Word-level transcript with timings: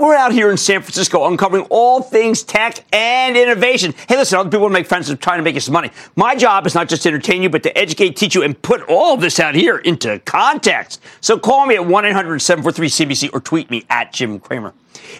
We're 0.00 0.14
out 0.14 0.32
here 0.32 0.50
in 0.50 0.56
San 0.56 0.80
Francisco 0.80 1.26
uncovering 1.26 1.66
all 1.68 2.00
things 2.00 2.42
tech 2.42 2.86
and 2.90 3.36
innovation. 3.36 3.94
Hey, 4.08 4.16
listen, 4.16 4.38
other 4.38 4.48
people 4.48 4.62
want 4.62 4.72
to 4.72 4.80
make 4.80 4.86
friends 4.86 5.10
and 5.10 5.20
trying 5.20 5.40
to 5.40 5.42
make 5.42 5.54
you 5.54 5.60
some 5.60 5.74
money. 5.74 5.90
My 6.16 6.34
job 6.34 6.66
is 6.66 6.74
not 6.74 6.88
just 6.88 7.02
to 7.02 7.10
entertain 7.10 7.42
you, 7.42 7.50
but 7.50 7.62
to 7.64 7.76
educate, 7.76 8.16
teach 8.16 8.34
you, 8.34 8.42
and 8.42 8.60
put 8.62 8.80
all 8.88 9.12
of 9.12 9.20
this 9.20 9.38
out 9.38 9.54
here 9.54 9.76
into 9.76 10.18
context. 10.20 11.02
So 11.20 11.38
call 11.38 11.66
me 11.66 11.74
at 11.74 11.84
1 11.84 12.04
800 12.06 12.38
743 12.38 12.88
CBC 12.88 13.34
or 13.34 13.40
tweet 13.40 13.70
me 13.70 13.84
at 13.90 14.10
Jim 14.14 14.40
Cramer. 14.40 14.72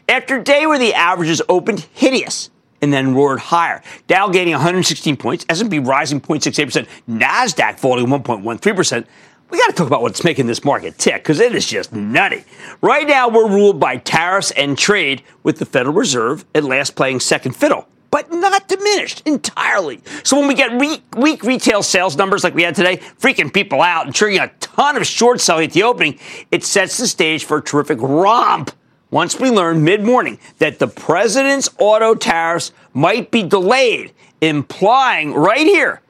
After 0.08 0.38
a 0.38 0.42
day 0.42 0.66
where 0.66 0.78
the 0.78 0.94
averages 0.94 1.42
opened 1.46 1.86
hideous, 1.92 2.48
and 2.82 2.90
then 2.90 3.14
roared 3.14 3.38
higher. 3.38 3.82
Dow 4.06 4.28
gaining 4.28 4.54
116 4.54 5.18
points, 5.18 5.44
S&P 5.48 5.78
rising 5.80 6.20
0.68%, 6.20 6.86
Nasdaq 7.08 7.78
falling 7.78 8.06
1.13%. 8.06 9.06
We 9.50 9.58
got 9.58 9.66
to 9.66 9.72
talk 9.72 9.88
about 9.88 10.02
what's 10.02 10.22
making 10.22 10.46
this 10.46 10.64
market 10.64 10.96
tick 10.96 11.22
because 11.22 11.40
it 11.40 11.54
is 11.54 11.66
just 11.66 11.92
nutty. 11.92 12.44
Right 12.80 13.06
now, 13.06 13.28
we're 13.28 13.48
ruled 13.48 13.80
by 13.80 13.96
tariffs 13.96 14.52
and 14.52 14.78
trade, 14.78 15.22
with 15.42 15.58
the 15.58 15.66
Federal 15.66 15.94
Reserve 15.94 16.44
at 16.54 16.62
last 16.62 16.94
playing 16.94 17.18
second 17.18 17.56
fiddle, 17.56 17.88
but 18.12 18.30
not 18.32 18.68
diminished 18.68 19.22
entirely. 19.26 20.00
So 20.22 20.38
when 20.38 20.46
we 20.46 20.54
get 20.54 20.70
re- 20.80 21.02
weak 21.16 21.42
retail 21.42 21.82
sales 21.82 22.16
numbers 22.16 22.44
like 22.44 22.54
we 22.54 22.62
had 22.62 22.76
today, 22.76 22.98
freaking 23.18 23.52
people 23.52 23.82
out 23.82 24.06
and 24.06 24.14
triggering 24.14 24.44
a 24.44 24.52
ton 24.60 24.96
of 24.96 25.04
short 25.04 25.40
selling 25.40 25.66
at 25.66 25.72
the 25.72 25.82
opening, 25.82 26.20
it 26.52 26.62
sets 26.62 26.98
the 26.98 27.08
stage 27.08 27.44
for 27.44 27.56
a 27.56 27.62
terrific 27.62 27.98
romp. 28.00 28.70
Once 29.10 29.40
we 29.40 29.50
learn 29.50 29.82
mid 29.82 30.04
morning 30.04 30.38
that 30.58 30.78
the 30.78 30.86
president's 30.86 31.68
auto 31.78 32.14
tariffs 32.14 32.70
might 32.94 33.32
be 33.32 33.42
delayed, 33.42 34.12
implying 34.40 35.34
right 35.34 35.66
here 35.66 36.00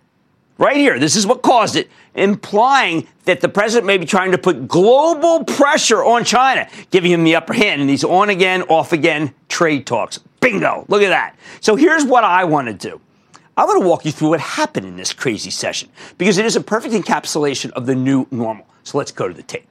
right 0.61 0.77
here, 0.77 0.99
this 0.99 1.17
is 1.17 1.27
what 1.27 1.43
caused 1.43 1.75
it, 1.75 1.89
implying 2.15 3.07
that 3.25 3.41
the 3.41 3.49
president 3.49 3.87
may 3.87 3.99
be 3.99 4.07
trying 4.07 4.33
to 4.33 4.39
put 4.39 4.67
global 4.67 5.45
pressure 5.45 6.05
on 6.05 6.25
China, 6.25 6.69
giving 6.91 7.11
him 7.11 7.25
the 7.25 7.37
upper 7.37 7.53
hand 7.53 7.81
in 7.81 7.87
these 7.87 8.05
on 8.05 8.31
again, 8.31 8.63
off 8.63 8.93
again 8.93 9.35
trade 9.49 9.87
talks. 9.87 10.19
Bingo. 10.41 10.85
Look 10.89 11.03
at 11.03 11.11
that. 11.11 11.37
So 11.61 11.77
here's 11.77 12.05
what 12.05 12.25
I 12.25 12.45
want 12.45 12.69
to 12.69 12.75
do. 12.75 13.01
I 13.57 13.65
want 13.65 13.83
to 13.83 13.87
walk 13.87 14.05
you 14.05 14.13
through 14.13 14.31
what 14.31 14.41
happened 14.41 14.87
in 14.87 14.97
this 14.97 15.13
crazy 15.13 15.51
session 15.51 15.91
because 16.17 16.39
it 16.39 16.47
is 16.47 16.57
a 16.57 16.61
perfect 16.61 16.95
encapsulation 16.95 17.71
of 17.73 17.87
the 17.87 17.95
new 17.95 18.27
normal. 18.31 18.67
So 18.85 18.97
let's 18.97 19.13
go 19.13 19.29
to 19.29 19.35
the 19.35 19.43
tape. 19.43 19.67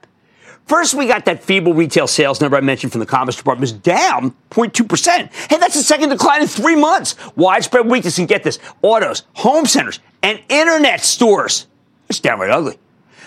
First, 0.69 0.93
we 0.93 1.07
got 1.07 1.25
that 1.25 1.43
feeble 1.43 1.73
retail 1.73 2.05
sales 2.05 2.39
number 2.39 2.55
I 2.55 2.61
mentioned 2.61 2.91
from 2.91 2.99
the 2.99 3.07
Commerce 3.07 3.35
Department 3.35 3.61
was 3.61 3.71
down 3.71 4.35
0.2%. 4.51 5.33
Hey, 5.49 5.57
that's 5.57 5.73
the 5.73 5.81
second 5.81 6.09
decline 6.09 6.43
in 6.43 6.47
three 6.47 6.75
months. 6.75 7.15
Widespread 7.35 7.87
weakness, 7.87 8.19
and 8.19 8.27
get 8.27 8.43
this, 8.43 8.59
autos, 8.83 9.23
home 9.33 9.65
centers, 9.65 9.99
and 10.21 10.39
internet 10.47 11.01
stores. 11.01 11.65
It's 12.09 12.19
downright 12.19 12.49
ugly. 12.49 12.77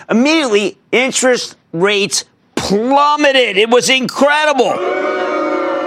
Immediately, 0.09 0.77
interest 0.91 1.55
rates 1.71 2.25
plummeted. 2.55 3.57
It 3.57 3.69
was 3.69 3.89
incredible. 3.89 4.73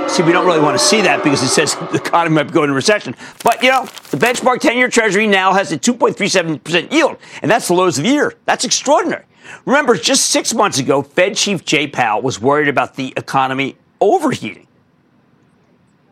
See, 0.08 0.22
we 0.22 0.32
don't 0.32 0.46
really 0.46 0.60
want 0.60 0.78
to 0.78 0.84
see 0.84 1.02
that 1.02 1.22
because 1.22 1.42
it 1.42 1.48
says 1.48 1.74
the 1.74 1.96
economy 1.96 2.36
might 2.36 2.44
be 2.44 2.52
going 2.52 2.64
into 2.64 2.74
recession. 2.74 3.14
But, 3.42 3.62
you 3.62 3.70
know, 3.70 3.84
the 4.10 4.16
benchmark 4.16 4.60
10 4.60 4.78
year 4.78 4.88
Treasury 4.88 5.26
now 5.26 5.52
has 5.52 5.72
a 5.72 5.78
2.37% 5.78 6.92
yield, 6.92 7.16
and 7.42 7.50
that's 7.50 7.68
the 7.68 7.74
lowest 7.74 7.98
of 7.98 8.04
the 8.04 8.10
year. 8.10 8.34
That's 8.46 8.64
extraordinary. 8.64 9.24
Remember, 9.64 9.96
just 9.96 10.30
six 10.30 10.54
months 10.54 10.78
ago, 10.78 11.02
Fed 11.02 11.36
Chief 11.36 11.64
Jay 11.64 11.86
Powell 11.86 12.22
was 12.22 12.40
worried 12.40 12.68
about 12.68 12.94
the 12.94 13.12
economy 13.16 13.76
overheating. 14.00 14.66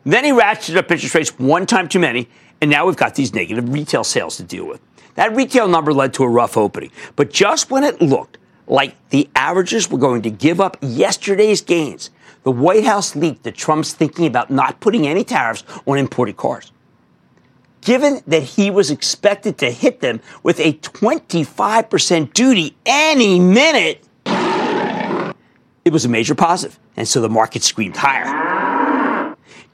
Then 0.05 0.25
he 0.25 0.33
ratcheted 0.33 0.77
up 0.77 0.91
interest 0.91 1.15
rates 1.15 1.39
one 1.39 1.65
time 1.65 1.89
too 1.89 1.99
many, 1.99 2.29
and 2.61 2.71
now 2.71 2.87
we've 2.87 2.97
got 2.97 3.15
these 3.15 3.33
negative 3.33 3.73
retail 3.73 4.05
sales 4.05 4.37
to 4.37 4.43
deal 4.43 4.67
with. 4.67 4.81
That 5.15 5.35
retail 5.35 5.69
number 5.69 5.93
led 5.93 6.15
to 6.15 6.25
a 6.25 6.29
rough 6.29 6.57
opening. 6.57 6.91
But 7.17 7.33
just 7.33 7.71
when 7.71 7.85
it 7.85 8.01
looked 8.01 8.39
like 8.67 8.97
the 9.11 9.29
averages 9.37 9.91
were 9.91 9.99
going 9.99 10.23
to 10.23 10.31
give 10.31 10.61
up 10.61 10.77
yesterday's 10.81 11.61
gains, 11.61 12.11
the 12.43 12.51
White 12.51 12.85
House 12.85 13.17
leaked 13.17 13.43
that 13.45 13.55
Trump's 13.55 13.93
thinking 13.93 14.27
about 14.27 14.51
not 14.51 14.81
putting 14.81 15.07
any 15.07 15.25
tariffs 15.25 15.65
on 15.87 15.99
imported 15.99 16.37
cars. 16.37 16.73
Given 17.81 18.23
that 18.27 18.43
he 18.43 18.71
was 18.71 18.91
expected 18.91 19.59
to 19.59 19.71
hit 19.71 20.01
them 20.01 20.21
with 20.43 20.59
a 20.59 20.73
25% 20.75 22.33
duty 22.33 22.77
any 22.87 23.39
minute, 23.39 24.07
it 25.85 25.93
was 25.93 26.07
a 26.07 26.09
major 26.09 26.35
positive, 26.35 26.79
and 26.97 27.07
so 27.07 27.21
the 27.21 27.29
market 27.29 27.63
screamed 27.63 27.97
higher. 27.97 28.54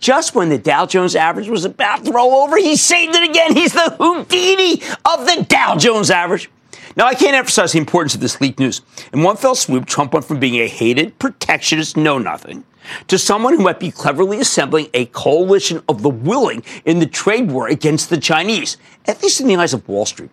Just 0.00 0.34
when 0.34 0.49
the 0.49 0.59
Dow 0.59 0.87
Jones 0.87 1.15
average 1.15 1.49
was 1.49 1.65
about 1.65 2.05
to 2.06 2.11
roll 2.12 2.33
over, 2.43 2.56
he 2.56 2.77
saved 2.77 3.15
it 3.15 3.28
again. 3.28 3.55
He's 3.55 3.75
the 3.75 3.94
Houdini 3.99 4.83
of 5.05 5.27
the 5.27 5.44
Dow 5.47 5.77
Jones 5.77 6.11
average. 6.11 6.50
Now, 6.97 7.06
I 7.06 7.15
can't 7.15 7.37
emphasize 7.37 7.72
the 7.72 7.78
importance 7.78 8.15
of 8.15 8.21
this 8.21 8.41
leaked 8.41 8.59
news. 8.59 8.81
In 9.12 9.22
one 9.22 9.37
fell 9.37 9.55
swoop, 9.55 9.87
Trump 9.87 10.12
went 10.12 10.25
from 10.25 10.41
being 10.41 10.56
a 10.56 10.66
hated 10.66 11.19
protectionist 11.19 11.97
know 11.97 12.19
nothing 12.19 12.65
to 13.09 13.19
someone 13.19 13.55
who 13.55 13.62
might 13.62 13.78
be 13.78 13.91
cleverly 13.91 14.41
assembling 14.41 14.88
a 14.94 15.05
coalition 15.06 15.83
of 15.88 16.03
the 16.03 16.09
willing 16.09 16.65
in 16.84 16.99
the 16.99 17.06
trade 17.06 17.50
war 17.50 17.69
against 17.69 18.11
the 18.11 18.19
Chinese, 18.19 18.78
at 19.06 19.22
least 19.22 19.41
in 19.41 19.47
the 19.47 19.56
eyes 19.56 19.75
of 19.75 19.87
Wall 19.87 20.06
Street. 20.06 20.31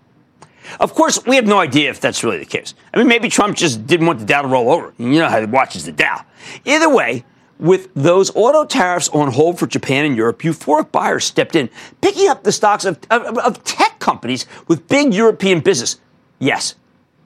Of 0.80 0.94
course, 0.94 1.24
we 1.26 1.36
have 1.36 1.46
no 1.46 1.60
idea 1.60 1.90
if 1.90 2.02
that's 2.02 2.24
really 2.24 2.40
the 2.40 2.46
case. 2.46 2.74
I 2.94 2.98
mean, 2.98 3.08
maybe 3.08 3.30
Trump 3.30 3.56
just 3.56 3.86
didn't 3.86 4.08
want 4.08 4.20
the 4.20 4.26
Dow 4.26 4.42
to 4.42 4.48
roll 4.48 4.72
over. 4.72 4.94
You 4.98 5.20
know 5.20 5.30
how 5.30 5.40
he 5.40 5.46
watches 5.46 5.86
the 5.86 5.92
Dow. 5.92 6.26
Either 6.66 6.90
way, 6.90 7.24
with 7.60 7.90
those 7.94 8.30
auto 8.36 8.66
tariffs 8.66 9.10
on 9.10 9.32
hold 9.32 9.60
for 9.60 9.68
Japan 9.68 10.06
and 10.06 10.16
Europe, 10.16 10.40
euphoric 10.42 10.92
buyers 10.92 11.26
stepped 11.26 11.56
in, 11.56 11.70
picking 12.02 12.30
up 12.30 12.44
the 12.44 12.52
stocks 12.52 12.86
of, 12.86 13.00
of, 13.10 13.38
of 13.38 13.64
tech 13.64 14.00
companies 14.00 14.46
with 14.68 14.88
big 14.88 15.14
European 15.14 15.60
business. 15.60 16.00
Yes, 16.40 16.76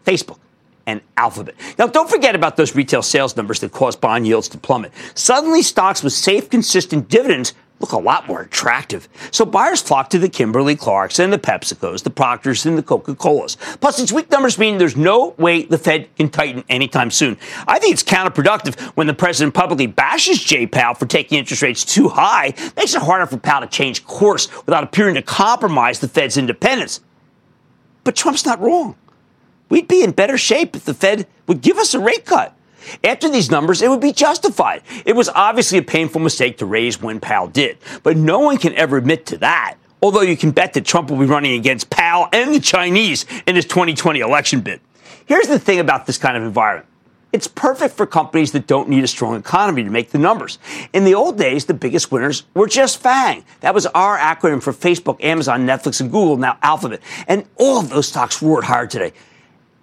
Facebook 0.05 0.39
and 0.85 1.01
Alphabet. 1.17 1.55
Now, 1.77 1.87
don't 1.87 2.09
forget 2.09 2.35
about 2.35 2.57
those 2.57 2.75
retail 2.75 3.01
sales 3.01 3.35
numbers 3.35 3.59
that 3.59 3.71
caused 3.71 4.01
bond 4.01 4.25
yields 4.25 4.47
to 4.49 4.57
plummet. 4.57 4.91
Suddenly, 5.15 5.61
stocks 5.61 6.03
with 6.03 6.13
safe, 6.13 6.49
consistent 6.49 7.09
dividends 7.09 7.53
look 7.81 7.91
a 7.91 7.97
lot 7.97 8.27
more 8.27 8.41
attractive. 8.41 9.09
So 9.31 9.45
buyers 9.45 9.81
flock 9.81 10.09
to 10.11 10.19
the 10.19 10.29
Kimberly 10.29 10.75
Clarks 10.75 11.19
and 11.19 11.33
the 11.33 11.39
PepsiCos, 11.39 12.03
the 12.03 12.09
Procters 12.09 12.65
and 12.65 12.77
the 12.77 12.83
Coca-Colas. 12.83 13.57
Plus, 13.79 13.99
its 13.99 14.11
weak 14.11 14.29
numbers 14.31 14.57
mean 14.57 14.77
there's 14.77 14.95
no 14.95 15.35
way 15.37 15.63
the 15.63 15.77
Fed 15.77 16.15
can 16.15 16.29
tighten 16.29 16.63
anytime 16.69 17.11
soon. 17.11 17.37
I 17.67 17.79
think 17.79 17.93
it's 17.93 18.03
counterproductive 18.03 18.79
when 18.95 19.07
the 19.07 19.13
president 19.13 19.53
publicly 19.53 19.87
bashes 19.87 20.41
Jay 20.41 20.67
Powell 20.67 20.93
for 20.93 21.05
taking 21.05 21.37
interest 21.37 21.61
rates 21.61 21.83
too 21.83 22.09
high. 22.09 22.53
Makes 22.77 22.95
it 22.95 23.01
harder 23.01 23.25
for 23.25 23.37
Powell 23.37 23.61
to 23.61 23.67
change 23.67 24.05
course 24.05 24.49
without 24.65 24.83
appearing 24.83 25.15
to 25.15 25.21
compromise 25.21 25.99
the 25.99 26.07
Fed's 26.07 26.37
independence. 26.37 27.01
But 28.03 28.15
Trump's 28.15 28.45
not 28.45 28.61
wrong. 28.61 28.95
We'd 29.69 29.87
be 29.87 30.03
in 30.03 30.11
better 30.11 30.37
shape 30.37 30.75
if 30.75 30.85
the 30.85 30.93
Fed 30.93 31.27
would 31.47 31.61
give 31.61 31.77
us 31.77 31.93
a 31.93 31.99
rate 31.99 32.25
cut. 32.25 32.55
After 33.03 33.29
these 33.29 33.51
numbers, 33.51 33.81
it 33.81 33.89
would 33.89 33.99
be 33.99 34.13
justified. 34.13 34.83
It 35.05 35.15
was 35.15 35.29
obviously 35.29 35.77
a 35.77 35.83
painful 35.83 36.21
mistake 36.21 36.57
to 36.59 36.65
raise 36.65 37.01
when 37.01 37.19
Powell 37.19 37.47
did, 37.47 37.77
but 38.03 38.17
no 38.17 38.39
one 38.39 38.57
can 38.57 38.73
ever 38.75 38.97
admit 38.97 39.25
to 39.27 39.37
that. 39.37 39.77
Although 40.01 40.21
you 40.21 40.35
can 40.35 40.51
bet 40.51 40.73
that 40.73 40.85
Trump 40.85 41.09
will 41.09 41.17
be 41.17 41.25
running 41.25 41.53
against 41.53 41.89
Powell 41.89 42.27
and 42.33 42.53
the 42.53 42.59
Chinese 42.59 43.25
in 43.45 43.55
his 43.55 43.65
2020 43.65 44.19
election 44.19 44.61
bid. 44.61 44.81
Here's 45.25 45.47
the 45.47 45.59
thing 45.59 45.79
about 45.79 46.07
this 46.07 46.17
kind 46.17 46.35
of 46.35 46.43
environment. 46.43 46.87
It's 47.33 47.47
perfect 47.47 47.95
for 47.95 48.05
companies 48.05 48.51
that 48.51 48.67
don't 48.67 48.89
need 48.89 49.05
a 49.05 49.07
strong 49.07 49.35
economy 49.35 49.83
to 49.83 49.89
make 49.89 50.09
the 50.09 50.17
numbers. 50.17 50.59
In 50.91 51.05
the 51.05 51.15
old 51.15 51.37
days, 51.37 51.65
the 51.65 51.73
biggest 51.73 52.11
winners 52.11 52.43
were 52.53 52.67
just 52.67 52.97
FANG. 52.97 53.45
That 53.61 53.73
was 53.73 53.85
our 53.87 54.17
acronym 54.17 54.61
for 54.61 54.73
Facebook, 54.73 55.23
Amazon, 55.23 55.65
Netflix, 55.65 56.01
and 56.01 56.11
Google, 56.11 56.35
now 56.35 56.57
Alphabet. 56.61 56.99
And 57.27 57.45
all 57.55 57.79
of 57.79 57.89
those 57.89 58.07
stocks 58.07 58.41
roared 58.41 58.65
higher 58.65 58.87
today. 58.87 59.13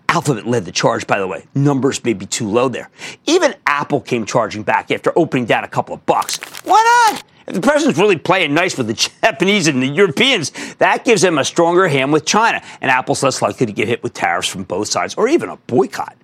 Alphabet 0.08 0.46
led 0.46 0.64
the 0.64 0.72
charge, 0.72 1.06
by 1.06 1.18
the 1.18 1.26
way. 1.26 1.46
Numbers 1.54 2.02
may 2.02 2.14
be 2.14 2.24
too 2.24 2.48
low 2.48 2.68
there. 2.68 2.90
Even 3.26 3.54
Apple 3.66 4.00
came 4.00 4.24
charging 4.24 4.62
back 4.62 4.90
after 4.90 5.12
opening 5.16 5.44
down 5.44 5.64
a 5.64 5.68
couple 5.68 5.94
of 5.94 6.04
bucks. 6.06 6.38
Why 6.64 7.10
not? 7.12 7.22
If 7.46 7.54
the 7.54 7.60
president's 7.60 7.98
really 7.98 8.16
playing 8.16 8.54
nice 8.54 8.76
with 8.76 8.86
the 8.86 8.94
Japanese 9.22 9.68
and 9.68 9.82
the 9.82 9.86
Europeans, 9.86 10.50
that 10.76 11.04
gives 11.04 11.22
them 11.22 11.38
a 11.38 11.44
stronger 11.44 11.88
hand 11.88 12.12
with 12.12 12.24
China, 12.24 12.62
and 12.80 12.90
Apple's 12.90 13.22
less 13.22 13.42
likely 13.42 13.66
to 13.66 13.72
get 13.72 13.86
hit 13.86 14.02
with 14.02 14.14
tariffs 14.14 14.48
from 14.48 14.64
both 14.64 14.88
sides 14.88 15.14
or 15.14 15.28
even 15.28 15.50
a 15.50 15.56
boycott. 15.56 16.16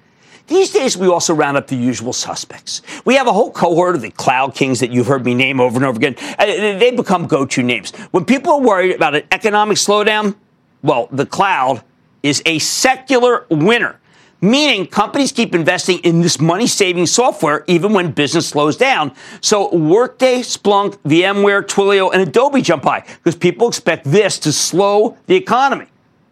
These 0.46 0.72
days, 0.72 0.96
we 0.96 1.08
also 1.08 1.34
round 1.34 1.56
up 1.56 1.68
the 1.68 1.76
usual 1.76 2.12
suspects. 2.12 2.82
We 3.06 3.14
have 3.14 3.26
a 3.26 3.32
whole 3.32 3.50
cohort 3.50 3.94
of 3.94 4.02
the 4.02 4.10
cloud 4.10 4.54
kings 4.54 4.80
that 4.80 4.90
you've 4.90 5.06
heard 5.06 5.24
me 5.24 5.34
name 5.34 5.58
over 5.58 5.76
and 5.76 5.86
over 5.86 5.96
again. 5.96 6.16
Uh, 6.38 6.44
they 6.46 6.90
become 6.90 7.26
go 7.26 7.46
to 7.46 7.62
names. 7.62 7.92
When 8.10 8.26
people 8.26 8.52
are 8.52 8.60
worried 8.60 8.94
about 8.94 9.14
an 9.14 9.22
economic 9.30 9.78
slowdown, 9.78 10.36
well, 10.82 11.08
the 11.10 11.24
cloud 11.24 11.82
is 12.24 12.42
a 12.46 12.58
secular 12.58 13.46
winner 13.50 14.00
meaning 14.40 14.86
companies 14.86 15.32
keep 15.32 15.54
investing 15.54 15.98
in 16.00 16.20
this 16.20 16.38
money 16.38 16.66
saving 16.66 17.06
software 17.06 17.64
even 17.66 17.92
when 17.92 18.12
business 18.12 18.48
slows 18.48 18.76
down. 18.76 19.12
So 19.40 19.74
Workday, 19.74 20.40
Splunk, 20.40 20.98
VMware, 20.98 21.62
Twilio, 21.62 22.12
and 22.12 22.20
Adobe 22.20 22.60
jump 22.60 22.84
high 22.84 23.04
because 23.06 23.34
people 23.34 23.68
expect 23.68 24.04
this 24.04 24.38
to 24.40 24.52
slow 24.52 25.16
the 25.26 25.34
economy. 25.34 25.86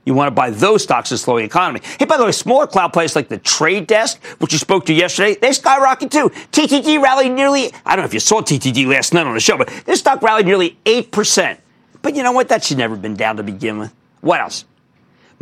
You 0.04 0.14
want 0.14 0.26
to 0.26 0.32
buy 0.32 0.50
those 0.50 0.82
stocks 0.82 1.10
to 1.10 1.18
slow 1.18 1.38
the 1.38 1.44
economy. 1.44 1.80
Hey, 1.98 2.06
by 2.06 2.16
the 2.16 2.24
way, 2.24 2.32
smaller 2.32 2.66
cloud 2.66 2.92
players 2.92 3.14
like 3.14 3.28
the 3.28 3.38
Trade 3.38 3.86
Desk, 3.86 4.22
which 4.40 4.52
you 4.52 4.58
spoke 4.58 4.84
to 4.86 4.92
yesterday, 4.92 5.36
they 5.40 5.52
skyrocket 5.52 6.10
too. 6.10 6.28
TTD 6.50 7.00
rallied 7.00 7.32
nearly, 7.32 7.72
I 7.86 7.94
don't 7.94 8.02
know 8.02 8.06
if 8.06 8.14
you 8.14 8.20
saw 8.20 8.40
TTD 8.40 8.86
last 8.86 9.14
night 9.14 9.26
on 9.26 9.34
the 9.34 9.40
show, 9.40 9.56
but 9.56 9.68
this 9.86 10.00
stock 10.00 10.20
rallied 10.20 10.46
nearly 10.46 10.76
8%. 10.84 11.58
But 12.02 12.16
you 12.16 12.24
know 12.24 12.32
what? 12.32 12.48
That 12.48 12.64
should 12.64 12.78
never 12.78 12.96
been 12.96 13.14
down 13.14 13.36
to 13.36 13.44
begin 13.44 13.78
with. 13.78 13.94
What 14.22 14.40
else? 14.40 14.64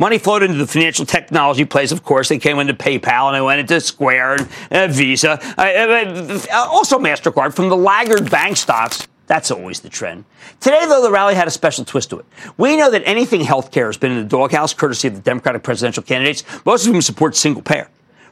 Money 0.01 0.17
flowed 0.17 0.41
into 0.41 0.57
the 0.57 0.65
financial 0.65 1.05
technology 1.05 1.63
plays, 1.63 1.91
of 1.91 2.03
course. 2.03 2.27
They 2.27 2.39
came 2.39 2.57
into 2.57 2.73
PayPal 2.73 3.27
and 3.27 3.35
they 3.35 3.41
went 3.41 3.59
into 3.59 3.79
Square 3.79 4.37
and 4.71 4.71
uh, 4.71 4.87
Visa. 4.87 5.39
Uh, 5.55 5.61
uh, 5.61 6.67
also, 6.71 6.97
MasterCard 6.97 7.53
from 7.53 7.69
the 7.69 7.77
laggard 7.77 8.31
bank 8.31 8.57
stocks. 8.57 9.07
That's 9.27 9.51
always 9.51 9.79
the 9.81 9.89
trend. 9.89 10.25
Today, 10.59 10.87
though, 10.87 11.03
the 11.03 11.11
rally 11.11 11.35
had 11.35 11.47
a 11.47 11.51
special 11.51 11.85
twist 11.85 12.09
to 12.09 12.17
it. 12.17 12.25
We 12.57 12.77
know 12.77 12.89
that 12.89 13.03
anything 13.05 13.41
healthcare 13.41 13.85
has 13.85 13.97
been 13.97 14.11
in 14.11 14.17
the 14.17 14.23
doghouse, 14.23 14.73
courtesy 14.73 15.07
of 15.07 15.13
the 15.13 15.21
Democratic 15.21 15.61
presidential 15.61 16.01
candidates, 16.01 16.43
most 16.65 16.87
of 16.87 16.93
whom 16.93 17.01
support 17.03 17.35
single 17.35 17.61
payer. 17.61 17.87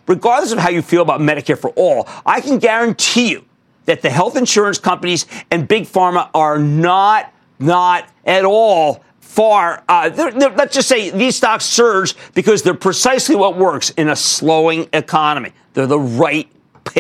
Regardless 0.07 0.51
of 0.51 0.57
how 0.57 0.72
you 0.72 0.81
feel 0.81 1.04
about 1.04 1.22
Medicare 1.22 1.56
for 1.56 1.69
all, 1.75 2.10
I 2.25 2.42
can 2.42 2.57
guarantee 2.57 3.30
you 3.30 3.45
that 3.86 4.01
the 4.01 4.10
health 4.10 4.36
insurance 4.36 4.80
companies 4.80 5.27
and 5.51 5.68
big 5.68 5.83
pharma 5.83 6.31
are 6.33 6.57
not, 6.57 7.31
not 7.60 8.10
at 8.25 8.44
all 8.44 9.04
far. 9.30 9.84
Uh, 9.88 10.10
they're, 10.10 10.31
they're, 10.31 10.50
let's 10.50 10.74
just 10.74 10.90
say 10.90 11.12
these 11.12 11.36
stocks 11.36 11.64
surge 11.64 12.16
because 12.34 12.64
they're 12.64 12.74
precisely 12.74 13.36
what 13.36 13.56
works 13.56 13.92
in 13.92 14.10
a 14.10 14.16
slowing 14.16 14.90
economy. 14.92 15.52
They're 15.74 15.86
the 15.86 16.00
right. 16.00 16.50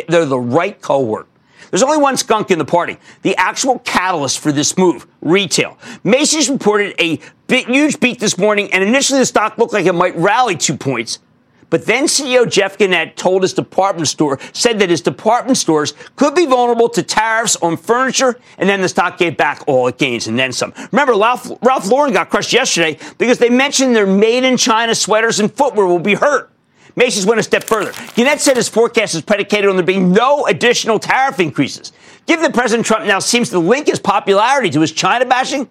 They're 0.07 0.25
the 0.25 0.39
right 0.39 0.79
cohort. 0.79 1.27
There's 1.71 1.81
only 1.81 1.97
one 1.97 2.17
skunk 2.17 2.51
in 2.51 2.59
the 2.59 2.65
party. 2.65 2.97
The 3.23 3.35
actual 3.35 3.79
catalyst 3.79 4.39
for 4.39 4.51
this 4.51 4.77
move, 4.77 5.07
retail. 5.21 5.77
Macy's 6.03 6.49
reported 6.49 6.93
a 6.99 7.19
big, 7.47 7.65
huge 7.65 7.99
beat 7.99 8.19
this 8.19 8.37
morning, 8.37 8.71
and 8.73 8.83
initially 8.83 9.19
the 9.19 9.25
stock 9.25 9.57
looked 9.57 9.73
like 9.73 9.87
it 9.87 9.93
might 9.93 10.15
rally 10.15 10.55
two 10.55 10.77
points. 10.77 11.19
But 11.69 11.85
then 11.85 12.05
CEO 12.05 12.49
Jeff 12.49 12.77
Gennette 12.77 13.15
told 13.15 13.43
his 13.43 13.53
department 13.53 14.07
store, 14.07 14.39
said 14.53 14.79
that 14.79 14.89
his 14.89 15.01
department 15.01 15.57
stores 15.57 15.93
could 16.15 16.35
be 16.35 16.45
vulnerable 16.45 16.89
to 16.89 17.03
tariffs 17.03 17.55
on 17.57 17.77
furniture, 17.77 18.39
and 18.57 18.67
then 18.67 18.81
the 18.81 18.89
stock 18.89 19.17
gave 19.17 19.37
back 19.37 19.63
all 19.67 19.87
it 19.87 19.97
gains 19.97 20.27
and 20.27 20.37
then 20.37 20.51
some. 20.51 20.73
Remember, 20.91 21.13
Ralph, 21.13 21.51
Ralph 21.61 21.87
Lauren 21.87 22.13
got 22.13 22.29
crushed 22.29 22.53
yesterday 22.53 22.97
because 23.17 23.37
they 23.37 23.49
mentioned 23.49 23.95
their 23.95 24.07
made 24.07 24.43
in 24.43 24.57
China 24.57 24.95
sweaters 24.95 25.39
and 25.39 25.53
footwear 25.53 25.85
will 25.85 25.99
be 25.99 26.15
hurt. 26.15 26.51
Macy's 26.95 27.25
went 27.25 27.39
a 27.39 27.43
step 27.43 27.63
further. 27.63 27.93
Gennette 28.15 28.41
said 28.41 28.57
his 28.57 28.67
forecast 28.67 29.15
is 29.15 29.21
predicated 29.21 29.69
on 29.69 29.77
there 29.77 29.85
being 29.85 30.11
no 30.11 30.45
additional 30.47 30.99
tariff 30.99 31.39
increases. 31.39 31.93
Given 32.25 32.43
that 32.43 32.53
President 32.53 32.85
Trump 32.85 33.05
now 33.05 33.19
seems 33.19 33.49
to 33.51 33.59
link 33.59 33.87
his 33.87 33.99
popularity 33.99 34.69
to 34.71 34.81
his 34.81 34.91
China 34.91 35.25
bashing, 35.25 35.69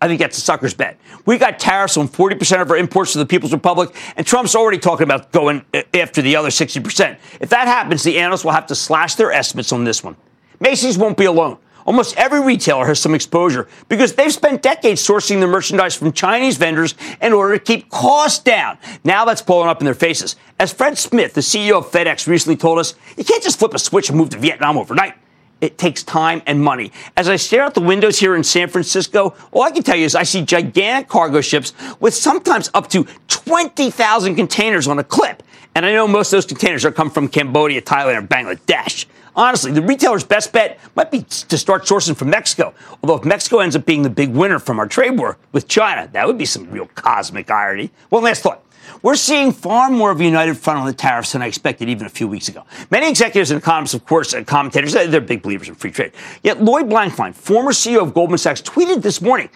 I 0.00 0.06
think 0.06 0.20
that's 0.20 0.38
a 0.38 0.40
sucker's 0.40 0.74
bet. 0.74 0.98
We 1.26 1.38
got 1.38 1.58
tariffs 1.58 1.96
on 1.96 2.08
40% 2.08 2.62
of 2.62 2.70
our 2.70 2.76
imports 2.76 3.12
to 3.12 3.18
the 3.18 3.26
People's 3.26 3.52
Republic, 3.52 3.94
and 4.16 4.24
Trump's 4.26 4.54
already 4.54 4.78
talking 4.78 5.04
about 5.04 5.32
going 5.32 5.64
uh, 5.74 5.82
after 5.94 6.22
the 6.22 6.36
other 6.36 6.50
60%. 6.50 7.18
If 7.40 7.48
that 7.50 7.66
happens, 7.66 8.04
the 8.04 8.18
analysts 8.18 8.44
will 8.44 8.52
have 8.52 8.66
to 8.66 8.74
slash 8.74 9.16
their 9.16 9.32
estimates 9.32 9.72
on 9.72 9.84
this 9.84 10.04
one. 10.04 10.16
Macy's 10.60 10.96
won't 10.96 11.16
be 11.16 11.24
alone. 11.24 11.58
Almost 11.84 12.18
every 12.18 12.42
retailer 12.44 12.84
has 12.84 13.00
some 13.00 13.14
exposure 13.14 13.66
because 13.88 14.14
they've 14.14 14.32
spent 14.32 14.60
decades 14.60 15.00
sourcing 15.00 15.38
their 15.38 15.48
merchandise 15.48 15.94
from 15.94 16.12
Chinese 16.12 16.58
vendors 16.58 16.94
in 17.22 17.32
order 17.32 17.56
to 17.56 17.64
keep 17.64 17.88
costs 17.88 18.44
down. 18.44 18.76
Now 19.04 19.24
that's 19.24 19.40
blowing 19.40 19.68
up 19.68 19.80
in 19.80 19.86
their 19.86 19.94
faces. 19.94 20.36
As 20.60 20.70
Fred 20.70 20.98
Smith, 20.98 21.32
the 21.32 21.40
CEO 21.40 21.78
of 21.78 21.90
FedEx, 21.90 22.26
recently 22.26 22.58
told 22.58 22.78
us, 22.78 22.94
you 23.16 23.24
can't 23.24 23.42
just 23.42 23.58
flip 23.58 23.72
a 23.72 23.78
switch 23.78 24.10
and 24.10 24.18
move 24.18 24.28
to 24.30 24.38
Vietnam 24.38 24.76
overnight. 24.76 25.14
It 25.60 25.76
takes 25.76 26.02
time 26.02 26.42
and 26.46 26.60
money. 26.60 26.92
As 27.16 27.28
I 27.28 27.36
stare 27.36 27.62
out 27.62 27.74
the 27.74 27.80
windows 27.80 28.18
here 28.18 28.36
in 28.36 28.44
San 28.44 28.68
Francisco, 28.68 29.34
all 29.50 29.62
I 29.62 29.70
can 29.70 29.82
tell 29.82 29.96
you 29.96 30.04
is 30.04 30.14
I 30.14 30.22
see 30.22 30.42
gigantic 30.42 31.08
cargo 31.08 31.40
ships 31.40 31.72
with 31.98 32.14
sometimes 32.14 32.70
up 32.74 32.88
to 32.90 33.06
20,000 33.26 34.36
containers 34.36 34.86
on 34.86 34.98
a 34.98 35.04
clip. 35.04 35.42
And 35.74 35.84
I 35.84 35.92
know 35.92 36.06
most 36.06 36.32
of 36.32 36.36
those 36.38 36.46
containers 36.46 36.84
are 36.84 36.92
come 36.92 37.10
from 37.10 37.28
Cambodia, 37.28 37.82
Thailand, 37.82 38.18
or 38.18 38.26
Bangladesh. 38.26 39.06
Honestly, 39.34 39.70
the 39.70 39.82
retailer's 39.82 40.24
best 40.24 40.52
bet 40.52 40.80
might 40.96 41.10
be 41.10 41.22
to 41.22 41.58
start 41.58 41.84
sourcing 41.84 42.16
from 42.16 42.30
Mexico. 42.30 42.74
Although 43.02 43.16
if 43.16 43.24
Mexico 43.24 43.60
ends 43.60 43.76
up 43.76 43.86
being 43.86 44.02
the 44.02 44.10
big 44.10 44.30
winner 44.30 44.58
from 44.58 44.80
our 44.80 44.86
trade 44.86 45.16
war 45.16 45.38
with 45.52 45.68
China, 45.68 46.08
that 46.12 46.26
would 46.26 46.38
be 46.38 46.44
some 46.44 46.68
real 46.70 46.86
cosmic 46.94 47.50
irony. 47.50 47.90
One 48.08 48.24
last 48.24 48.42
thought. 48.42 48.64
We're 49.02 49.16
seeing 49.16 49.52
far 49.52 49.90
more 49.90 50.10
of 50.10 50.20
a 50.20 50.24
united 50.24 50.56
front 50.56 50.80
on 50.80 50.86
the 50.86 50.92
tariffs 50.92 51.32
than 51.32 51.42
I 51.42 51.46
expected 51.46 51.88
even 51.88 52.06
a 52.06 52.10
few 52.10 52.28
weeks 52.28 52.48
ago. 52.48 52.64
Many 52.90 53.08
executives 53.08 53.50
and 53.50 53.60
economists, 53.60 53.94
of 53.94 54.04
course, 54.04 54.32
and 54.34 54.46
commentators, 54.46 54.92
they're 54.92 55.20
big 55.20 55.42
believers 55.42 55.68
in 55.68 55.74
free 55.74 55.90
trade. 55.90 56.12
Yet 56.42 56.62
Lloyd 56.62 56.88
Blankfein, 56.88 57.34
former 57.34 57.72
CEO 57.72 58.02
of 58.02 58.14
Goldman 58.14 58.38
Sachs, 58.38 58.62
tweeted 58.62 59.02
this 59.02 59.20
morning 59.20 59.50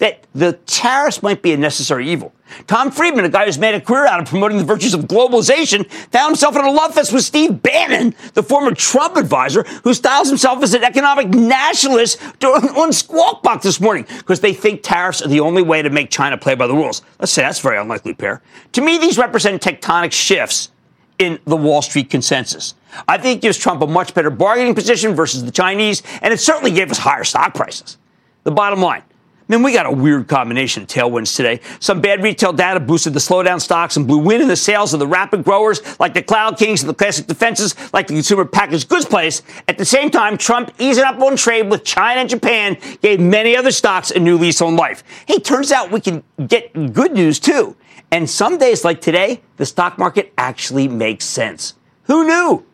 that 0.00 0.26
the 0.34 0.54
tariffs 0.64 1.22
might 1.22 1.42
be 1.42 1.52
a 1.52 1.56
necessary 1.56 2.08
evil. 2.08 2.32
Tom 2.66 2.90
Friedman, 2.90 3.26
a 3.26 3.28
guy 3.28 3.44
who's 3.44 3.58
made 3.58 3.74
a 3.74 3.80
career 3.80 4.06
out 4.06 4.18
of 4.18 4.26
promoting 4.26 4.56
the 4.56 4.64
virtues 4.64 4.94
of 4.94 5.02
globalization, 5.02 5.88
found 6.10 6.30
himself 6.30 6.56
in 6.56 6.64
a 6.64 6.70
love 6.70 6.94
fest 6.94 7.12
with 7.12 7.22
Steve 7.22 7.62
Bannon, 7.62 8.14
the 8.32 8.42
former 8.42 8.74
Trump 8.74 9.16
advisor, 9.16 9.62
who 9.84 9.94
styles 9.94 10.28
himself 10.28 10.62
as 10.62 10.74
an 10.74 10.82
economic 10.82 11.28
nationalist 11.28 12.18
on 12.44 12.92
Squawk 12.92 13.42
Box 13.42 13.62
this 13.62 13.80
morning 13.80 14.06
because 14.18 14.40
they 14.40 14.54
think 14.54 14.82
tariffs 14.82 15.22
are 15.22 15.28
the 15.28 15.40
only 15.40 15.62
way 15.62 15.82
to 15.82 15.90
make 15.90 16.10
China 16.10 16.36
play 16.38 16.54
by 16.54 16.66
the 16.66 16.74
rules. 16.74 17.02
Let's 17.18 17.30
say 17.30 17.42
that's 17.42 17.60
a 17.60 17.62
very 17.62 17.78
unlikely 17.78 18.14
pair. 18.14 18.42
To 18.72 18.80
me, 18.80 18.98
these 18.98 19.18
represent 19.18 19.62
tectonic 19.62 20.12
shifts 20.12 20.70
in 21.18 21.38
the 21.44 21.56
Wall 21.56 21.82
Street 21.82 22.08
consensus. 22.08 22.74
I 23.06 23.18
think 23.18 23.38
it 23.38 23.42
gives 23.42 23.58
Trump 23.58 23.82
a 23.82 23.86
much 23.86 24.14
better 24.14 24.30
bargaining 24.30 24.74
position 24.74 25.14
versus 25.14 25.44
the 25.44 25.52
Chinese, 25.52 26.02
and 26.22 26.32
it 26.32 26.40
certainly 26.40 26.72
gave 26.72 26.90
us 26.90 26.98
higher 26.98 27.22
stock 27.22 27.54
prices. 27.54 27.98
The 28.42 28.50
bottom 28.50 28.80
line 28.80 29.02
Man, 29.50 29.64
we 29.64 29.72
got 29.72 29.84
a 29.84 29.90
weird 29.90 30.28
combination 30.28 30.84
of 30.84 30.88
tailwinds 30.88 31.34
today. 31.34 31.58
Some 31.80 32.00
bad 32.00 32.22
retail 32.22 32.52
data 32.52 32.78
boosted 32.78 33.14
the 33.14 33.18
slowdown 33.18 33.60
stocks 33.60 33.96
and 33.96 34.06
blew 34.06 34.18
wind 34.18 34.42
in 34.42 34.46
the 34.46 34.54
sails 34.54 34.94
of 34.94 35.00
the 35.00 35.08
rapid 35.08 35.42
growers 35.42 35.82
like 35.98 36.14
the 36.14 36.22
Cloud 36.22 36.56
Kings 36.56 36.82
and 36.82 36.88
the 36.88 36.94
classic 36.94 37.26
defenses 37.26 37.74
like 37.92 38.06
the 38.06 38.14
consumer 38.14 38.44
packaged 38.44 38.88
goods 38.88 39.06
place. 39.06 39.42
At 39.66 39.76
the 39.76 39.84
same 39.84 40.08
time, 40.08 40.38
Trump 40.38 40.72
easing 40.78 41.02
up 41.02 41.18
on 41.18 41.34
trade 41.34 41.68
with 41.68 41.82
China 41.82 42.20
and 42.20 42.30
Japan 42.30 42.76
gave 43.02 43.18
many 43.18 43.56
other 43.56 43.72
stocks 43.72 44.12
a 44.12 44.20
new 44.20 44.38
lease 44.38 44.60
on 44.60 44.76
life. 44.76 45.02
Hey, 45.26 45.40
turns 45.40 45.72
out 45.72 45.90
we 45.90 46.00
can 46.00 46.22
get 46.46 46.72
good 46.92 47.14
news 47.14 47.40
too. 47.40 47.74
And 48.12 48.30
some 48.30 48.56
days 48.56 48.84
like 48.84 49.00
today, 49.00 49.40
the 49.56 49.66
stock 49.66 49.98
market 49.98 50.32
actually 50.38 50.86
makes 50.86 51.24
sense. 51.24 51.74
Who 52.04 52.24
knew? 52.24 52.64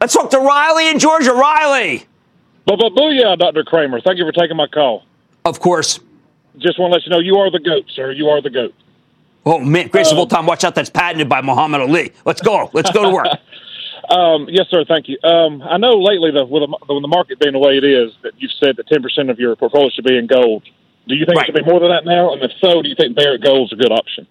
Let's 0.00 0.14
talk 0.14 0.30
to 0.30 0.38
Riley 0.38 0.90
in 0.90 1.00
Georgia. 1.00 1.32
Riley. 1.32 2.06
Booyah, 2.68 3.36
Dr. 3.36 3.64
Cramer. 3.64 4.00
Thank 4.00 4.18
you 4.18 4.24
for 4.24 4.30
taking 4.30 4.56
my 4.56 4.68
call. 4.68 5.02
Of 5.44 5.60
course. 5.60 6.00
Just 6.58 6.78
want 6.78 6.92
to 6.92 6.94
let 6.94 7.04
you 7.04 7.10
know 7.10 7.18
you 7.18 7.36
are 7.36 7.50
the 7.50 7.58
GOAT, 7.58 7.84
sir. 7.94 8.12
You 8.12 8.28
are 8.28 8.40
the 8.40 8.50
GOAT. 8.50 8.74
Oh, 9.44 9.58
man. 9.60 9.88
Grace 9.88 10.10
of 10.10 10.18
all 10.18 10.26
time. 10.26 10.46
Watch 10.46 10.64
out. 10.64 10.74
That's 10.74 10.88
patented 10.88 11.28
by 11.28 11.42
Muhammad 11.42 11.82
Ali. 11.82 12.12
Let's 12.24 12.40
go. 12.40 12.70
Let's 12.72 12.90
go 12.92 13.02
to 13.02 13.10
work. 13.10 13.26
um, 14.08 14.46
yes, 14.48 14.66
sir. 14.70 14.84
Thank 14.86 15.08
you. 15.08 15.18
Um, 15.22 15.60
I 15.62 15.76
know 15.76 15.98
lately, 16.00 16.30
the, 16.30 16.46
with 16.46 16.62
the, 16.62 17.00
the 17.00 17.08
market 17.08 17.38
being 17.38 17.52
the 17.52 17.58
way 17.58 17.76
it 17.76 17.84
is, 17.84 18.12
that 18.22 18.32
you've 18.38 18.52
said 18.52 18.76
that 18.76 18.88
10% 18.88 19.30
of 19.30 19.38
your 19.38 19.54
portfolio 19.56 19.90
should 19.90 20.04
be 20.04 20.16
in 20.16 20.26
gold. 20.26 20.62
Do 21.06 21.14
you 21.14 21.26
think 21.26 21.36
right. 21.36 21.48
it 21.48 21.52
should 21.52 21.64
be 21.64 21.70
more 21.70 21.80
than 21.80 21.90
that 21.90 22.06
now? 22.06 22.32
And 22.32 22.42
if 22.42 22.52
so, 22.58 22.80
do 22.80 22.88
you 22.88 22.94
think 22.94 23.14
Barrick 23.14 23.42
Gold's 23.42 23.72
a 23.74 23.76
good 23.76 23.92
option? 23.92 24.26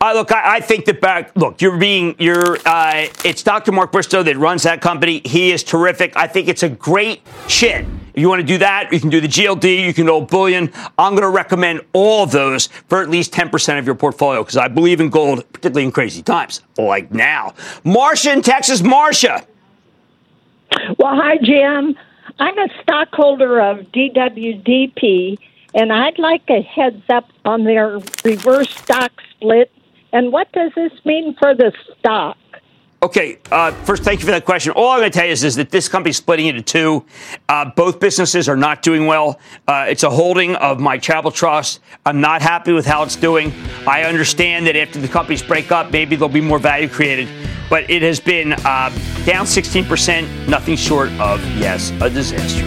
Uh, 0.00 0.12
look, 0.14 0.30
I, 0.30 0.56
I, 0.56 0.60
think 0.60 0.84
that 0.84 1.00
back. 1.00 1.34
Look, 1.34 1.62
you're 1.62 1.78
being 1.78 2.14
you're. 2.18 2.58
Uh, 2.66 3.06
it's 3.24 3.42
Dr. 3.42 3.72
Mark 3.72 3.90
Bristow 3.90 4.22
that 4.22 4.36
runs 4.36 4.64
that 4.64 4.80
company. 4.80 5.22
He 5.24 5.50
is 5.50 5.64
terrific. 5.64 6.16
I 6.16 6.26
think 6.26 6.46
it's 6.46 6.62
a 6.62 6.68
great 6.68 7.22
shit. 7.48 7.86
You 8.14 8.28
want 8.28 8.40
to 8.40 8.46
do 8.46 8.58
that, 8.58 8.92
you 8.92 9.00
can 9.00 9.10
do 9.10 9.20
the 9.20 9.28
GLD, 9.28 9.84
you 9.84 9.92
can 9.92 10.06
hold 10.06 10.30
bullion. 10.30 10.70
I'm 10.96 11.12
going 11.12 11.22
to 11.22 11.28
recommend 11.28 11.80
all 11.92 12.22
of 12.22 12.30
those 12.30 12.68
for 12.88 13.02
at 13.02 13.10
least 13.10 13.32
10% 13.32 13.78
of 13.78 13.86
your 13.86 13.96
portfolio 13.96 14.42
because 14.42 14.56
I 14.56 14.68
believe 14.68 15.00
in 15.00 15.10
gold, 15.10 15.44
particularly 15.52 15.84
in 15.84 15.92
crazy 15.92 16.22
times 16.22 16.62
like 16.78 17.10
now. 17.10 17.54
Marcia 17.82 18.32
in 18.32 18.42
Texas, 18.42 18.82
Marcia. 18.82 19.44
Well, 20.98 21.16
hi, 21.16 21.38
Jim. 21.42 21.96
I'm 22.38 22.58
a 22.58 22.68
stockholder 22.82 23.60
of 23.60 23.78
DWDP, 23.92 25.38
and 25.74 25.92
I'd 25.92 26.18
like 26.18 26.42
a 26.48 26.62
heads 26.62 27.02
up 27.08 27.28
on 27.44 27.64
their 27.64 28.00
reverse 28.24 28.70
stock 28.70 29.12
split. 29.30 29.72
And 30.12 30.32
what 30.32 30.50
does 30.52 30.72
this 30.76 30.92
mean 31.04 31.34
for 31.34 31.54
the 31.54 31.72
stock? 31.98 32.36
Okay, 33.04 33.36
uh, 33.52 33.70
first, 33.84 34.02
thank 34.02 34.20
you 34.20 34.24
for 34.24 34.30
that 34.30 34.46
question. 34.46 34.72
All 34.72 34.88
I'm 34.88 35.00
going 35.00 35.12
to 35.12 35.18
tell 35.18 35.26
you 35.26 35.32
is, 35.32 35.44
is 35.44 35.56
that 35.56 35.70
this 35.70 35.90
company's 35.90 36.16
splitting 36.16 36.46
into 36.46 36.62
two. 36.62 37.04
Uh, 37.50 37.70
both 37.76 38.00
businesses 38.00 38.48
are 38.48 38.56
not 38.56 38.80
doing 38.80 39.04
well. 39.04 39.38
Uh, 39.68 39.84
it's 39.86 40.04
a 40.04 40.08
holding 40.08 40.56
of 40.56 40.80
my 40.80 40.96
travel 40.96 41.30
trust. 41.30 41.80
I'm 42.06 42.22
not 42.22 42.40
happy 42.40 42.72
with 42.72 42.86
how 42.86 43.02
it's 43.02 43.14
doing. 43.14 43.52
I 43.86 44.04
understand 44.04 44.66
that 44.68 44.74
after 44.74 45.02
the 45.02 45.08
companies 45.08 45.42
break 45.42 45.70
up, 45.70 45.92
maybe 45.92 46.16
there'll 46.16 46.30
be 46.30 46.40
more 46.40 46.58
value 46.58 46.88
created. 46.88 47.28
But 47.68 47.90
it 47.90 48.00
has 48.00 48.20
been 48.20 48.54
uh, 48.54 48.88
down 49.26 49.44
16%, 49.44 50.48
nothing 50.48 50.74
short 50.74 51.10
of, 51.20 51.44
yes, 51.58 51.90
a 52.00 52.08
disaster. 52.08 52.64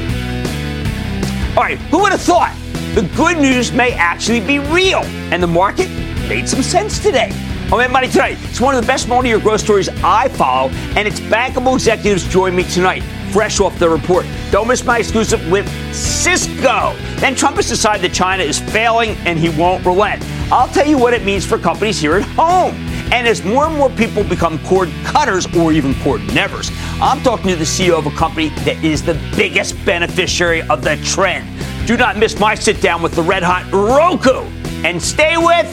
All 1.58 1.64
right, 1.64 1.80
who 1.90 1.98
would 2.04 2.12
have 2.12 2.22
thought 2.22 2.56
the 2.94 3.10
good 3.18 3.40
news 3.40 3.72
may 3.72 3.94
actually 3.94 4.42
be 4.42 4.60
real? 4.60 5.02
And 5.34 5.42
the 5.42 5.48
market 5.48 5.90
made 6.30 6.48
some 6.48 6.62
sense 6.62 7.00
today. 7.00 7.32
I'm 7.70 7.82
at 7.82 7.92
Money 7.92 8.08
Tonight. 8.08 8.38
It's 8.44 8.62
one 8.62 8.76
of 8.76 8.82
the 8.82 8.88
best 8.88 9.10
multi-year 9.10 9.40
growth 9.40 9.60
stories 9.60 9.90
I 10.02 10.30
follow, 10.30 10.70
and 10.96 11.06
its 11.06 11.20
bankable 11.20 11.74
executives 11.74 12.26
join 12.30 12.56
me 12.56 12.64
tonight, 12.64 13.04
fresh 13.34 13.60
off 13.60 13.78
the 13.78 13.90
report. 13.90 14.26
Don't 14.52 14.70
miss 14.70 14.86
my 14.86 15.00
exclusive 15.00 15.52
with 15.52 15.68
Cisco. 15.94 16.96
Then 17.18 17.36
Trump 17.36 17.58
has 17.58 17.68
decided 17.68 18.10
that 18.10 18.16
China 18.16 18.42
is 18.42 18.58
failing 18.58 19.18
and 19.26 19.38
he 19.38 19.50
won't 19.50 19.86
relent. 19.86 20.24
I'll 20.50 20.70
tell 20.70 20.88
you 20.88 20.98
what 20.98 21.14
it 21.14 21.26
means 21.26 21.46
for 21.46 21.58
companies 21.58 22.00
here 22.00 22.16
at 22.16 22.24
home. 22.24 22.74
And 23.12 23.28
as 23.28 23.44
more 23.44 23.66
and 23.66 23.76
more 23.76 23.90
people 23.90 24.24
become 24.24 24.60
cord 24.60 24.90
cutters 25.04 25.46
or 25.58 25.74
even 25.74 25.94
cord 25.96 26.22
nevers, 26.34 26.72
I'm 27.02 27.22
talking 27.22 27.50
to 27.50 27.58
the 27.58 27.66
CEO 27.66 28.00
of 28.00 28.06
a 28.06 28.12
company 28.12 28.48
that 28.64 28.82
is 28.82 29.04
the 29.04 29.16
biggest 29.36 29.76
beneficiary 29.84 30.62
of 30.70 30.86
the 30.86 30.96
trend. 31.04 31.46
Do 31.86 31.98
not 31.98 32.16
miss 32.16 32.40
my 32.40 32.56
sit 32.56 32.80
down 32.80 33.02
with 33.02 33.14
the 33.14 33.24
red 33.24 33.44
hot 33.44 33.70
Roku. 33.74 34.46
And 34.86 35.02
stay 35.02 35.36
with 35.38 35.68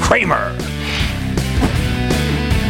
Cramer. 0.00 0.56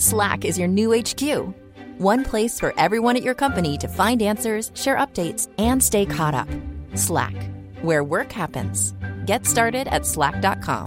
Slack 0.00 0.46
is 0.46 0.58
your 0.58 0.66
new 0.66 0.98
HQ. 0.98 1.52
One 1.98 2.24
place 2.24 2.58
for 2.58 2.72
everyone 2.78 3.18
at 3.18 3.22
your 3.22 3.34
company 3.34 3.76
to 3.76 3.86
find 3.86 4.22
answers, 4.22 4.72
share 4.72 4.96
updates, 4.96 5.48
and 5.58 5.82
stay 5.82 6.06
caught 6.06 6.32
up. 6.32 6.48
Slack, 6.94 7.34
where 7.82 8.02
work 8.02 8.32
happens. 8.32 8.94
Get 9.26 9.44
started 9.44 9.88
at 9.88 10.06
slack.com. 10.06 10.86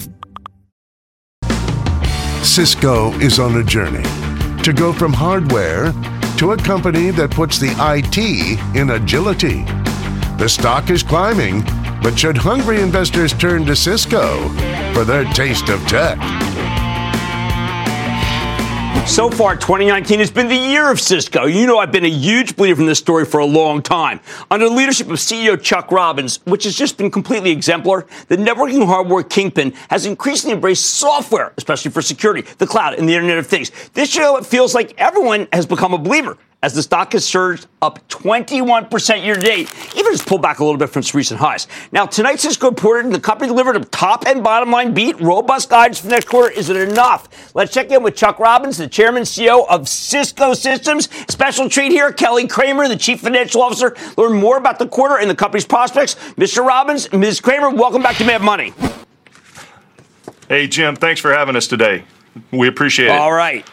Cisco 2.42 3.12
is 3.20 3.38
on 3.38 3.58
a 3.58 3.64
journey 3.64 4.02
to 4.64 4.74
go 4.74 4.92
from 4.92 5.14
hardware 5.14 5.92
to 6.38 6.54
a 6.54 6.58
company 6.58 7.12
that 7.12 7.30
puts 7.30 7.60
the 7.60 7.76
IT 7.78 8.18
in 8.76 8.90
agility. 8.90 9.64
The 10.40 10.50
stock 10.50 10.90
is 10.90 11.04
climbing, 11.04 11.62
but 12.02 12.18
should 12.18 12.36
hungry 12.36 12.82
investors 12.82 13.32
turn 13.34 13.64
to 13.66 13.76
Cisco 13.76 14.50
for 14.92 15.04
their 15.04 15.26
taste 15.34 15.70
of 15.70 15.80
tech? 15.86 16.18
So 19.06 19.30
far, 19.30 19.56
2019 19.56 20.20
has 20.20 20.32
been 20.32 20.48
the 20.48 20.56
year 20.56 20.90
of 20.90 21.00
Cisco. 21.00 21.46
You 21.46 21.68
know, 21.68 21.78
I've 21.78 21.92
been 21.92 22.06
a 22.06 22.10
huge 22.10 22.56
believer 22.56 22.82
in 22.82 22.88
this 22.88 22.98
story 22.98 23.26
for 23.26 23.42
a 23.42 23.46
long 23.46 23.82
time. 23.82 24.22
Under 24.50 24.68
the 24.68 24.74
leadership 24.74 25.08
of 25.08 25.18
CEO 25.18 25.62
Chuck 25.62 25.92
Robbins, 25.92 26.40
which 26.46 26.64
has 26.64 26.76
just 26.76 26.98
been 26.98 27.12
completely 27.12 27.52
exemplar, 27.52 28.08
the 28.30 28.38
networking 28.38 28.86
hardware 28.86 29.22
kingpin 29.22 29.74
has 29.90 30.06
increasingly 30.06 30.56
embraced 30.56 30.86
software, 30.86 31.54
especially 31.58 31.92
for 31.92 32.02
security, 32.02 32.42
the 32.58 32.66
cloud, 32.66 32.96
and 32.96 33.08
the 33.08 33.14
Internet 33.14 33.38
of 33.38 33.46
Things. 33.46 33.72
This 33.94 34.16
year, 34.16 34.36
it 34.38 34.46
feels 34.46 34.74
like 34.74 34.96
everyone 34.98 35.48
has 35.54 35.66
become 35.68 35.94
a 35.94 36.00
believer 36.00 36.38
as 36.64 36.74
the 36.74 36.82
stock 36.82 37.12
has 37.12 37.26
surged 37.26 37.68
up 37.82 38.08
21% 38.08 39.24
year 39.24 39.36
to 39.36 39.42
date, 39.42 39.70
even 39.98 40.14
just 40.14 40.26
pulled 40.26 40.42
back 40.42 40.60
a 40.60 40.64
little 40.64 40.80
bit 40.80 40.90
from 40.90 41.02
its 41.02 41.14
recent 41.14 41.40
highs. 41.40 41.68
Now, 41.92 42.06
tonight, 42.06 42.40
Cisco 42.40 42.70
reported 42.70 43.12
the 43.12 43.20
company 43.20 43.50
delivered 43.50 43.76
a 43.76 43.82
top 43.82 44.26
and 44.26 44.42
bottom 44.42 44.72
line 44.72 44.94
beat. 44.94 45.20
Robust 45.20 45.70
guidance 45.70 46.00
for 46.00 46.08
next 46.08 46.30
quarter. 46.30 46.50
Is 46.50 46.70
it 46.70 46.78
enough? 46.78 47.54
Let's 47.54 47.74
check 47.74 47.92
in 47.92 48.02
with 48.02 48.16
Chuck 48.16 48.40
Robbins, 48.40 48.78
the 48.78 48.88
chairman 48.88 49.14
and 49.14 49.28
CEO 49.28 49.68
of 49.68 49.90
Cisco 49.90 50.54
Systems. 50.54 51.10
Special 51.30 51.70
treat 51.70 51.92
here, 51.92 52.14
Kelly 52.14 52.48
Kramer, 52.48 52.88
the 52.88 52.96
chief 52.96 53.20
financial 53.20 53.62
officer. 53.62 53.96
Learn 54.18 54.40
more 54.40 54.58
about 54.58 54.80
the 54.80 54.88
quarter 54.88 55.18
and 55.18 55.30
the 55.30 55.36
company's 55.36 55.66
prospects. 55.66 56.16
Mr. 56.38 56.66
Robbins, 56.66 57.12
Ms. 57.12 57.42
Kramer, 57.42 57.72
welcome 57.72 58.02
back 58.02 58.16
to 58.16 58.26
Mad 58.26 58.42
Money. 58.42 58.74
Hey, 60.48 60.68
Jim, 60.68 60.96
thanks 60.96 61.20
for 61.20 61.34
having 61.34 61.58
us 61.58 61.68
today. 61.68 62.06
We 62.52 62.70
appreciate 62.70 63.08
it. 63.08 63.12
All 63.12 63.34
right. 63.34 63.70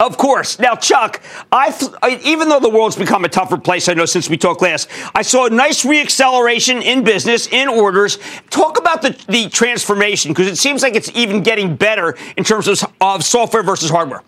Of 0.00 0.16
course. 0.16 0.60
Now, 0.60 0.76
Chuck, 0.76 1.20
I, 1.50 2.20
even 2.24 2.48
though 2.48 2.60
the 2.60 2.70
world's 2.70 2.94
become 2.94 3.24
a 3.24 3.28
tougher 3.28 3.58
place, 3.58 3.88
I 3.88 3.94
know 3.94 4.04
since 4.04 4.30
we 4.30 4.36
talked 4.36 4.62
last, 4.62 4.88
I 5.12 5.22
saw 5.22 5.46
a 5.46 5.50
nice 5.50 5.84
reacceleration 5.84 6.82
in 6.82 7.02
business, 7.02 7.48
in 7.48 7.68
orders. 7.68 8.18
Talk 8.50 8.78
about 8.78 9.02
the, 9.02 9.16
the 9.28 9.48
transformation 9.48 10.30
because 10.30 10.46
it 10.46 10.56
seems 10.56 10.82
like 10.82 10.94
it's 10.94 11.10
even 11.16 11.42
getting 11.42 11.74
better 11.74 12.16
in 12.36 12.44
terms 12.44 12.68
of, 12.68 12.84
of 13.00 13.24
software 13.24 13.64
versus 13.64 13.90
hardware. 13.90 14.22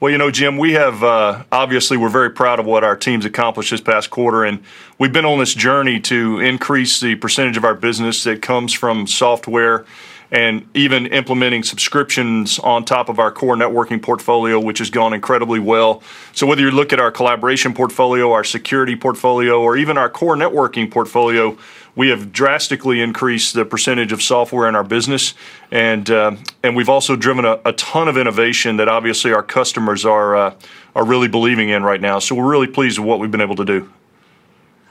Well, 0.00 0.10
you 0.10 0.18
know, 0.18 0.30
Jim, 0.30 0.56
we 0.56 0.72
have 0.72 1.04
uh, 1.04 1.44
obviously 1.52 1.96
we're 1.96 2.08
very 2.08 2.30
proud 2.30 2.58
of 2.58 2.66
what 2.66 2.82
our 2.82 2.96
team's 2.96 3.26
accomplished 3.26 3.70
this 3.70 3.82
past 3.82 4.08
quarter, 4.08 4.44
and 4.44 4.64
we've 4.98 5.12
been 5.12 5.26
on 5.26 5.38
this 5.38 5.54
journey 5.54 6.00
to 6.00 6.40
increase 6.40 7.00
the 7.00 7.16
percentage 7.16 7.58
of 7.58 7.64
our 7.64 7.74
business 7.74 8.24
that 8.24 8.40
comes 8.40 8.72
from 8.72 9.06
software 9.06 9.84
and 10.30 10.66
even 10.74 11.06
implementing 11.06 11.62
subscriptions 11.62 12.58
on 12.60 12.84
top 12.84 13.08
of 13.08 13.18
our 13.18 13.32
core 13.32 13.56
networking 13.56 14.00
portfolio, 14.00 14.60
which 14.60 14.78
has 14.78 14.90
gone 14.90 15.12
incredibly 15.12 15.58
well. 15.58 16.02
So, 16.32 16.46
whether 16.46 16.62
you 16.62 16.70
look 16.70 16.92
at 16.92 17.00
our 17.00 17.10
collaboration 17.10 17.74
portfolio, 17.74 18.32
our 18.32 18.44
security 18.44 18.96
portfolio, 18.96 19.60
or 19.60 19.76
even 19.76 19.98
our 19.98 20.08
core 20.08 20.36
networking 20.36 20.90
portfolio, 20.90 21.58
we 21.96 22.08
have 22.08 22.32
drastically 22.32 23.00
increased 23.00 23.54
the 23.54 23.64
percentage 23.64 24.12
of 24.12 24.22
software 24.22 24.68
in 24.68 24.74
our 24.76 24.84
business, 24.84 25.34
and 25.70 26.08
uh, 26.10 26.36
and 26.62 26.76
we've 26.76 26.88
also 26.88 27.16
driven 27.16 27.44
a, 27.44 27.60
a, 27.64 27.72
ton 27.72 28.08
of 28.08 28.16
innovation 28.16 28.76
that 28.76 28.88
obviously 28.88 29.32
our 29.32 29.42
customers 29.42 30.04
are 30.04 30.36
uh, 30.36 30.54
are 30.94 31.04
really 31.04 31.28
believing 31.28 31.70
in 31.70 31.82
right 31.82 32.00
now. 32.00 32.18
So 32.20 32.34
we're 32.34 32.50
really 32.50 32.68
pleased 32.68 32.98
with 32.98 33.08
what 33.08 33.18
we've 33.18 33.30
been 33.30 33.40
able 33.40 33.56
to 33.56 33.64
do. 33.64 33.90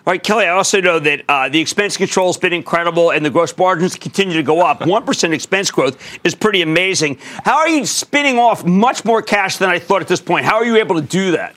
All 0.07 0.13
right, 0.13 0.23
Kelly, 0.23 0.45
I 0.45 0.49
also 0.49 0.79
know 0.79 0.97
that 0.97 1.23
uh, 1.27 1.49
the 1.49 1.59
expense 1.59 1.97
control 1.97 2.27
has 2.27 2.37
been 2.37 2.53
incredible 2.53 3.11
and 3.11 3.23
the 3.25 3.29
gross 3.29 3.55
margins 3.55 3.95
continue 3.95 4.35
to 4.37 4.43
go 4.43 4.61
up. 4.61 4.79
1% 4.89 5.33
expense 5.33 5.69
growth 5.69 6.01
is 6.23 6.33
pretty 6.33 6.61
amazing. 6.61 7.17
How 7.43 7.57
are 7.57 7.69
you 7.69 7.85
spinning 7.85 8.39
off 8.39 8.65
much 8.65 9.03
more 9.03 9.21
cash 9.21 9.57
than 9.57 9.69
I 9.69 9.77
thought 9.77 10.01
at 10.01 10.07
this 10.07 10.21
point? 10.21 10.45
How 10.45 10.55
are 10.55 10.65
you 10.65 10.77
able 10.77 10.95
to 10.95 11.01
do 11.01 11.31
that? 11.31 11.55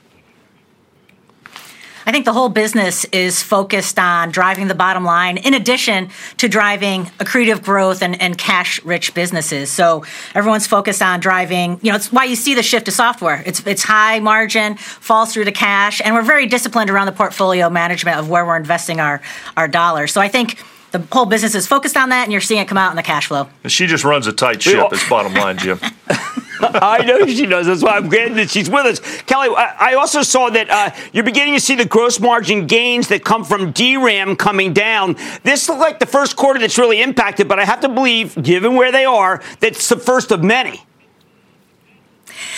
I 2.05 2.11
think 2.11 2.25
the 2.25 2.33
whole 2.33 2.49
business 2.49 3.05
is 3.05 3.41
focused 3.41 3.97
on 3.97 4.31
driving 4.31 4.67
the 4.67 4.75
bottom 4.75 5.05
line 5.05 5.37
in 5.37 5.53
addition 5.53 6.09
to 6.37 6.47
driving 6.47 7.05
accretive 7.19 7.63
growth 7.63 8.01
and, 8.01 8.19
and 8.21 8.37
cash 8.37 8.83
rich 8.83 9.13
businesses. 9.13 9.71
So 9.71 10.03
everyone's 10.35 10.67
focused 10.67 11.01
on 11.01 11.19
driving, 11.19 11.79
you 11.81 11.91
know, 11.91 11.95
it's 11.95 12.11
why 12.11 12.25
you 12.25 12.35
see 12.35 12.55
the 12.55 12.63
shift 12.63 12.85
to 12.85 12.91
software. 12.91 13.41
It's 13.45 13.65
it's 13.65 13.83
high 13.83 14.19
margin, 14.19 14.75
falls 14.75 15.33
through 15.33 15.45
to 15.45 15.51
cash, 15.51 16.01
and 16.03 16.13
we're 16.13 16.23
very 16.23 16.45
disciplined 16.45 16.89
around 16.89 17.05
the 17.05 17.11
portfolio 17.13 17.69
management 17.69 18.17
of 18.17 18.29
where 18.29 18.45
we're 18.45 18.57
investing 18.57 18.99
our, 18.99 19.21
our 19.55 19.67
dollars. 19.67 20.11
So 20.11 20.21
I 20.21 20.27
think 20.27 20.59
the 20.91 21.03
whole 21.11 21.25
business 21.25 21.55
is 21.55 21.65
focused 21.65 21.97
on 21.97 22.09
that, 22.09 22.23
and 22.23 22.31
you're 22.31 22.41
seeing 22.41 22.61
it 22.61 22.67
come 22.67 22.77
out 22.77 22.91
in 22.91 22.95
the 22.95 23.03
cash 23.03 23.27
flow. 23.27 23.47
She 23.65 23.87
just 23.87 24.03
runs 24.03 24.27
a 24.27 24.33
tight 24.33 24.61
ship. 24.61 24.87
It's 24.91 25.07
bottom 25.09 25.33
line, 25.33 25.57
Jim. 25.57 25.79
I 26.81 27.03
know 27.05 27.25
she 27.25 27.45
does. 27.45 27.67
That's 27.67 27.83
why 27.83 27.97
I'm 27.97 28.09
glad 28.09 28.35
that 28.35 28.49
she's 28.49 28.69
with 28.69 28.85
us. 28.85 28.99
Kelly, 29.23 29.49
I 29.55 29.93
also 29.93 30.21
saw 30.21 30.49
that 30.49 30.69
uh, 30.69 30.91
you're 31.11 31.23
beginning 31.23 31.55
to 31.55 31.59
see 31.59 31.75
the 31.75 31.85
gross 31.85 32.19
margin 32.19 32.67
gains 32.67 33.07
that 33.09 33.23
come 33.23 33.43
from 33.43 33.71
DRAM 33.71 34.35
coming 34.35 34.73
down. 34.73 35.15
This 35.43 35.67
looks 35.67 35.81
like 35.81 35.99
the 35.99 36.05
first 36.05 36.35
quarter 36.35 36.59
that's 36.59 36.77
really 36.77 37.01
impacted, 37.01 37.47
but 37.47 37.59
I 37.59 37.65
have 37.65 37.81
to 37.81 37.89
believe, 37.89 38.41
given 38.41 38.75
where 38.75 38.91
they 38.91 39.05
are, 39.05 39.41
that's 39.59 39.87
the 39.89 39.97
first 39.97 40.31
of 40.31 40.43
many. 40.43 40.83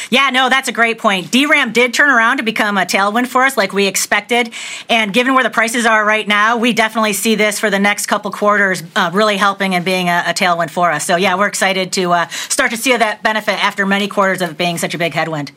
Yeah, 0.09 0.29
no, 0.31 0.49
that's 0.49 0.67
a 0.67 0.71
great 0.71 0.97
point. 0.97 1.31
DRAM 1.31 1.73
did 1.73 1.93
turn 1.93 2.09
around 2.09 2.37
to 2.37 2.43
become 2.43 2.77
a 2.77 2.85
tailwind 2.85 3.27
for 3.27 3.43
us 3.43 3.57
like 3.57 3.73
we 3.73 3.87
expected. 3.87 4.51
And 4.89 5.13
given 5.13 5.33
where 5.33 5.43
the 5.43 5.49
prices 5.49 5.85
are 5.85 6.05
right 6.05 6.27
now, 6.27 6.57
we 6.57 6.73
definitely 6.73 7.13
see 7.13 7.35
this 7.35 7.59
for 7.59 7.69
the 7.69 7.79
next 7.79 8.07
couple 8.07 8.31
quarters 8.31 8.83
uh, 8.95 9.11
really 9.13 9.37
helping 9.37 9.75
and 9.75 9.83
being 9.83 10.09
a, 10.09 10.23
a, 10.27 10.33
tailwind 10.33 10.69
for 10.69 10.91
us. 10.91 11.05
So, 11.05 11.15
yeah, 11.15 11.35
we're 11.35 11.47
excited 11.47 11.91
to 11.93 12.11
uh, 12.11 12.27
start 12.27 12.71
to 12.71 12.77
see 12.77 12.95
that 12.95 13.23
benefit 13.23 13.63
after 13.63 13.85
many 13.85 14.07
quarters 14.07 14.41
of 14.41 14.57
being 14.57 14.77
such 14.77 14.93
a 14.93 14.97
big 14.97 15.13
headwind. 15.13 15.51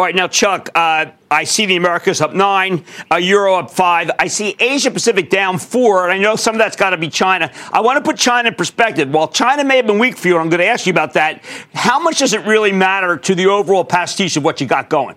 All 0.00 0.04
right, 0.04 0.14
now, 0.14 0.28
Chuck, 0.28 0.68
uh, 0.76 1.06
I 1.28 1.42
see 1.42 1.66
the 1.66 1.74
Americas 1.74 2.20
up 2.20 2.32
nine, 2.32 2.84
uh, 3.10 3.16
Euro 3.16 3.56
up 3.56 3.72
five. 3.72 4.12
I 4.16 4.28
see 4.28 4.54
Asia 4.60 4.92
Pacific 4.92 5.28
down 5.28 5.58
four, 5.58 6.04
and 6.04 6.12
I 6.12 6.18
know 6.18 6.36
some 6.36 6.54
of 6.54 6.60
that's 6.60 6.76
got 6.76 6.90
to 6.90 6.96
be 6.96 7.08
China. 7.08 7.50
I 7.72 7.80
want 7.80 7.96
to 7.96 8.08
put 8.08 8.16
China 8.16 8.50
in 8.50 8.54
perspective. 8.54 9.10
While 9.10 9.26
China 9.26 9.64
may 9.64 9.74
have 9.74 9.88
been 9.88 9.98
weak 9.98 10.16
for 10.16 10.28
you, 10.28 10.38
I'm 10.38 10.50
going 10.50 10.60
to 10.60 10.66
ask 10.66 10.86
you 10.86 10.92
about 10.92 11.14
that, 11.14 11.42
how 11.74 11.98
much 11.98 12.20
does 12.20 12.32
it 12.32 12.46
really 12.46 12.70
matter 12.70 13.16
to 13.16 13.34
the 13.34 13.46
overall 13.46 13.84
pastiche 13.84 14.36
of 14.36 14.44
what 14.44 14.60
you 14.60 14.68
got 14.68 14.88
going? 14.88 15.16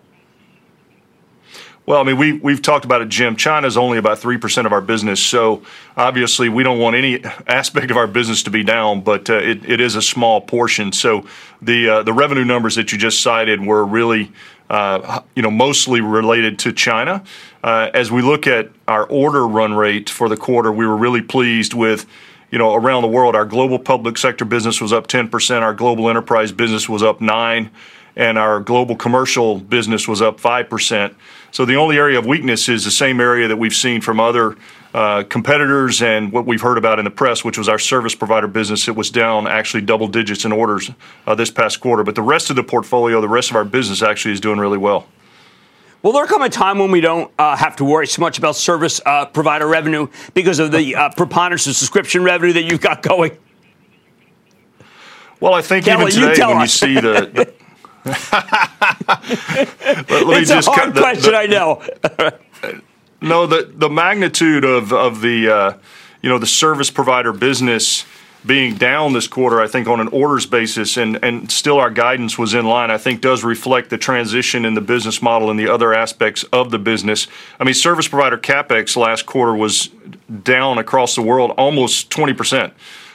Well, 1.85 1.99
I 1.99 2.03
mean, 2.03 2.17
we, 2.17 2.33
we've 2.33 2.61
talked 2.61 2.85
about 2.85 3.01
it, 3.01 3.09
Jim. 3.09 3.35
China 3.35 3.67
is 3.67 3.75
only 3.75 3.97
about 3.97 4.19
3% 4.19 4.65
of 4.65 4.71
our 4.71 4.81
business. 4.81 5.21
So 5.21 5.63
obviously, 5.97 6.47
we 6.47 6.63
don't 6.63 6.79
want 6.79 6.95
any 6.95 7.23
aspect 7.47 7.91
of 7.91 7.97
our 7.97 8.07
business 8.07 8.41
to 8.43 8.49
be 8.49 8.63
down, 8.63 9.01
but 9.01 9.29
uh, 9.29 9.33
it, 9.33 9.69
it 9.69 9.79
is 9.79 9.95
a 9.95 10.01
small 10.01 10.41
portion. 10.41 10.91
So 10.91 11.25
the, 11.61 11.89
uh, 11.89 12.03
the 12.03 12.13
revenue 12.13 12.45
numbers 12.45 12.75
that 12.75 12.91
you 12.91 12.97
just 12.97 13.21
cited 13.21 13.63
were 13.63 13.85
really, 13.85 14.31
uh, 14.71 15.21
you 15.35 15.41
know, 15.43 15.51
mostly 15.51 15.99
related 15.99 16.57
to 16.57 16.71
China. 16.71 17.21
Uh, 17.61 17.89
as 17.93 18.09
we 18.09 18.21
look 18.21 18.47
at 18.47 18.69
our 18.87 19.05
order 19.07 19.45
run 19.45 19.73
rate 19.73 20.09
for 20.09 20.29
the 20.29 20.37
quarter, 20.37 20.71
we 20.71 20.87
were 20.87 20.95
really 20.95 21.21
pleased 21.21 21.73
with 21.73 22.05
you 22.51 22.57
know, 22.57 22.73
around 22.73 23.01
the 23.01 23.09
world, 23.09 23.35
our 23.35 23.45
global 23.45 23.79
public 23.79 24.17
sector 24.17 24.45
business 24.45 24.79
was 24.79 24.93
up 24.93 25.07
10%, 25.07 25.61
our 25.61 25.73
global 25.73 26.09
enterprise 26.09 26.53
business 26.53 26.87
was 26.87 27.03
up 27.03 27.19
9 27.19 27.69
and 28.15 28.37
our 28.37 28.59
global 28.61 28.95
commercial 28.95 29.57
business 29.57 30.07
was 30.07 30.21
up 30.21 30.39
5%. 30.39 31.15
So 31.51 31.65
the 31.65 31.75
only 31.75 31.97
area 31.97 32.17
of 32.17 32.25
weakness 32.25 32.69
is 32.69 32.85
the 32.85 32.91
same 32.91 33.19
area 33.19 33.49
that 33.49 33.57
we've 33.57 33.73
seen 33.73 33.99
from 33.99 34.19
other 34.21 34.57
uh, 34.93 35.23
competitors 35.23 36.01
and 36.01 36.31
what 36.31 36.45
we've 36.45 36.61
heard 36.61 36.77
about 36.77 36.99
in 36.99 37.05
the 37.05 37.11
press, 37.11 37.43
which 37.43 37.57
was 37.57 37.69
our 37.69 37.79
service 37.79 38.15
provider 38.15 38.47
business. 38.47 38.87
It 38.87 38.95
was 38.95 39.09
down 39.09 39.47
actually 39.47 39.81
double 39.81 40.07
digits 40.07 40.45
in 40.45 40.51
orders 40.51 40.91
uh, 41.25 41.35
this 41.35 41.49
past 41.49 41.79
quarter. 41.79 42.03
But 42.03 42.15
the 42.15 42.21
rest 42.21 42.49
of 42.49 42.55
the 42.55 42.63
portfolio, 42.63 43.21
the 43.21 43.29
rest 43.29 43.49
of 43.49 43.55
our 43.55 43.63
business 43.63 44.01
actually 44.01 44.33
is 44.33 44.41
doing 44.41 44.59
really 44.59 44.77
well. 44.77 45.07
Will 46.03 46.13
there 46.13 46.25
come 46.25 46.41
a 46.41 46.49
time 46.49 46.79
when 46.79 46.89
we 46.89 46.99
don't 46.99 47.31
uh, 47.37 47.55
have 47.55 47.75
to 47.75 47.85
worry 47.85 48.07
so 48.07 48.21
much 48.21 48.39
about 48.39 48.55
service 48.55 48.99
uh, 49.05 49.27
provider 49.27 49.67
revenue 49.67 50.07
because 50.33 50.57
of 50.57 50.71
the 50.71 50.95
uh, 50.95 51.09
preponderance 51.09 51.67
of 51.67 51.75
subscription 51.75 52.23
revenue 52.23 52.53
that 52.53 52.63
you've 52.63 52.81
got 52.81 53.03
going? 53.03 53.37
Well, 55.39 55.53
I 55.53 55.61
think 55.61 55.85
Kelly, 55.85 56.11
even 56.11 56.29
today, 56.29 56.41
you 56.41 56.47
when 56.47 56.57
us. 56.57 56.81
you 56.81 56.87
see 56.87 56.99
the, 56.99 57.53
it's 58.05 58.33
a 60.49 60.71
hard 60.71 60.95
the, 60.95 61.01
question, 61.01 61.33
the, 61.33 61.37
I 61.37 61.45
know. 61.45 61.83
no, 63.21 63.45
the 63.45 63.71
the 63.73 63.89
magnitude 63.89 64.63
of 64.63 64.91
of 64.91 65.21
the 65.21 65.49
uh, 65.49 65.73
you 66.21 66.29
know 66.29 66.39
the 66.39 66.47
service 66.47 66.89
provider 66.89 67.31
business 67.31 68.05
being 68.43 68.73
down 68.73 69.13
this 69.13 69.27
quarter, 69.27 69.61
I 69.61 69.67
think 69.67 69.87
on 69.87 69.99
an 69.99 70.07
orders 70.07 70.45
basis, 70.45 70.97
and 70.97 71.23
and 71.23 71.51
still 71.51 71.79
our 71.79 71.91
guidance 71.91 72.37
was 72.37 72.53
in 72.53 72.65
line. 72.65 72.89
I 72.89 72.97
think 72.97 73.21
does 73.21 73.43
reflect 73.43 73.89
the 73.89 73.97
transition 73.97 74.65
in 74.65 74.73
the 74.73 74.81
business 74.81 75.21
model 75.21 75.51
and 75.51 75.59
the 75.59 75.67
other 75.67 75.93
aspects 75.93 76.43
of 76.51 76.71
the 76.71 76.79
business. 76.79 77.27
I 77.59 77.63
mean, 77.63 77.75
service 77.75 78.07
provider 78.07 78.37
capex 78.37 78.97
last 78.97 79.25
quarter 79.25 79.55
was 79.55 79.89
down 80.43 80.79
across 80.79 81.15
the 81.15 81.21
world 81.21 81.51
almost 81.51 82.09
twenty 82.09 82.33
percent. 82.33 82.73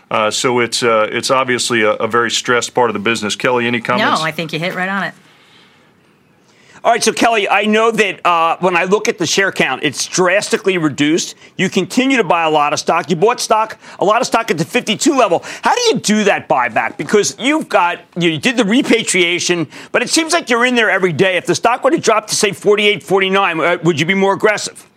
Uh, 0.09 0.31
so 0.31 0.61
it's 0.61 0.85
uh, 0.85 1.09
it's 1.11 1.33
obviously 1.33 1.83
a, 1.83 1.93
a, 1.95 2.07
very 2.07 2.31
stressed 2.31 2.75
part 2.75 2.91
of 2.91 2.95
the 2.95 3.01
business. 3.01 3.35
Kelly, 3.35 3.67
any 3.67 3.81
comments? 3.81 4.21
No, 4.21 4.25
I 4.25 4.31
think 4.31 4.53
you 4.53 4.61
hit 4.61 4.77
right 4.77 4.89
on 4.89 5.03
it. 5.03 5.15
All 6.87 6.93
right, 6.93 7.03
so 7.03 7.13
Kelly, 7.13 7.49
I 7.49 7.65
know 7.65 7.91
that 7.91 8.25
uh, 8.25 8.59
when 8.61 8.77
I 8.77 8.85
look 8.85 9.09
at 9.09 9.19
the 9.19 9.27
share 9.27 9.51
count, 9.51 9.83
it's 9.83 10.07
drastically 10.07 10.79
reduced. 10.79 11.35
You 11.57 11.69
continue 11.69 12.17
to 12.17 12.23
buy 12.23 12.45
a 12.45 12.49
lot 12.49 12.73
of 12.73 12.79
stock. 12.79 13.11
You 13.11 13.17
bought 13.17 13.41
stock, 13.41 13.81
a 13.99 14.05
lot 14.05 14.21
of 14.21 14.27
stock 14.29 14.53
at 14.53 14.59
the 14.59 14.65
52 14.65 15.13
level. 15.13 15.41
How 15.63 15.75
do 15.75 15.81
you 15.81 15.99
do 15.99 16.23
that 16.23 16.49
buyback? 16.49 16.97
Because 16.97 17.35
you've 17.41 17.69
got, 17.69 18.03
you 18.17 18.39
did 18.39 18.57
the 18.57 18.65
repatriation, 18.65 19.67
but 19.91 20.01
it 20.01 20.11
seems 20.11 20.33
like 20.33 20.49
you're 20.49 20.65
in 20.65 20.77
there 20.77 20.89
every 20.89 21.13
day. 21.13 21.37
If 21.37 21.47
the 21.47 21.57
stock 21.57 21.83
were 21.83 21.91
to 21.91 21.99
drop 21.99 22.29
to, 22.29 22.37
say, 22.37 22.53
48, 22.53 23.03
49, 23.03 23.59
uh, 23.59 23.79
would 23.83 23.99
you 23.99 24.07
be 24.07 24.15
more 24.15 24.35
aggressive? 24.35 24.89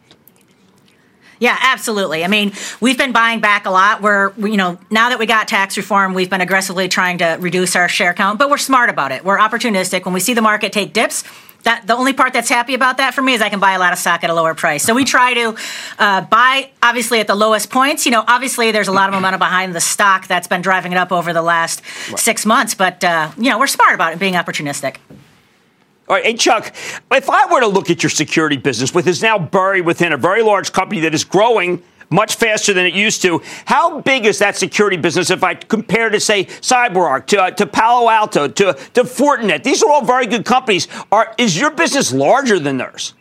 Yeah, 1.39 1.57
absolutely. 1.59 2.23
I 2.23 2.27
mean, 2.27 2.51
we've 2.79 2.99
been 2.99 3.13
buying 3.13 3.39
back 3.39 3.65
a 3.65 3.71
lot. 3.71 4.03
We're, 4.03 4.31
you 4.37 4.57
know, 4.57 4.77
now 4.91 5.09
that 5.09 5.17
we 5.17 5.25
got 5.25 5.47
tax 5.47 5.75
reform, 5.75 6.13
we've 6.13 6.29
been 6.29 6.41
aggressively 6.41 6.87
trying 6.87 7.17
to 7.17 7.37
reduce 7.39 7.75
our 7.75 7.89
share 7.89 8.13
count, 8.13 8.37
but 8.37 8.51
we're 8.51 8.59
smart 8.59 8.91
about 8.91 9.11
it. 9.11 9.25
We're 9.25 9.39
opportunistic. 9.39 10.05
When 10.05 10.13
we 10.13 10.19
see 10.19 10.35
the 10.35 10.43
market 10.43 10.71
take 10.71 10.93
dips, 10.93 11.23
that 11.63 11.85
the 11.87 11.95
only 11.95 12.13
part 12.13 12.33
that's 12.33 12.49
happy 12.49 12.73
about 12.73 12.97
that 12.97 13.13
for 13.13 13.21
me 13.21 13.33
is 13.33 13.41
I 13.41 13.49
can 13.49 13.59
buy 13.59 13.73
a 13.73 13.79
lot 13.79 13.93
of 13.93 13.99
stock 13.99 14.23
at 14.23 14.29
a 14.29 14.33
lower 14.33 14.53
price. 14.53 14.83
So 14.83 14.93
we 14.93 15.03
try 15.03 15.33
to 15.33 15.55
uh, 15.97 16.21
buy 16.21 16.71
obviously 16.81 17.19
at 17.19 17.27
the 17.27 17.35
lowest 17.35 17.69
points. 17.69 18.05
You 18.05 18.11
know, 18.11 18.23
obviously 18.27 18.71
there's 18.71 18.87
a 18.87 18.91
lot 18.91 19.09
of 19.09 19.13
momentum 19.13 19.39
behind 19.39 19.75
the 19.75 19.81
stock 19.81 20.27
that's 20.27 20.47
been 20.47 20.61
driving 20.61 20.91
it 20.91 20.97
up 20.97 21.11
over 21.11 21.33
the 21.33 21.41
last 21.41 21.81
right. 22.09 22.19
six 22.19 22.45
months, 22.45 22.75
but 22.75 23.03
uh, 23.03 23.31
you 23.37 23.49
know 23.49 23.59
we're 23.59 23.67
smart 23.67 23.93
about 23.93 24.13
it, 24.13 24.19
being 24.19 24.35
opportunistic. 24.35 24.97
All 26.07 26.15
right, 26.15 26.25
hey 26.25 26.33
Chuck, 26.33 26.73
if 27.11 27.29
I 27.29 27.53
were 27.53 27.59
to 27.59 27.67
look 27.67 27.91
at 27.91 28.01
your 28.01 28.09
security 28.09 28.57
business, 28.57 28.93
which 28.93 29.05
is 29.05 29.21
now 29.21 29.37
buried 29.37 29.85
within 29.85 30.11
a 30.11 30.17
very 30.17 30.41
large 30.41 30.73
company 30.73 31.01
that 31.01 31.13
is 31.13 31.23
growing 31.23 31.83
much 32.09 32.35
faster 32.35 32.73
than 32.73 32.85
it 32.85 32.93
used 32.93 33.21
to, 33.21 33.41
how 33.65 34.01
big 34.01 34.25
is 34.25 34.39
that 34.39 34.55
security 34.55 34.97
business 34.97 35.29
if 35.29 35.43
I 35.43 35.55
compare 35.55 36.09
to 36.09 36.19
say 36.19 36.45
CyberArk, 36.45 37.27
to, 37.27 37.41
uh, 37.41 37.51
to 37.51 37.67
Palo 37.67 38.09
Alto, 38.09 38.47
to, 38.47 38.73
to 38.93 39.03
Fortinet? 39.03 39.63
These 39.63 39.83
are 39.83 39.91
all 39.91 40.03
very 40.03 40.25
good 40.25 40.45
companies. 40.45 40.87
Are, 41.11 41.33
is 41.37 41.59
your 41.59 41.71
business 41.71 42.11
larger 42.11 42.59
than 42.59 42.77
theirs? 42.77 43.13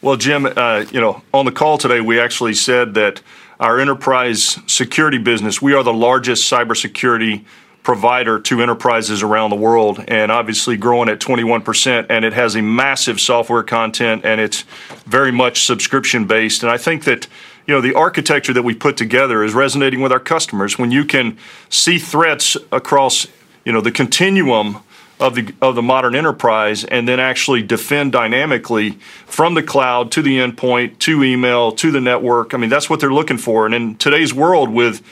Well, 0.00 0.16
Jim, 0.16 0.46
uh, 0.46 0.84
you 0.90 1.00
know, 1.00 1.22
on 1.32 1.44
the 1.44 1.52
call 1.52 1.78
today, 1.78 2.00
we 2.00 2.18
actually 2.18 2.54
said 2.54 2.94
that 2.94 3.22
our 3.60 3.78
enterprise 3.78 4.58
security 4.66 5.18
business, 5.18 5.62
we 5.62 5.74
are 5.74 5.84
the 5.84 5.94
largest 5.94 6.50
cybersecurity 6.50 7.44
provider 7.82 8.38
to 8.38 8.62
enterprises 8.62 9.22
around 9.22 9.50
the 9.50 9.56
world 9.56 10.04
and 10.06 10.30
obviously 10.30 10.76
growing 10.76 11.08
at 11.08 11.18
21% 11.18 12.06
and 12.08 12.24
it 12.24 12.32
has 12.32 12.54
a 12.54 12.62
massive 12.62 13.20
software 13.20 13.64
content 13.64 14.24
and 14.24 14.40
it's 14.40 14.62
very 15.04 15.32
much 15.32 15.64
subscription 15.64 16.26
based 16.26 16.62
and 16.62 16.70
I 16.70 16.78
think 16.78 17.04
that 17.04 17.26
you 17.66 17.74
know 17.74 17.80
the 17.80 17.94
architecture 17.94 18.52
that 18.52 18.62
we 18.62 18.74
put 18.74 18.96
together 18.96 19.42
is 19.44 19.54
resonating 19.54 20.00
with 20.00 20.12
our 20.12 20.20
customers. 20.20 20.78
When 20.78 20.90
you 20.90 21.04
can 21.04 21.38
see 21.68 21.98
threats 21.98 22.56
across 22.70 23.26
you 23.64 23.72
know 23.72 23.80
the 23.80 23.92
continuum 23.92 24.78
of 25.20 25.34
the 25.34 25.54
of 25.60 25.74
the 25.74 25.82
modern 25.82 26.14
enterprise 26.14 26.84
and 26.84 27.08
then 27.08 27.20
actually 27.20 27.62
defend 27.62 28.12
dynamically 28.12 28.92
from 29.26 29.54
the 29.54 29.62
cloud 29.62 30.10
to 30.12 30.22
the 30.22 30.38
endpoint 30.38 30.98
to 30.98 31.22
email 31.22 31.72
to 31.72 31.90
the 31.90 32.00
network 32.00 32.54
I 32.54 32.58
mean 32.58 32.70
that's 32.70 32.90
what 32.90 33.00
they're 33.00 33.12
looking 33.12 33.38
for. 33.38 33.66
And 33.66 33.74
in 33.74 33.96
today's 33.96 34.34
world 34.34 34.68
with 34.68 35.02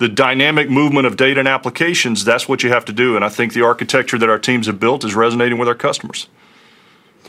the 0.00 0.08
dynamic 0.08 0.70
movement 0.70 1.06
of 1.06 1.18
data 1.18 1.40
and 1.40 1.46
applications, 1.46 2.24
that's 2.24 2.48
what 2.48 2.62
you 2.62 2.70
have 2.70 2.86
to 2.86 2.92
do. 2.92 3.16
And 3.16 3.24
I 3.24 3.28
think 3.28 3.52
the 3.52 3.62
architecture 3.62 4.16
that 4.16 4.30
our 4.30 4.38
teams 4.38 4.66
have 4.66 4.80
built 4.80 5.04
is 5.04 5.14
resonating 5.14 5.58
with 5.58 5.68
our 5.68 5.74
customers. 5.74 6.26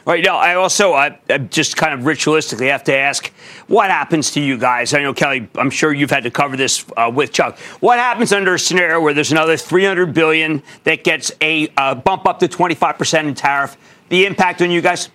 Right 0.06 0.24
now, 0.24 0.38
I 0.38 0.56
also 0.56 0.94
I, 0.94 1.20
I, 1.30 1.38
just 1.38 1.76
kind 1.76 1.94
of 1.94 2.06
ritualistically 2.06 2.72
have 2.72 2.86
to 2.86 2.96
ask, 2.96 3.28
what 3.68 3.92
happens 3.92 4.32
to 4.32 4.42
you 4.42 4.58
guys? 4.58 4.94
I 4.94 5.04
know 5.04 5.14
Kelly, 5.14 5.50
I'm 5.56 5.70
sure 5.70 5.94
you've 5.94 6.10
had 6.10 6.24
to 6.24 6.32
cover 6.32 6.56
this 6.56 6.86
uh, 6.96 7.12
with 7.14 7.34
Chuck. 7.34 7.60
What 7.82 8.00
happens 8.00 8.32
under 8.32 8.56
a 8.56 8.60
scenario 8.60 9.02
where 9.02 9.14
there's 9.14 9.34
another 9.34 9.58
300 9.58 10.14
billion 10.14 10.64
that 10.86 11.04
gets 11.04 11.34
a 11.42 11.68
uh, 11.76 11.94
bump 11.94 12.26
up 12.26 12.40
to 12.40 12.48
25 12.48 12.98
percent 12.98 13.28
in 13.28 13.36
tariff? 13.36 13.76
The 14.08 14.26
impact 14.26 14.62
on 14.62 14.72
you 14.72 14.82
guys? 14.82 15.10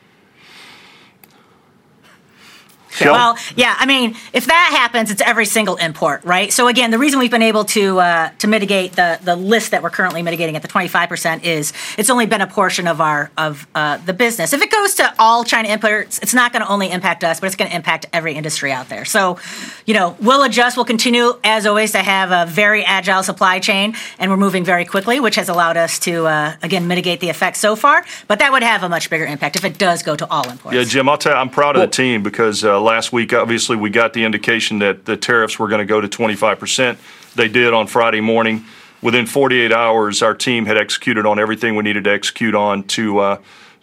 Well, 3.00 3.36
yeah. 3.56 3.74
I 3.78 3.86
mean, 3.86 4.16
if 4.32 4.46
that 4.46 4.70
happens, 4.76 5.10
it's 5.10 5.22
every 5.22 5.46
single 5.46 5.76
import, 5.76 6.24
right? 6.24 6.52
So 6.52 6.68
again, 6.68 6.90
the 6.90 6.98
reason 6.98 7.18
we've 7.18 7.30
been 7.30 7.42
able 7.42 7.64
to 7.66 7.98
uh, 8.00 8.30
to 8.38 8.46
mitigate 8.46 8.92
the 8.92 9.18
the 9.22 9.36
list 9.36 9.70
that 9.70 9.82
we're 9.82 9.90
currently 9.90 10.22
mitigating 10.22 10.56
at 10.56 10.62
the 10.62 10.68
25 10.68 11.08
percent 11.08 11.44
is 11.44 11.72
it's 11.98 12.10
only 12.10 12.26
been 12.26 12.40
a 12.40 12.46
portion 12.46 12.86
of 12.86 13.00
our 13.00 13.30
of 13.36 13.66
uh, 13.74 13.98
the 13.98 14.12
business. 14.12 14.52
If 14.52 14.62
it 14.62 14.70
goes 14.70 14.94
to 14.96 15.14
all 15.18 15.44
China 15.44 15.68
imports, 15.68 16.18
it's 16.20 16.34
not 16.34 16.52
going 16.52 16.62
to 16.62 16.68
only 16.68 16.90
impact 16.90 17.24
us, 17.24 17.40
but 17.40 17.46
it's 17.46 17.56
going 17.56 17.70
to 17.70 17.76
impact 17.76 18.06
every 18.12 18.34
industry 18.34 18.72
out 18.72 18.88
there. 18.88 19.04
So, 19.04 19.38
you 19.84 19.94
know, 19.94 20.16
we'll 20.20 20.42
adjust. 20.42 20.76
We'll 20.76 20.84
continue 20.86 21.34
as 21.44 21.66
always 21.66 21.92
to 21.92 21.98
have 21.98 22.30
a 22.30 22.50
very 22.50 22.84
agile 22.84 23.22
supply 23.22 23.58
chain, 23.58 23.94
and 24.18 24.30
we're 24.30 24.36
moving 24.36 24.64
very 24.64 24.84
quickly, 24.84 25.20
which 25.20 25.36
has 25.36 25.48
allowed 25.48 25.76
us 25.76 25.98
to 26.00 26.26
uh, 26.26 26.56
again 26.62 26.86
mitigate 26.86 27.20
the 27.20 27.30
effects 27.30 27.58
so 27.58 27.76
far. 27.76 28.04
But 28.28 28.38
that 28.38 28.52
would 28.52 28.62
have 28.62 28.82
a 28.82 28.88
much 28.88 29.10
bigger 29.10 29.26
impact 29.26 29.56
if 29.56 29.64
it 29.64 29.78
does 29.78 30.02
go 30.02 30.16
to 30.16 30.26
all 30.30 30.48
imports. 30.48 30.74
Yeah, 30.74 30.84
Jim, 30.84 31.08
I'll 31.08 31.18
tell 31.18 31.32
you, 31.32 31.38
I'm 31.38 31.50
proud 31.50 31.76
of 31.76 31.82
the 31.82 31.88
team 31.88 32.22
because 32.22 32.64
uh, 32.64 32.80
last 32.86 33.12
week, 33.12 33.34
obviously, 33.34 33.76
we 33.76 33.90
got 33.90 34.14
the 34.14 34.24
indication 34.24 34.78
that 34.78 35.04
the 35.04 35.16
tariffs 35.16 35.58
were 35.58 35.68
going 35.68 35.80
to 35.80 35.84
go 35.84 36.00
to 36.00 36.08
25%. 36.08 36.96
They 37.34 37.48
did 37.48 37.74
on 37.74 37.86
Friday 37.86 38.22
morning. 38.22 38.64
Within 39.02 39.26
48 39.26 39.72
hours, 39.72 40.22
our 40.22 40.34
team 40.34 40.64
had 40.64 40.78
executed 40.78 41.26
on 41.26 41.38
everything 41.38 41.76
we 41.76 41.82
needed 41.82 42.04
to 42.04 42.10
execute 42.10 42.54
on 42.54 42.84
to. 42.84 43.18
Uh, 43.18 43.38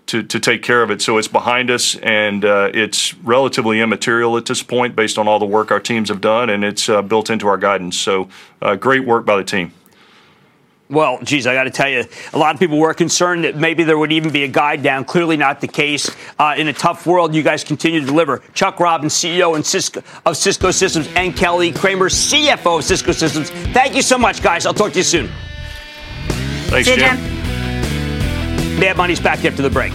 to, 0.06 0.22
to 0.22 0.38
take 0.38 0.64
care 0.64 0.84
of 0.84 0.92
it. 0.92 1.02
So 1.02 1.18
it's 1.18 1.30
behind 1.30 1.72
us, 1.72 1.96
and 1.96 2.44
uh, 2.44 2.70
it's 2.74 3.14
relatively 3.20 3.80
immaterial 3.80 4.36
at 4.36 4.46
this 4.46 4.62
point 4.62 4.98
based 4.98 5.18
on 5.18 5.30
all 5.30 5.40
the 5.40 5.46
work 5.46 5.72
our 5.72 5.80
teams 5.80 6.10
have 6.10 6.20
done, 6.20 6.50
and 6.50 6.66
it's 6.66 6.90
uh, 6.90 7.02
built 7.02 7.30
into 7.30 7.48
our 7.48 7.58
guidance. 7.58 7.98
So 7.98 8.28
uh, 8.62 8.76
great 8.76 9.06
work 9.06 9.26
by 9.26 9.38
the 9.38 9.46
team. 9.46 9.72
Well, 10.94 11.20
geez, 11.24 11.48
I 11.48 11.56
got 11.56 11.64
to 11.64 11.72
tell 11.72 11.90
you, 11.90 12.06
a 12.34 12.38
lot 12.38 12.54
of 12.54 12.60
people 12.60 12.78
were 12.78 12.94
concerned 12.94 13.46
that 13.46 13.58
maybe 13.58 13.84
there 13.84 13.98
would 13.98 14.12
even 14.12 14.32
be 14.32 14.44
a 14.44 14.48
guide 14.48 14.84
down. 14.84 15.06
Clearly, 15.06 15.38
not 15.38 15.60
the 15.60 15.68
case. 15.68 16.10
Uh, 16.38 16.54
in 16.56 16.68
a 16.68 16.74
tough 16.74 17.08
world, 17.08 17.34
you 17.34 17.42
guys 17.42 17.64
continue 17.64 18.00
to 18.00 18.06
deliver. 18.06 18.44
Chuck 18.54 18.80
Robbins, 18.80 19.14
CEO 19.14 19.56
and 19.56 19.66
Cisco, 19.66 20.04
of 20.26 20.38
Cisco 20.38 20.70
Systems, 20.70 21.08
and 21.16 21.36
Kelly 21.36 21.72
Kramer, 21.72 22.10
CFO 22.10 22.78
of 22.78 22.84
Cisco 22.84 23.12
Systems. 23.12 23.50
Thank 23.74 23.96
you 23.96 24.04
so 24.04 24.20
much, 24.20 24.44
guys. 24.44 24.68
I'll 24.68 24.74
talk 24.74 24.92
to 24.92 25.00
you 25.00 25.04
soon. 25.04 25.30
Thanks, 26.28 26.88
See 26.88 26.96
Jim. 26.96 27.18
Mad 28.80 28.96
Money's 28.96 29.20
back 29.20 29.44
after 29.46 29.64
the 29.64 29.70
break. 29.72 29.94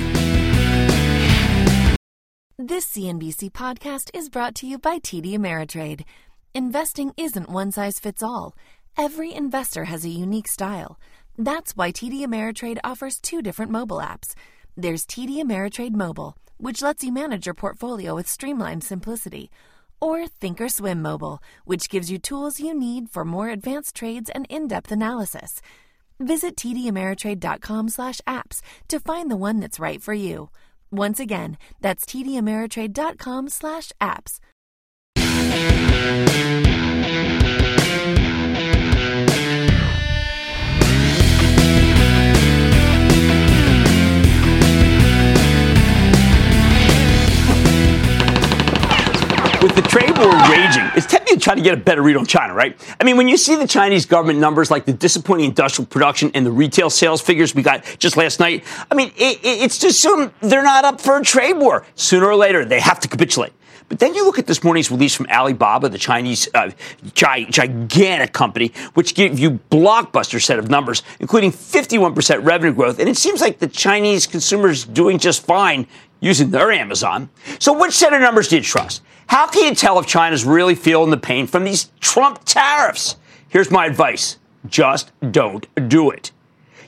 This 2.59 2.87
CNBC 2.87 3.53
podcast 3.53 4.11
is 4.13 4.29
brought 4.29 4.57
to 4.57 4.67
you 4.67 4.79
by 4.79 4.99
TD 4.99 5.35
Ameritrade. 5.35 6.03
Investing 6.55 7.13
isn't 7.17 7.49
one 7.49 7.71
size 7.71 8.01
fits 8.01 8.23
all. 8.23 8.57
Every 9.01 9.33
investor 9.33 9.85
has 9.85 10.05
a 10.05 10.09
unique 10.09 10.49
style. 10.49 10.99
That's 11.39 11.77
why 11.77 11.93
TD 11.93 12.21
Ameritrade 12.21 12.79
offers 12.83 13.21
two 13.21 13.43
different 13.43 13.71
mobile 13.71 13.99
apps. 13.99 14.35
There's 14.77 15.07
TD 15.07 15.41
Ameritrade 15.41 15.95
Mobile, 15.95 16.37
which 16.57 16.83
lets 16.83 17.05
you 17.05 17.13
manage 17.13 17.47
your 17.47 17.55
portfolio 17.55 18.17
with 18.17 18.27
streamlined 18.27 18.83
simplicity, 18.83 19.53
or 20.01 20.25
Thinkorswim 20.25 20.99
Mobile, 20.99 21.41
which 21.65 21.89
gives 21.89 22.11
you 22.11 22.19
tools 22.19 22.59
you 22.59 22.75
need 22.75 23.09
for 23.09 23.25
more 23.25 23.51
advanced 23.51 23.95
trades 23.95 24.31
and 24.31 24.49
in-depth 24.51 24.91
analysis. 24.91 25.63
Visit 26.19 26.57
tdameritrade.com/apps 26.57 28.63
to 28.89 28.99
find 28.99 29.31
the 29.31 29.37
one 29.37 29.61
that's 29.61 29.79
right 29.79 30.03
for 30.03 30.15
you. 30.15 30.51
Once 30.91 31.21
again, 31.21 31.57
that's 31.81 32.05
tdameritrade.com/apps. 32.05 34.41
trade 50.19 50.33
war 50.33 50.51
raging, 50.51 50.91
it's 50.97 51.07
tempting 51.07 51.37
to 51.37 51.41
try 51.41 51.55
to 51.55 51.61
get 51.61 51.75
a 51.75 51.77
better 51.77 52.03
read 52.03 52.17
on 52.17 52.27
China, 52.27 52.55
right? 52.55 52.79
I 53.01 53.05
mean, 53.05 53.17
when 53.17 53.29
you 53.29 53.37
see 53.37 53.57
the 53.57 53.67
Chinese 53.67 54.07
government 54.07 54.39
numbers 54.39 54.71
like 54.71 54.85
the 54.85 54.93
disappointing 54.93 55.47
industrial 55.47 55.87
production 55.87 56.31
and 56.35 56.45
the 56.45 56.51
retail 56.51 56.91
sales 56.91 57.21
figures 57.21 57.55
we 57.55 57.63
got 57.63 57.85
just 57.99 58.17
last 58.17 58.41
night, 58.41 58.65
I 58.91 58.95
mean, 58.95 59.13
it, 59.17 59.41
it's 59.43 59.79
to 59.79 59.89
assume 59.89 60.33
they're 60.41 60.63
not 60.63 60.85
up 60.85 61.01
for 61.01 61.19
a 61.19 61.23
trade 61.23 61.55
war. 61.55 61.87
Sooner 61.95 62.27
or 62.27 62.37
later, 62.37 62.65
they 62.65 62.81
have 62.81 63.01
to 63.01 63.09
capitulate. 63.09 63.53
But 63.89 64.01
then 64.01 64.15
you 64.15 64.25
look 64.25 64.39
at 64.39 64.47
this 64.47 64.63
morning's 64.63 64.91
release 64.91 65.15
from 65.15 65.27
Alibaba, 65.27 65.89
the 65.89 65.99
Chinese 65.99 66.49
uh, 66.55 66.71
gi- 67.15 67.47
gigantic 67.51 68.33
company, 68.33 68.73
which 68.95 69.15
give 69.15 69.39
you 69.39 69.53
blockbuster 69.71 70.43
set 70.43 70.59
of 70.59 70.69
numbers, 70.69 71.03
including 71.21 71.53
51% 71.53 72.45
revenue 72.45 72.75
growth. 72.75 72.99
And 72.99 73.09
it 73.09 73.17
seems 73.17 73.41
like 73.41 73.59
the 73.59 73.67
Chinese 73.67 74.27
consumers 74.27 74.85
doing 74.85 75.19
just 75.19 75.45
fine 75.45 75.87
using 76.21 76.51
their 76.51 76.71
Amazon. 76.71 77.31
So 77.59 77.79
which 77.79 77.93
set 77.93 78.13
of 78.13 78.21
numbers 78.21 78.49
do 78.49 78.57
you 78.57 78.63
trust? 78.63 79.03
How 79.29 79.47
can 79.47 79.65
you 79.65 79.75
tell 79.75 79.99
if 79.99 80.07
China's 80.07 80.45
really 80.45 80.75
feeling 80.75 81.11
the 81.11 81.17
pain 81.17 81.47
from 81.47 81.65
these 81.65 81.91
Trump 82.01 82.41
tariffs? 82.45 83.17
Here's 83.49 83.71
my 83.71 83.87
advice. 83.87 84.39
Just 84.67 85.13
don't 85.33 85.67
do 85.89 86.11
it. 86.11 86.33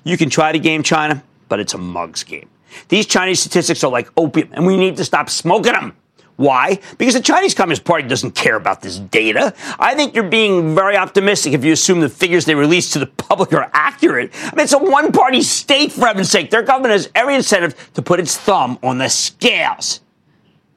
You 0.05 0.17
can 0.17 0.29
try 0.31 0.53
to 0.53 0.59
game 0.59 0.83
China, 0.83 1.23
but 1.49 1.61
it's 1.61 1.75
a 1.75 1.79
mug's 1.79 2.25
game. 2.25 2.49
These 2.89 3.07
Chinese 3.07 3.41
statistics 3.41 3.83
are 3.85 3.91
like 3.91 4.09
opium, 4.17 4.51
and 4.53 4.67
we 4.67 4.77
need 4.77 4.97
to 4.97 5.05
stop 5.05 5.31
smoking 5.31 5.73
them. 5.73 5.97
Why? 6.41 6.81
Because 6.97 7.13
the 7.13 7.21
Chinese 7.21 7.53
Communist 7.53 7.85
Party 7.85 8.09
doesn't 8.09 8.35
care 8.35 8.57
about 8.57 8.81
this 8.81 8.99
data. 8.99 9.53
I 9.79 9.95
think 9.95 10.15
you're 10.15 10.25
being 10.25 10.75
very 10.75 10.97
optimistic 10.97 11.53
if 11.53 11.67
you 11.67 11.73
assume 11.75 12.01
the 12.01 12.09
figures 12.09 12.47
they 12.47 12.55
release 12.55 12.93
to 12.93 12.99
the 12.99 13.09
public 13.09 13.53
are 13.53 13.71
accurate. 13.75 14.31
I 14.45 14.57
mean, 14.57 14.65
it's 14.65 14.73
a 14.73 14.79
one 14.79 15.13
party 15.13 15.43
state, 15.43 15.93
for 15.93 16.07
heaven's 16.07 16.31
sake. 16.31 16.49
Their 16.49 16.63
government 16.63 16.93
has 16.93 17.11
every 17.15 17.35
incentive 17.35 17.93
to 17.93 18.01
put 18.01 18.21
its 18.21 18.39
thumb 18.39 18.79
on 18.83 18.97
the 18.97 19.11
scales. 19.11 20.01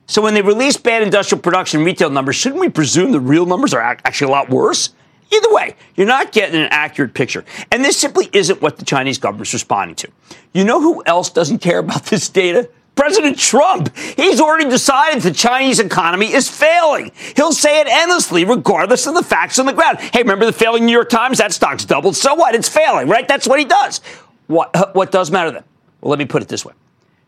So 0.05 0.21
when 0.21 0.33
they 0.33 0.41
release 0.41 0.75
bad 0.75 1.01
industrial 1.01 1.41
production 1.41 1.85
retail 1.85 2.09
numbers, 2.09 2.35
shouldn't 2.35 2.59
we 2.59 2.67
presume 2.67 3.13
the 3.13 3.21
real 3.21 3.45
numbers 3.45 3.73
are 3.73 3.79
actually 3.81 4.27
a 4.27 4.35
lot 4.35 4.49
worse? 4.49 4.89
Either 5.33 5.53
way, 5.53 5.77
you're 5.95 6.05
not 6.05 6.33
getting 6.33 6.59
an 6.59 6.67
accurate 6.71 7.13
picture. 7.13 7.45
And 7.71 7.85
this 7.85 7.95
simply 7.95 8.29
isn't 8.33 8.61
what 8.61 8.79
the 8.79 8.83
Chinese 8.85 9.17
government's 9.17 9.53
responding 9.53 9.95
to. 9.95 10.09
You 10.51 10.65
know 10.65 10.81
who 10.81 11.03
else 11.05 11.29
doesn't 11.29 11.59
care 11.59 11.79
about 11.79 12.03
this 12.07 12.27
data? 12.27 12.69
President 12.95 13.39
Trump. 13.39 13.95
He's 13.97 14.39
already 14.39 14.69
decided 14.69 15.23
the 15.23 15.31
Chinese 15.31 15.79
economy 15.79 16.31
is 16.31 16.47
failing. 16.47 17.11
He'll 17.35 17.51
say 17.51 17.81
it 17.81 17.87
endlessly, 17.87 18.45
regardless 18.45 19.07
of 19.07 19.15
the 19.15 19.23
facts 19.23 19.57
on 19.59 19.65
the 19.65 19.73
ground. 19.73 19.99
Hey, 19.99 20.19
remember 20.19 20.45
the 20.45 20.53
failing 20.53 20.85
New 20.85 20.91
York 20.91 21.09
Times? 21.09 21.39
That 21.39 21.53
stock's 21.53 21.85
doubled. 21.85 22.15
So 22.15 22.35
what? 22.35 22.53
It's 22.55 22.69
failing, 22.69 23.07
right? 23.07 23.27
That's 23.27 23.47
what 23.47 23.59
he 23.59 23.65
does. 23.65 23.99
What, 24.47 24.75
uh, 24.75 24.91
what 24.93 25.11
does 25.11 25.31
matter 25.31 25.51
then? 25.51 25.63
Well, 26.01 26.09
let 26.11 26.19
me 26.19 26.25
put 26.25 26.41
it 26.41 26.47
this 26.47 26.63
way. 26.65 26.73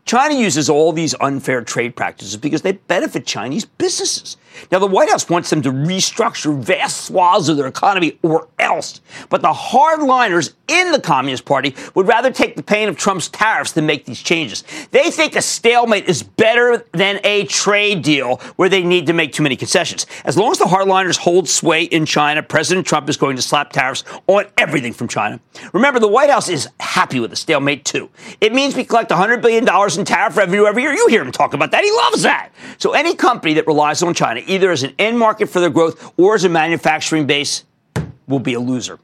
China 0.06 0.36
uses 0.36 0.70
all 0.70 0.92
these 0.92 1.16
unfair 1.20 1.62
trade 1.62 1.96
practices 1.96 2.36
because 2.36 2.62
they 2.62 2.72
benefit 2.72 3.26
Chinese 3.26 3.64
businesses. 3.64 4.36
Now, 4.70 4.78
the 4.78 4.86
White 4.86 5.10
House 5.10 5.28
wants 5.28 5.50
them 5.50 5.62
to 5.62 5.70
restructure 5.70 6.56
vast 6.56 7.06
swaths 7.06 7.48
of 7.48 7.56
their 7.56 7.66
economy 7.66 8.18
or 8.22 8.48
else. 8.58 9.00
But 9.28 9.42
the 9.42 9.52
hardliners 9.52 10.54
in 10.68 10.92
the 10.92 11.00
Communist 11.00 11.44
Party 11.44 11.74
would 11.94 12.08
rather 12.08 12.30
take 12.30 12.56
the 12.56 12.62
pain 12.62 12.88
of 12.88 12.96
Trump's 12.96 13.28
tariffs 13.28 13.72
than 13.72 13.86
make 13.86 14.04
these 14.04 14.22
changes. 14.22 14.64
They 14.90 15.10
think 15.10 15.36
a 15.36 15.42
stalemate 15.42 16.08
is 16.08 16.22
better 16.22 16.86
than 16.92 17.20
a 17.22 17.44
trade 17.44 18.02
deal 18.02 18.36
where 18.56 18.68
they 18.68 18.82
need 18.82 19.06
to 19.06 19.12
make 19.12 19.32
too 19.32 19.42
many 19.42 19.56
concessions. 19.56 20.06
As 20.24 20.36
long 20.36 20.52
as 20.52 20.58
the 20.58 20.64
hardliners 20.64 21.18
hold 21.18 21.48
sway 21.48 21.84
in 21.84 22.06
China, 22.06 22.42
President 22.42 22.86
Trump 22.86 23.08
is 23.08 23.16
going 23.16 23.36
to 23.36 23.42
slap 23.42 23.72
tariffs 23.72 24.04
on 24.26 24.46
everything 24.56 24.92
from 24.92 25.08
China. 25.08 25.38
Remember, 25.72 26.00
the 26.00 26.08
White 26.08 26.30
House 26.30 26.48
is 26.48 26.68
happy 26.80 27.20
with 27.20 27.30
the 27.30 27.36
stalemate, 27.36 27.84
too. 27.84 28.08
It 28.40 28.52
means 28.52 28.74
we 28.74 28.84
collect 28.84 29.10
$100 29.10 29.42
billion 29.42 29.64
tariff 30.04 30.36
revenue 30.36 30.66
every 30.66 30.82
year. 30.82 30.92
You 30.92 31.06
hear 31.08 31.22
him 31.22 31.32
talk 31.32 31.54
about 31.54 31.70
that. 31.70 31.84
He 31.84 31.90
loves 31.90 32.22
that. 32.22 32.50
So 32.78 32.92
any 32.92 33.14
company 33.14 33.54
that 33.54 33.66
relies 33.66 34.02
on 34.02 34.14
China, 34.14 34.42
either 34.46 34.70
as 34.70 34.82
an 34.82 34.94
end 34.98 35.18
market 35.18 35.46
for 35.46 35.60
their 35.60 35.70
growth 35.70 36.12
or 36.18 36.34
as 36.34 36.44
a 36.44 36.48
manufacturing 36.48 37.26
base, 37.26 37.64
will 38.26 38.40
be 38.40 38.54
a 38.54 38.60
loser. 38.60 38.98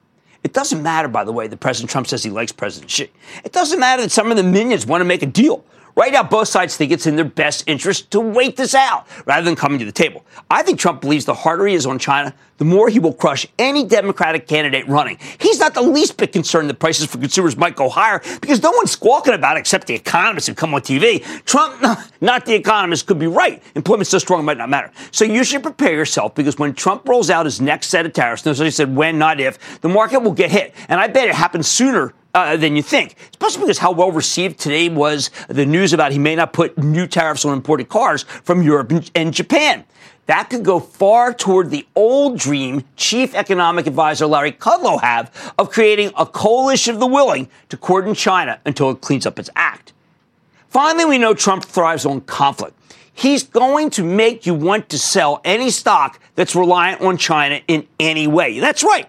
It 0.44 0.52
doesn't 0.52 0.82
matter, 0.82 1.08
by 1.08 1.24
the 1.24 1.32
way, 1.32 1.46
that 1.46 1.60
President 1.60 1.90
Trump 1.90 2.08
says 2.08 2.22
he 2.24 2.30
likes 2.30 2.50
President 2.50 2.90
Xi. 2.90 3.10
It 3.44 3.52
doesn't 3.52 3.78
matter 3.78 4.02
that 4.02 4.10
some 4.10 4.30
of 4.30 4.36
the 4.36 4.42
minions 4.42 4.86
want 4.86 5.00
to 5.00 5.04
make 5.04 5.22
a 5.22 5.26
deal. 5.26 5.64
Right 5.94 6.12
now, 6.12 6.22
both 6.22 6.48
sides 6.48 6.76
think 6.76 6.90
it's 6.90 7.06
in 7.06 7.16
their 7.16 7.24
best 7.24 7.64
interest 7.66 8.10
to 8.12 8.20
wait 8.20 8.56
this 8.56 8.74
out 8.74 9.06
rather 9.26 9.44
than 9.44 9.56
coming 9.56 9.78
to 9.78 9.84
the 9.84 9.92
table. 9.92 10.24
I 10.50 10.62
think 10.62 10.78
Trump 10.78 11.02
believes 11.02 11.26
the 11.26 11.34
harder 11.34 11.66
he 11.66 11.74
is 11.74 11.84
on 11.84 11.98
China, 11.98 12.34
the 12.56 12.64
more 12.64 12.88
he 12.88 12.98
will 12.98 13.12
crush 13.12 13.46
any 13.58 13.84
Democratic 13.84 14.46
candidate 14.46 14.88
running. 14.88 15.18
He's 15.38 15.58
not 15.58 15.74
the 15.74 15.82
least 15.82 16.16
bit 16.16 16.32
concerned 16.32 16.70
that 16.70 16.78
prices 16.78 17.06
for 17.06 17.18
consumers 17.18 17.56
might 17.56 17.76
go 17.76 17.90
higher 17.90 18.22
because 18.40 18.62
no 18.62 18.70
one's 18.70 18.92
squawking 18.92 19.34
about 19.34 19.56
it 19.56 19.60
except 19.60 19.86
the 19.86 19.94
economists 19.94 20.46
who 20.46 20.54
come 20.54 20.72
on 20.72 20.80
TV. 20.80 21.22
Trump, 21.44 21.82
not 22.20 22.46
the 22.46 22.54
economists, 22.54 23.02
could 23.02 23.18
be 23.18 23.26
right. 23.26 23.62
Employment's 23.74 24.10
so 24.10 24.18
strong 24.18 24.40
it 24.40 24.44
might 24.44 24.58
not 24.58 24.70
matter. 24.70 24.90
So 25.10 25.26
you 25.26 25.44
should 25.44 25.62
prepare 25.62 25.92
yourself 25.92 26.34
because 26.34 26.58
when 26.58 26.72
Trump 26.72 27.06
rolls 27.06 27.28
out 27.28 27.44
his 27.44 27.60
next 27.60 27.88
set 27.88 28.06
of 28.06 28.14
tariffs, 28.14 28.46
notice 28.46 28.60
I 28.60 28.68
said 28.70 28.96
when, 28.96 29.18
not 29.18 29.40
if, 29.40 29.80
the 29.82 29.88
market 29.88 30.20
will 30.20 30.32
get 30.32 30.50
hit. 30.50 30.74
And 30.88 30.98
I 30.98 31.08
bet 31.08 31.28
it 31.28 31.34
happens 31.34 31.68
sooner 31.68 32.14
uh, 32.34 32.56
than 32.56 32.76
you 32.76 32.82
think, 32.82 33.16
especially 33.30 33.62
because 33.62 33.78
how 33.78 33.92
well 33.92 34.10
received 34.10 34.58
today 34.58 34.88
was 34.88 35.30
the 35.48 35.66
news 35.66 35.92
about 35.92 36.12
he 36.12 36.18
may 36.18 36.34
not 36.34 36.52
put 36.52 36.76
new 36.78 37.06
tariffs 37.06 37.44
on 37.44 37.52
imported 37.52 37.88
cars 37.88 38.22
from 38.22 38.62
Europe 38.62 38.90
and, 38.90 39.10
and 39.14 39.34
Japan. 39.34 39.84
That 40.26 40.50
could 40.50 40.64
go 40.64 40.78
far 40.78 41.34
toward 41.34 41.70
the 41.70 41.86
old 41.96 42.38
dream 42.38 42.84
Chief 42.96 43.34
Economic 43.34 43.86
Advisor 43.86 44.26
Larry 44.26 44.52
Kudlow 44.52 45.00
have 45.00 45.52
of 45.58 45.70
creating 45.70 46.12
a 46.16 46.24
coalition 46.24 46.94
of 46.94 47.00
the 47.00 47.06
willing 47.06 47.48
to 47.70 47.76
cordon 47.76 48.14
China 48.14 48.60
until 48.64 48.90
it 48.90 49.00
cleans 49.00 49.26
up 49.26 49.38
its 49.38 49.50
act. 49.56 49.92
Finally, 50.68 51.04
we 51.04 51.18
know 51.18 51.34
Trump 51.34 51.64
thrives 51.64 52.06
on 52.06 52.20
conflict. 52.22 52.78
He's 53.12 53.42
going 53.42 53.90
to 53.90 54.04
make 54.04 54.46
you 54.46 54.54
want 54.54 54.88
to 54.90 54.98
sell 54.98 55.40
any 55.44 55.68
stock 55.70 56.18
that's 56.34 56.56
reliant 56.56 57.02
on 57.02 57.18
China 57.18 57.60
in 57.68 57.86
any 58.00 58.26
way. 58.26 58.58
That's 58.58 58.82
right, 58.82 59.06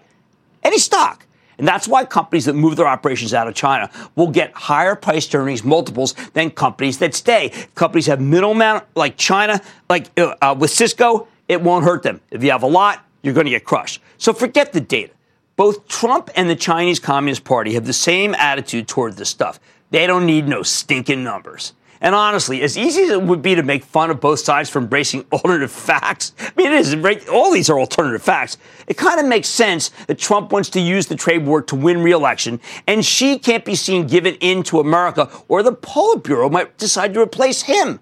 any 0.62 0.78
stock. 0.78 1.23
And 1.58 1.66
that's 1.66 1.86
why 1.86 2.04
companies 2.04 2.44
that 2.46 2.54
move 2.54 2.76
their 2.76 2.86
operations 2.86 3.32
out 3.34 3.48
of 3.48 3.54
China 3.54 3.90
will 4.14 4.30
get 4.30 4.52
higher 4.54 4.94
price 4.94 5.32
earnings 5.34 5.64
multiples 5.64 6.14
than 6.32 6.50
companies 6.50 6.98
that 6.98 7.14
stay. 7.14 7.52
Companies 7.74 8.06
have 8.06 8.20
middlemen 8.20 8.82
like 8.94 9.16
China, 9.16 9.60
like 9.88 10.10
uh, 10.18 10.34
uh, 10.40 10.54
with 10.58 10.70
Cisco, 10.70 11.28
it 11.48 11.60
won't 11.60 11.84
hurt 11.84 12.02
them. 12.02 12.20
If 12.30 12.42
you 12.42 12.50
have 12.50 12.62
a 12.62 12.68
lot, 12.68 13.04
you're 13.22 13.34
going 13.34 13.46
to 13.46 13.50
get 13.50 13.64
crushed. 13.64 14.00
So 14.18 14.32
forget 14.32 14.72
the 14.72 14.80
data. 14.80 15.12
Both 15.56 15.86
Trump 15.86 16.30
and 16.34 16.50
the 16.50 16.56
Chinese 16.56 16.98
Communist 16.98 17.44
Party 17.44 17.74
have 17.74 17.86
the 17.86 17.92
same 17.92 18.34
attitude 18.34 18.88
toward 18.88 19.16
this 19.16 19.28
stuff. 19.28 19.60
They 19.90 20.06
don't 20.06 20.26
need 20.26 20.48
no 20.48 20.62
stinking 20.62 21.22
numbers. 21.22 21.72
And 22.00 22.14
honestly, 22.14 22.62
as 22.62 22.76
easy 22.76 23.02
as 23.02 23.10
it 23.10 23.22
would 23.22 23.42
be 23.42 23.54
to 23.54 23.62
make 23.62 23.84
fun 23.84 24.10
of 24.10 24.20
both 24.20 24.40
sides 24.40 24.68
for 24.68 24.78
embracing 24.78 25.24
alternative 25.32 25.72
facts, 25.72 26.32
I 26.38 26.52
mean, 26.56 26.72
it 26.72 26.74
is? 26.74 27.28
All 27.28 27.52
these 27.52 27.70
are 27.70 27.78
alternative 27.78 28.22
facts. 28.22 28.58
It 28.86 28.96
kind 28.96 29.20
of 29.20 29.26
makes 29.26 29.48
sense 29.48 29.90
that 30.06 30.18
Trump 30.18 30.52
wants 30.52 30.70
to 30.70 30.80
use 30.80 31.06
the 31.06 31.16
trade 31.16 31.46
war 31.46 31.62
to 31.62 31.76
win 31.76 32.02
re-election, 32.02 32.60
and 32.86 33.04
Xi 33.04 33.38
can't 33.38 33.64
be 33.64 33.74
seen 33.74 34.06
giving 34.06 34.34
in 34.36 34.62
to 34.64 34.80
America, 34.80 35.30
or 35.48 35.62
the 35.62 35.72
Politburo 35.72 36.50
might 36.50 36.76
decide 36.78 37.14
to 37.14 37.20
replace 37.20 37.62
him. 37.62 38.00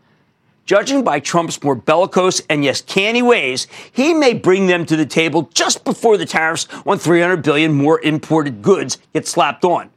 Judging 0.65 1.03
by 1.03 1.19
Trump's 1.19 1.61
more 1.63 1.75
bellicose 1.75 2.41
and 2.49 2.65
yes, 2.65 2.81
canny 2.81 3.21
ways, 3.21 3.67
he 3.91 4.15
may 4.15 4.33
bring 4.33 4.69
them 4.69 4.87
to 4.87 4.97
the 4.97 5.05
table 5.05 5.51
just 5.53 5.85
before 5.85 6.17
the 6.17 6.25
tariffs 6.25 6.69
on 6.87 6.99
300 6.99 7.43
billion 7.43 7.73
more 7.73 8.01
imported 8.01 8.63
goods 8.63 8.99
get 9.13 9.27
slapped 9.27 9.65
on. 9.65 9.91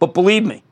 But 0.00 0.14
believe 0.14 0.44
me, 0.44 0.64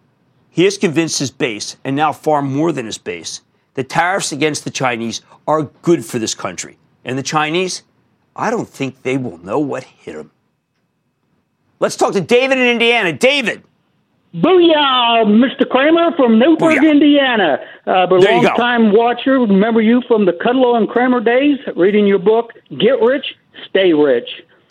he 0.56 0.64
has 0.64 0.78
convinced 0.78 1.18
his 1.18 1.30
base, 1.30 1.76
and 1.84 1.94
now 1.94 2.12
far 2.12 2.40
more 2.40 2.72
than 2.72 2.86
his 2.86 2.96
base, 2.96 3.42
that 3.74 3.90
tariffs 3.90 4.32
against 4.32 4.64
the 4.64 4.70
Chinese 4.70 5.20
are 5.46 5.64
good 5.82 6.02
for 6.02 6.18
this 6.18 6.34
country. 6.34 6.78
And 7.04 7.18
the 7.18 7.22
Chinese, 7.22 7.82
I 8.34 8.50
don't 8.50 8.66
think 8.66 9.02
they 9.02 9.18
will 9.18 9.36
know 9.36 9.58
what 9.58 9.84
hit 9.84 10.14
them. 10.14 10.30
Let's 11.78 11.94
talk 11.94 12.14
to 12.14 12.22
David 12.22 12.56
in 12.56 12.68
Indiana. 12.68 13.12
David. 13.12 13.64
Booyah, 14.34 15.26
Mr. 15.26 15.68
Cramer 15.68 16.16
from 16.16 16.38
Newburgh, 16.38 16.78
Booyah. 16.78 16.90
Indiana. 16.90 17.58
Uh, 17.86 18.06
but 18.06 18.22
There 18.22 18.34
you 18.34 18.46
long 18.46 18.56
time 18.56 18.92
watcher. 18.92 19.38
Remember 19.38 19.82
you 19.82 20.00
from 20.08 20.24
the 20.24 20.32
Kudlow 20.32 20.78
and 20.78 20.88
Cramer 20.88 21.20
days, 21.20 21.58
reading 21.76 22.06
your 22.06 22.18
book, 22.18 22.52
Get 22.70 22.98
Rich, 23.02 23.26
Stay 23.68 23.92
Rich. 23.92 24.30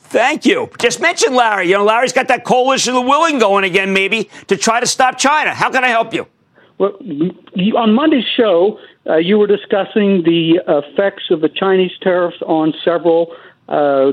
Thank 0.09 0.45
you. 0.45 0.69
Just 0.79 1.01
mentioned 1.01 1.35
Larry. 1.35 1.67
You 1.67 1.75
know, 1.75 1.83
Larry's 1.83 2.13
got 2.13 2.27
that 2.27 2.43
coalition 2.45 2.95
of 2.95 3.03
the 3.03 3.09
willing 3.09 3.39
going 3.39 3.63
again, 3.63 3.93
maybe, 3.93 4.29
to 4.47 4.57
try 4.57 4.79
to 4.79 4.87
stop 4.87 5.17
China. 5.17 5.53
How 5.53 5.69
can 5.69 5.83
I 5.83 5.89
help 5.89 6.13
you? 6.13 6.27
Well, 6.77 6.97
you, 7.01 7.77
on 7.77 7.93
Monday's 7.93 8.25
show, 8.35 8.79
uh, 9.07 9.17
you 9.17 9.37
were 9.37 9.47
discussing 9.47 10.23
the 10.23 10.61
effects 10.67 11.31
of 11.31 11.41
the 11.41 11.49
Chinese 11.49 11.91
tariffs 12.01 12.37
on 12.45 12.73
several 12.83 13.35
uh, 13.69 14.11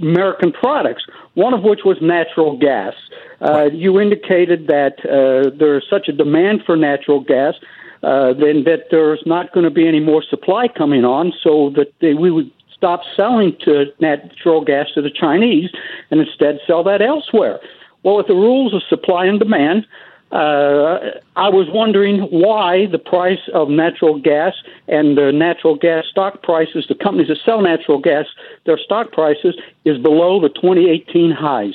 American 0.00 0.52
products, 0.52 1.04
one 1.34 1.54
of 1.54 1.62
which 1.62 1.80
was 1.84 1.96
natural 2.00 2.56
gas. 2.56 2.94
Uh, 3.40 3.64
you 3.64 4.00
indicated 4.00 4.68
that 4.68 4.98
uh, 5.04 5.50
there's 5.58 5.86
such 5.90 6.08
a 6.08 6.12
demand 6.12 6.62
for 6.64 6.76
natural 6.76 7.20
gas 7.20 7.54
uh, 8.02 8.32
then 8.32 8.64
that 8.64 8.86
there's 8.90 9.22
not 9.26 9.52
going 9.52 9.64
to 9.64 9.70
be 9.70 9.86
any 9.86 10.00
more 10.00 10.22
supply 10.22 10.68
coming 10.68 11.04
on, 11.04 11.32
so 11.42 11.70
that 11.70 11.92
they, 12.00 12.14
we 12.14 12.30
would 12.30 12.50
stop 12.78 13.02
selling 13.14 13.56
to 13.64 13.86
natural 14.00 14.64
gas 14.64 14.86
to 14.94 15.02
the 15.02 15.10
Chinese 15.10 15.70
and 16.10 16.20
instead 16.20 16.58
sell 16.66 16.82
that 16.84 17.02
elsewhere. 17.02 17.60
Well, 18.02 18.16
with 18.16 18.28
the 18.28 18.34
rules 18.34 18.72
of 18.72 18.82
supply 18.88 19.26
and 19.26 19.38
demand, 19.38 19.86
uh, 20.30 20.98
I 21.36 21.48
was 21.48 21.68
wondering 21.70 22.20
why 22.30 22.86
the 22.86 22.98
price 22.98 23.40
of 23.54 23.68
natural 23.70 24.20
gas 24.20 24.54
and 24.86 25.16
the 25.16 25.32
natural 25.32 25.74
gas 25.74 26.04
stock 26.10 26.42
prices, 26.42 26.86
the 26.88 26.94
companies 26.94 27.28
that 27.28 27.38
sell 27.44 27.62
natural 27.62 27.98
gas, 27.98 28.26
their 28.64 28.78
stock 28.78 29.10
prices 29.12 29.56
is 29.84 29.98
below 29.98 30.40
the 30.40 30.50
2018 30.50 31.30
highs. 31.30 31.74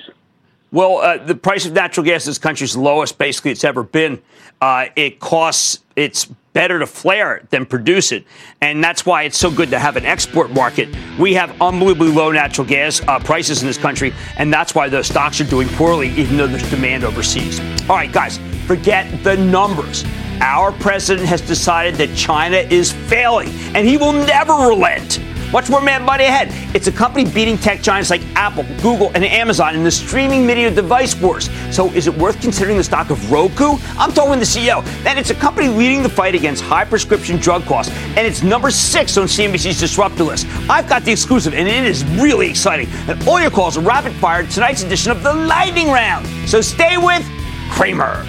Well, 0.73 0.97
uh, 0.97 1.17
the 1.17 1.35
price 1.35 1.67
of 1.67 1.73
natural 1.73 2.03
gas 2.03 2.25
in 2.25 2.31
this 2.31 2.39
country 2.39 2.65
is 2.65 2.75
lowest 2.75 3.19
basically 3.19 3.51
it's 3.51 3.63
ever 3.63 3.83
been. 3.83 4.19
Uh, 4.59 4.87
it 4.95 5.19
costs, 5.19 5.83
it's 5.95 6.25
better 6.53 6.79
to 6.79 6.87
flare 6.87 7.35
it 7.35 7.51
than 7.51 7.67
produce 7.67 8.11
it. 8.11 8.25
And 8.59 8.83
that's 8.83 9.05
why 9.05 9.23
it's 9.23 9.37
so 9.37 9.51
good 9.51 9.69
to 9.69 9.77
have 9.77 9.97
an 9.97 10.05
export 10.05 10.49
market. 10.49 10.89
We 11.19 11.35
have 11.35 11.61
unbelievably 11.61 12.13
low 12.13 12.31
natural 12.31 12.65
gas 12.65 13.01
uh, 13.07 13.19
prices 13.19 13.61
in 13.61 13.67
this 13.67 13.77
country, 13.77 14.15
and 14.37 14.51
that's 14.51 14.73
why 14.73 14.89
the 14.89 15.03
stocks 15.03 15.39
are 15.39 15.45
doing 15.45 15.67
poorly, 15.69 16.09
even 16.09 16.37
though 16.37 16.47
there's 16.47 16.67
demand 16.71 17.03
overseas. 17.03 17.59
All 17.87 17.95
right, 17.95 18.11
guys, 18.11 18.39
forget 18.65 19.23
the 19.23 19.37
numbers. 19.37 20.03
Our 20.41 20.71
president 20.71 21.27
has 21.27 21.41
decided 21.41 21.95
that 21.95 22.15
China 22.15 22.57
is 22.57 22.91
failing, 22.91 23.49
and 23.75 23.87
he 23.87 23.97
will 23.97 24.13
never 24.13 24.53
relent. 24.53 25.19
Watch 25.53 25.69
more 25.69 25.81
Mad 25.81 26.01
Money 26.01 26.23
ahead. 26.23 26.47
It's 26.75 26.87
a 26.87 26.91
company 26.91 27.29
beating 27.29 27.59
tech 27.59 27.83
giants 27.83 28.09
like 28.09 28.23
Apple, 28.35 28.63
Google, 28.81 29.11
and 29.13 29.23
Amazon 29.23 29.75
in 29.75 29.83
the 29.83 29.91
streaming 29.91 30.47
video 30.47 30.73
device 30.73 31.15
wars. 31.15 31.47
So 31.69 31.91
is 31.91 32.07
it 32.07 32.17
worth 32.17 32.41
considering 32.41 32.75
the 32.75 32.83
stock 32.83 33.11
of 33.11 33.31
Roku? 33.31 33.77
I'm 33.99 34.11
talking 34.11 34.39
the 34.39 34.45
CEO. 34.45 34.83
Then 35.03 35.19
it's 35.19 35.29
a 35.29 35.35
company 35.35 35.67
leading 35.67 36.01
the 36.01 36.09
fight 36.09 36.33
against 36.33 36.63
high 36.63 36.85
prescription 36.85 37.37
drug 37.37 37.65
costs, 37.65 37.93
and 38.17 38.25
it's 38.25 38.41
number 38.41 38.71
six 38.71 39.15
on 39.15 39.27
CNBC's 39.27 39.79
disruptor 39.79 40.23
list. 40.23 40.47
I've 40.67 40.89
got 40.89 41.03
the 41.03 41.11
exclusive, 41.11 41.53
and 41.53 41.67
it 41.67 41.85
is 41.85 42.03
really 42.19 42.49
exciting. 42.49 42.87
And 43.07 43.21
all 43.27 43.39
your 43.39 43.51
calls 43.51 43.77
are 43.77 43.81
rapid 43.81 44.13
fire 44.13 44.47
tonight's 44.47 44.81
edition 44.81 45.11
of 45.11 45.21
the 45.21 45.33
Lightning 45.35 45.91
Round. 45.91 46.25
So 46.49 46.61
stay 46.61 46.97
with 46.97 47.23
Cramer. 47.69 48.25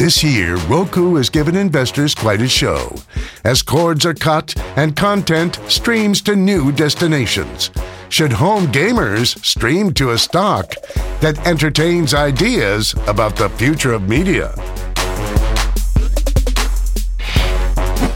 This 0.00 0.24
year, 0.24 0.56
Roku 0.60 1.16
has 1.16 1.28
given 1.28 1.54
investors 1.54 2.14
quite 2.14 2.40
a 2.40 2.48
show 2.48 2.96
as 3.44 3.60
cords 3.60 4.06
are 4.06 4.14
cut 4.14 4.54
and 4.74 4.96
content 4.96 5.60
streams 5.68 6.22
to 6.22 6.34
new 6.34 6.72
destinations. 6.72 7.70
Should 8.08 8.32
home 8.32 8.68
gamers 8.68 9.38
stream 9.44 9.92
to 9.92 10.12
a 10.12 10.18
stock 10.18 10.72
that 11.20 11.46
entertains 11.46 12.14
ideas 12.14 12.94
about 13.08 13.36
the 13.36 13.50
future 13.50 13.92
of 13.92 14.08
media? 14.08 14.54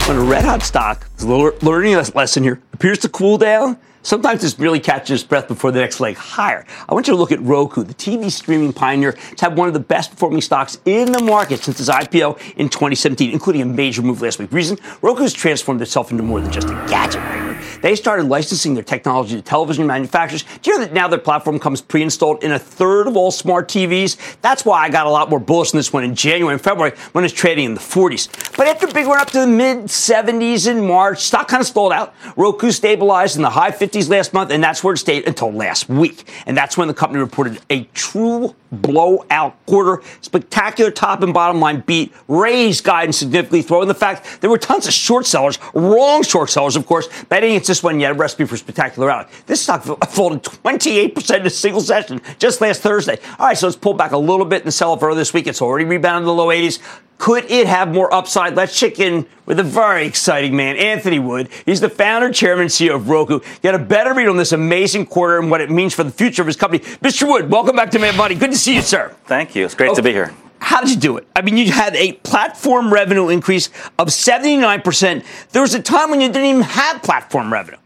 When 0.06 0.16
a 0.16 0.24
red 0.24 0.46
hot 0.46 0.62
stock, 0.62 1.06
learning 1.20 1.96
lesson 2.14 2.44
here, 2.44 2.62
appears 2.72 2.96
to 3.00 3.10
cool 3.10 3.36
down, 3.36 3.76
Sometimes 4.04 4.42
this 4.42 4.58
really 4.58 4.80
catches 4.80 5.24
breath 5.24 5.48
before 5.48 5.72
the 5.72 5.80
next 5.80 5.98
leg 5.98 6.14
higher. 6.16 6.66
I 6.86 6.92
want 6.92 7.06
you 7.06 7.14
to 7.14 7.18
look 7.18 7.32
at 7.32 7.40
Roku, 7.40 7.82
the 7.84 7.94
TV 7.94 8.30
streaming 8.30 8.74
pioneer. 8.74 9.16
It's 9.32 9.40
had 9.40 9.56
one 9.56 9.66
of 9.66 9.72
the 9.72 9.80
best 9.80 10.10
performing 10.10 10.42
stocks 10.42 10.76
in 10.84 11.10
the 11.10 11.22
market 11.22 11.64
since 11.64 11.80
its 11.80 11.88
IPO 11.88 12.38
in 12.58 12.68
2017, 12.68 13.32
including 13.32 13.62
a 13.62 13.64
major 13.64 14.02
move 14.02 14.20
last 14.20 14.38
week. 14.38 14.52
Reason? 14.52 14.76
Roku's 15.00 15.32
transformed 15.32 15.80
itself 15.80 16.10
into 16.10 16.22
more 16.22 16.42
than 16.42 16.52
just 16.52 16.68
a 16.68 16.74
gadget. 16.86 17.53
They 17.84 17.96
started 17.96 18.28
licensing 18.28 18.72
their 18.72 18.82
technology 18.82 19.36
to 19.36 19.42
television 19.42 19.86
manufacturers. 19.86 20.42
Do 20.62 20.70
you 20.70 20.78
know 20.78 20.84
that 20.86 20.94
now 20.94 21.06
their 21.06 21.18
platform 21.18 21.60
comes 21.60 21.82
pre-installed 21.82 22.42
in 22.42 22.50
a 22.50 22.58
third 22.58 23.06
of 23.06 23.14
all 23.14 23.30
smart 23.30 23.68
TVs? 23.68 24.16
That's 24.40 24.64
why 24.64 24.82
I 24.82 24.88
got 24.88 25.06
a 25.06 25.10
lot 25.10 25.28
more 25.28 25.38
bullish 25.38 25.74
on 25.74 25.78
this 25.78 25.92
one 25.92 26.02
in 26.02 26.14
January 26.14 26.54
and 26.54 26.62
February 26.62 26.96
when 27.12 27.24
it's 27.24 27.34
trading 27.34 27.66
in 27.66 27.74
the 27.74 27.80
40s. 27.80 28.56
But 28.56 28.68
after 28.68 28.86
big 28.86 29.06
run 29.06 29.20
up 29.20 29.30
to 29.32 29.40
the 29.40 29.46
mid 29.46 29.84
70s 29.84 30.66
in 30.66 30.86
March, 30.86 31.20
stock 31.20 31.46
kind 31.48 31.60
of 31.60 31.66
stalled 31.66 31.92
out. 31.92 32.14
Roku 32.36 32.70
stabilized 32.70 33.36
in 33.36 33.42
the 33.42 33.50
high 33.50 33.70
50s 33.70 33.84
50s 33.94 34.08
last 34.08 34.32
month, 34.32 34.50
and 34.50 34.64
that's 34.64 34.82
where 34.82 34.94
it 34.94 34.98
stayed 34.98 35.26
until 35.26 35.52
last 35.52 35.88
week. 35.88 36.26
And 36.46 36.56
that's 36.56 36.76
when 36.76 36.88
the 36.88 36.94
company 36.94 37.20
reported 37.20 37.60
a 37.70 37.84
true 37.92 38.54
blowout 38.74 39.54
quarter, 39.66 40.02
spectacular 40.20 40.90
top 40.90 41.22
and 41.22 41.32
bottom 41.34 41.60
line 41.60 41.80
beat, 41.80 42.12
raised 42.28 42.84
guidance 42.84 43.18
significantly, 43.18 43.62
throwing 43.62 43.88
the 43.88 43.94
fact 43.94 44.40
there 44.40 44.50
were 44.50 44.58
tons 44.58 44.86
of 44.86 44.92
short 44.92 45.26
sellers, 45.26 45.58
wrong 45.74 46.22
short 46.22 46.50
sellers, 46.50 46.76
of 46.76 46.86
course, 46.86 47.08
betting 47.24 47.54
it's 47.54 47.68
this 47.68 47.82
one 47.82 48.00
yet 48.00 48.10
a 48.10 48.14
recipe 48.14 48.44
for 48.44 48.56
spectacular 48.56 49.08
rally. 49.08 49.26
This 49.46 49.60
stock 49.60 49.82
folded 50.10 50.42
28% 50.42 51.40
in 51.40 51.46
a 51.46 51.50
single 51.50 51.80
session 51.80 52.20
just 52.38 52.60
last 52.60 52.82
Thursday. 52.82 53.18
All 53.38 53.46
right, 53.46 53.56
so 53.56 53.66
let's 53.66 53.76
pull 53.76 53.94
back 53.94 54.12
a 54.12 54.18
little 54.18 54.46
bit 54.46 54.64
the 54.64 54.72
sell-off 54.72 55.02
earlier 55.02 55.16
this 55.16 55.32
week. 55.32 55.46
It's 55.46 55.62
already 55.62 55.84
rebounded 55.84 56.22
to 56.22 56.26
the 56.26 56.34
low 56.34 56.48
80s. 56.48 56.80
Could 57.18 57.50
it 57.50 57.66
have 57.66 57.92
more 57.92 58.12
upside? 58.12 58.54
Let's 58.54 58.78
check 58.78 58.98
in 58.98 59.26
with 59.46 59.58
a 59.58 59.62
very 59.62 60.06
exciting 60.06 60.56
man, 60.56 60.76
Anthony 60.76 61.18
Wood. 61.18 61.48
He's 61.64 61.80
the 61.80 61.88
founder, 61.88 62.32
chairman, 62.32 62.66
CEO 62.66 62.96
of 62.96 63.08
Roku. 63.08 63.40
Get 63.62 63.74
a 63.74 63.78
better 63.78 64.12
read 64.14 64.28
on 64.28 64.36
this 64.36 64.52
amazing 64.52 65.06
quarter 65.06 65.38
and 65.38 65.50
what 65.50 65.60
it 65.60 65.70
means 65.70 65.94
for 65.94 66.04
the 66.04 66.10
future 66.10 66.42
of 66.42 66.46
his 66.46 66.56
company. 66.56 66.84
Mr. 66.98 67.28
Wood, 67.28 67.50
welcome 67.50 67.76
back 67.76 67.90
to 67.92 67.98
Mad 67.98 68.16
Money. 68.16 68.34
Good 68.34 68.50
to 68.50 68.58
see 68.58 68.74
you, 68.74 68.82
sir. 68.82 69.14
Thank 69.24 69.54
you. 69.54 69.64
It's 69.64 69.74
great 69.74 69.90
okay. 69.90 69.96
to 69.96 70.02
be 70.02 70.12
here. 70.12 70.34
How 70.58 70.80
did 70.80 70.90
you 70.90 70.96
do 70.96 71.18
it? 71.18 71.26
I 71.36 71.42
mean, 71.42 71.58
you 71.58 71.70
had 71.70 71.94
a 71.94 72.12
platform 72.12 72.92
revenue 72.92 73.28
increase 73.28 73.68
of 73.98 74.08
79%. 74.08 75.24
There 75.52 75.62
was 75.62 75.74
a 75.74 75.82
time 75.82 76.10
when 76.10 76.22
you 76.22 76.28
didn't 76.28 76.46
even 76.46 76.62
have 76.62 77.02
platform 77.02 77.52
revenue. 77.52 77.76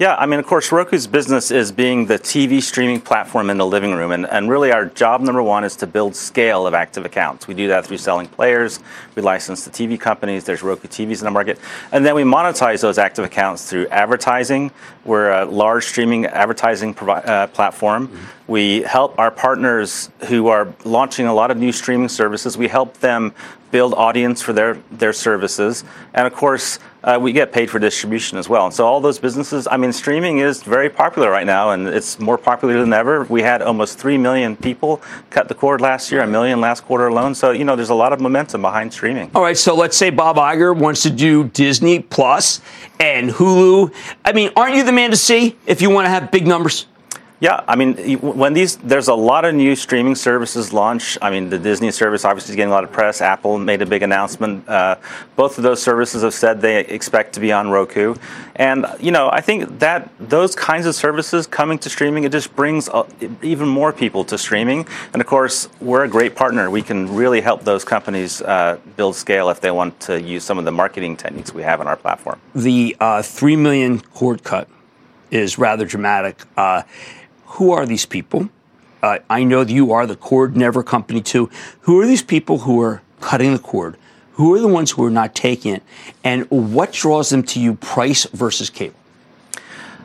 Yeah, 0.00 0.16
I 0.18 0.24
mean, 0.24 0.40
of 0.40 0.46
course, 0.46 0.72
Roku's 0.72 1.06
business 1.06 1.50
is 1.50 1.72
being 1.72 2.06
the 2.06 2.18
TV 2.18 2.62
streaming 2.62 3.02
platform 3.02 3.50
in 3.50 3.58
the 3.58 3.66
living 3.66 3.92
room. 3.92 4.12
And, 4.12 4.26
and 4.26 4.48
really, 4.48 4.72
our 4.72 4.86
job 4.86 5.20
number 5.20 5.42
one 5.42 5.62
is 5.62 5.76
to 5.76 5.86
build 5.86 6.16
scale 6.16 6.66
of 6.66 6.72
active 6.72 7.04
accounts. 7.04 7.46
We 7.46 7.52
do 7.52 7.68
that 7.68 7.84
through 7.84 7.98
selling 7.98 8.26
players, 8.26 8.80
we 9.14 9.20
license 9.20 9.62
to 9.64 9.70
TV 9.70 10.00
companies, 10.00 10.44
there's 10.44 10.62
Roku 10.62 10.88
TVs 10.88 11.18
in 11.18 11.26
the 11.26 11.30
market. 11.30 11.58
And 11.92 12.06
then 12.06 12.14
we 12.14 12.22
monetize 12.22 12.80
those 12.80 12.96
active 12.96 13.26
accounts 13.26 13.68
through 13.68 13.88
advertising. 13.88 14.70
We're 15.04 15.32
a 15.32 15.44
large 15.44 15.84
streaming 15.84 16.24
advertising 16.24 16.94
provi- 16.94 17.28
uh, 17.28 17.48
platform. 17.48 18.08
Mm-hmm. 18.08 18.24
We 18.50 18.80
help 18.80 19.18
our 19.18 19.30
partners 19.30 20.08
who 20.28 20.48
are 20.48 20.72
launching 20.86 21.26
a 21.26 21.34
lot 21.34 21.50
of 21.50 21.58
new 21.58 21.72
streaming 21.72 22.08
services, 22.08 22.56
we 22.56 22.68
help 22.68 22.94
them 23.00 23.34
build 23.70 23.92
audience 23.92 24.40
for 24.40 24.54
their, 24.54 24.74
their 24.90 25.12
services. 25.12 25.84
And 26.14 26.26
of 26.26 26.32
course, 26.32 26.78
uh, 27.02 27.18
we 27.20 27.32
get 27.32 27.52
paid 27.52 27.70
for 27.70 27.78
distribution 27.78 28.38
as 28.38 28.48
well. 28.48 28.66
And 28.66 28.74
so 28.74 28.86
all 28.86 29.00
those 29.00 29.18
businesses, 29.18 29.66
I 29.70 29.76
mean, 29.76 29.92
streaming 29.92 30.38
is 30.38 30.62
very 30.62 30.90
popular 30.90 31.30
right 31.30 31.46
now, 31.46 31.70
and 31.70 31.88
it's 31.88 32.18
more 32.18 32.38
popular 32.38 32.78
than 32.80 32.92
ever. 32.92 33.24
We 33.24 33.42
had 33.42 33.62
almost 33.62 33.98
3 33.98 34.18
million 34.18 34.56
people 34.56 35.00
cut 35.30 35.48
the 35.48 35.54
cord 35.54 35.80
last 35.80 36.12
year, 36.12 36.22
a 36.22 36.26
million 36.26 36.60
last 36.60 36.84
quarter 36.84 37.06
alone. 37.06 37.34
So, 37.34 37.52
you 37.52 37.64
know, 37.64 37.76
there's 37.76 37.90
a 37.90 37.94
lot 37.94 38.12
of 38.12 38.20
momentum 38.20 38.62
behind 38.62 38.92
streaming. 38.92 39.30
All 39.34 39.42
right, 39.42 39.56
so 39.56 39.74
let's 39.74 39.96
say 39.96 40.10
Bob 40.10 40.36
Iger 40.36 40.76
wants 40.76 41.02
to 41.04 41.10
do 41.10 41.44
Disney 41.44 42.00
Plus 42.00 42.60
and 42.98 43.30
Hulu. 43.30 43.94
I 44.24 44.32
mean, 44.32 44.50
aren't 44.56 44.76
you 44.76 44.84
the 44.84 44.92
man 44.92 45.10
to 45.10 45.16
see 45.16 45.56
if 45.66 45.80
you 45.80 45.90
want 45.90 46.06
to 46.06 46.10
have 46.10 46.30
big 46.30 46.46
numbers? 46.46 46.86
Yeah, 47.40 47.64
I 47.66 47.74
mean, 47.74 47.94
when 48.18 48.52
these, 48.52 48.76
there's 48.76 49.08
a 49.08 49.14
lot 49.14 49.46
of 49.46 49.54
new 49.54 49.74
streaming 49.74 50.14
services 50.14 50.74
launch. 50.74 51.16
I 51.22 51.30
mean, 51.30 51.48
the 51.48 51.58
Disney 51.58 51.90
service 51.90 52.22
obviously 52.22 52.52
is 52.52 52.56
getting 52.56 52.70
a 52.70 52.74
lot 52.74 52.84
of 52.84 52.92
press. 52.92 53.22
Apple 53.22 53.58
made 53.58 53.80
a 53.80 53.86
big 53.86 54.02
announcement. 54.02 54.68
Uh, 54.68 54.96
both 55.36 55.56
of 55.56 55.64
those 55.64 55.82
services 55.82 56.22
have 56.22 56.34
said 56.34 56.60
they 56.60 56.80
expect 56.80 57.32
to 57.34 57.40
be 57.40 57.50
on 57.50 57.70
Roku, 57.70 58.14
and 58.56 58.84
you 59.00 59.10
know, 59.10 59.30
I 59.32 59.40
think 59.40 59.78
that 59.78 60.10
those 60.20 60.54
kinds 60.54 60.84
of 60.84 60.94
services 60.94 61.46
coming 61.46 61.78
to 61.78 61.88
streaming, 61.88 62.24
it 62.24 62.32
just 62.32 62.54
brings 62.54 62.90
uh, 62.90 63.08
even 63.40 63.68
more 63.68 63.90
people 63.90 64.22
to 64.24 64.36
streaming. 64.36 64.86
And 65.14 65.22
of 65.22 65.26
course, 65.26 65.70
we're 65.80 66.04
a 66.04 66.08
great 66.08 66.36
partner. 66.36 66.68
We 66.68 66.82
can 66.82 67.14
really 67.14 67.40
help 67.40 67.64
those 67.64 67.86
companies 67.86 68.42
uh, 68.42 68.78
build 68.96 69.16
scale 69.16 69.48
if 69.48 69.62
they 69.62 69.70
want 69.70 69.98
to 70.00 70.20
use 70.20 70.44
some 70.44 70.58
of 70.58 70.66
the 70.66 70.72
marketing 70.72 71.16
techniques 71.16 71.54
we 71.54 71.62
have 71.62 71.80
on 71.80 71.86
our 71.86 71.96
platform. 71.96 72.38
The 72.54 72.94
uh, 73.00 73.22
three 73.22 73.56
million 73.56 74.00
cord 74.00 74.44
cut 74.44 74.68
is 75.30 75.58
rather 75.58 75.86
dramatic. 75.86 76.42
Uh, 77.50 77.54
who 77.54 77.72
are 77.72 77.86
these 77.86 78.06
people? 78.06 78.48
Uh, 79.02 79.18
I 79.28 79.44
know 79.44 79.64
that 79.64 79.72
you 79.72 79.92
are 79.92 80.06
the 80.06 80.16
cord 80.16 80.56
never 80.56 80.82
company 80.82 81.20
too. 81.20 81.48
Who 81.82 82.00
are 82.00 82.06
these 82.06 82.22
people 82.22 82.58
who 82.58 82.80
are 82.82 83.02
cutting 83.20 83.52
the 83.52 83.58
cord? 83.58 83.96
Who 84.34 84.54
are 84.54 84.60
the 84.60 84.68
ones 84.68 84.92
who 84.92 85.04
are 85.04 85.10
not 85.10 85.34
taking 85.34 85.74
it? 85.74 85.82
And 86.24 86.46
what 86.50 86.92
draws 86.92 87.28
them 87.30 87.42
to 87.44 87.60
you, 87.60 87.74
price 87.74 88.26
versus 88.32 88.70
cable? 88.70 88.94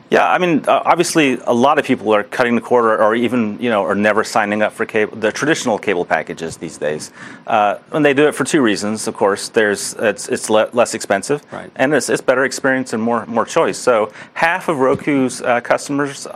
Yeah, 0.08 0.30
I 0.30 0.38
mean, 0.38 0.64
uh, 0.68 0.82
obviously, 0.84 1.36
a 1.46 1.52
lot 1.52 1.80
of 1.80 1.84
people 1.84 2.14
are 2.14 2.22
cutting 2.22 2.54
the 2.54 2.60
cord, 2.60 2.84
or, 2.84 3.02
or 3.02 3.16
even 3.16 3.58
you 3.60 3.68
know, 3.70 3.82
are 3.82 3.96
never 3.96 4.22
signing 4.22 4.62
up 4.62 4.72
for 4.72 4.86
cable, 4.86 5.16
the 5.16 5.32
traditional 5.32 5.78
cable 5.78 6.04
packages 6.04 6.58
these 6.58 6.78
days. 6.78 7.10
Uh, 7.44 7.78
and 7.90 8.04
they 8.04 8.14
do 8.14 8.28
it 8.28 8.32
for 8.32 8.44
two 8.44 8.62
reasons. 8.62 9.08
Of 9.08 9.14
course, 9.14 9.48
there's 9.48 9.94
it's 9.94 10.28
it's 10.28 10.48
le- 10.48 10.70
less 10.72 10.94
expensive, 10.94 11.42
Right. 11.52 11.72
and 11.74 11.92
it's, 11.92 12.08
it's 12.08 12.22
better 12.22 12.44
experience 12.44 12.92
and 12.92 13.02
more 13.02 13.26
more 13.26 13.44
choice. 13.44 13.78
So 13.78 14.12
half 14.34 14.68
of 14.68 14.78
Roku's 14.78 15.42
uh, 15.42 15.60
customers. 15.60 16.26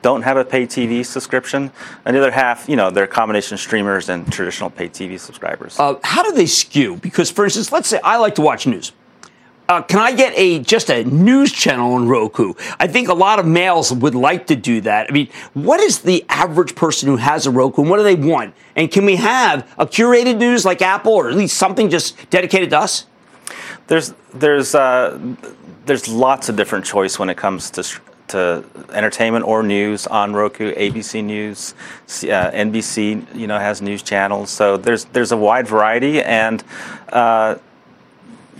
Don't 0.00 0.22
have 0.22 0.36
a 0.36 0.44
pay 0.44 0.64
TV 0.66 1.04
subscription, 1.04 1.72
and 2.04 2.14
the 2.14 2.20
other 2.20 2.30
half, 2.30 2.68
you 2.68 2.76
know, 2.76 2.90
they're 2.90 3.04
a 3.04 3.08
combination 3.08 3.54
of 3.54 3.60
streamers 3.60 4.08
and 4.08 4.30
traditional 4.32 4.70
pay 4.70 4.88
TV 4.88 5.18
subscribers. 5.18 5.78
Uh, 5.78 5.96
how 6.04 6.22
do 6.22 6.32
they 6.32 6.46
skew? 6.46 6.96
Because, 6.96 7.30
for 7.30 7.44
instance, 7.44 7.72
let's 7.72 7.88
say 7.88 7.98
I 8.04 8.16
like 8.18 8.36
to 8.36 8.42
watch 8.42 8.66
news. 8.66 8.92
Uh, 9.68 9.82
can 9.82 9.98
I 9.98 10.12
get 10.12 10.32
a 10.34 10.60
just 10.60 10.88
a 10.88 11.04
news 11.04 11.52
channel 11.52 11.92
on 11.92 12.08
Roku? 12.08 12.54
I 12.80 12.86
think 12.86 13.08
a 13.08 13.14
lot 13.14 13.38
of 13.38 13.44
males 13.44 13.92
would 13.92 14.14
like 14.14 14.46
to 14.46 14.56
do 14.56 14.80
that. 14.82 15.08
I 15.10 15.12
mean, 15.12 15.28
what 15.52 15.78
is 15.80 15.98
the 15.98 16.24
average 16.30 16.74
person 16.74 17.08
who 17.08 17.16
has 17.16 17.46
a 17.46 17.50
Roku, 17.50 17.82
and 17.82 17.90
what 17.90 17.98
do 17.98 18.02
they 18.02 18.14
want? 18.14 18.54
And 18.76 18.90
can 18.90 19.04
we 19.04 19.16
have 19.16 19.70
a 19.76 19.84
curated 19.84 20.38
news 20.38 20.64
like 20.64 20.80
Apple, 20.80 21.12
or 21.12 21.28
at 21.28 21.34
least 21.34 21.58
something 21.58 21.90
just 21.90 22.30
dedicated 22.30 22.70
to 22.70 22.78
us? 22.78 23.04
There's 23.88 24.14
there's 24.32 24.74
uh, 24.74 25.18
there's 25.84 26.08
lots 26.08 26.48
of 26.48 26.56
different 26.56 26.86
choice 26.86 27.18
when 27.18 27.28
it 27.28 27.36
comes 27.36 27.70
to 27.72 27.84
to 28.28 28.64
entertainment 28.92 29.44
or 29.44 29.62
news 29.62 30.06
on 30.06 30.32
Roku. 30.34 30.74
ABC 30.74 31.24
News, 31.24 31.74
uh, 31.74 32.50
NBC, 32.50 33.34
you 33.34 33.46
know, 33.46 33.58
has 33.58 33.82
news 33.82 34.02
channels. 34.02 34.50
So 34.50 34.76
there's 34.76 35.04
there's 35.06 35.32
a 35.32 35.36
wide 35.36 35.66
variety, 35.66 36.22
and 36.22 36.62
uh, 37.12 37.56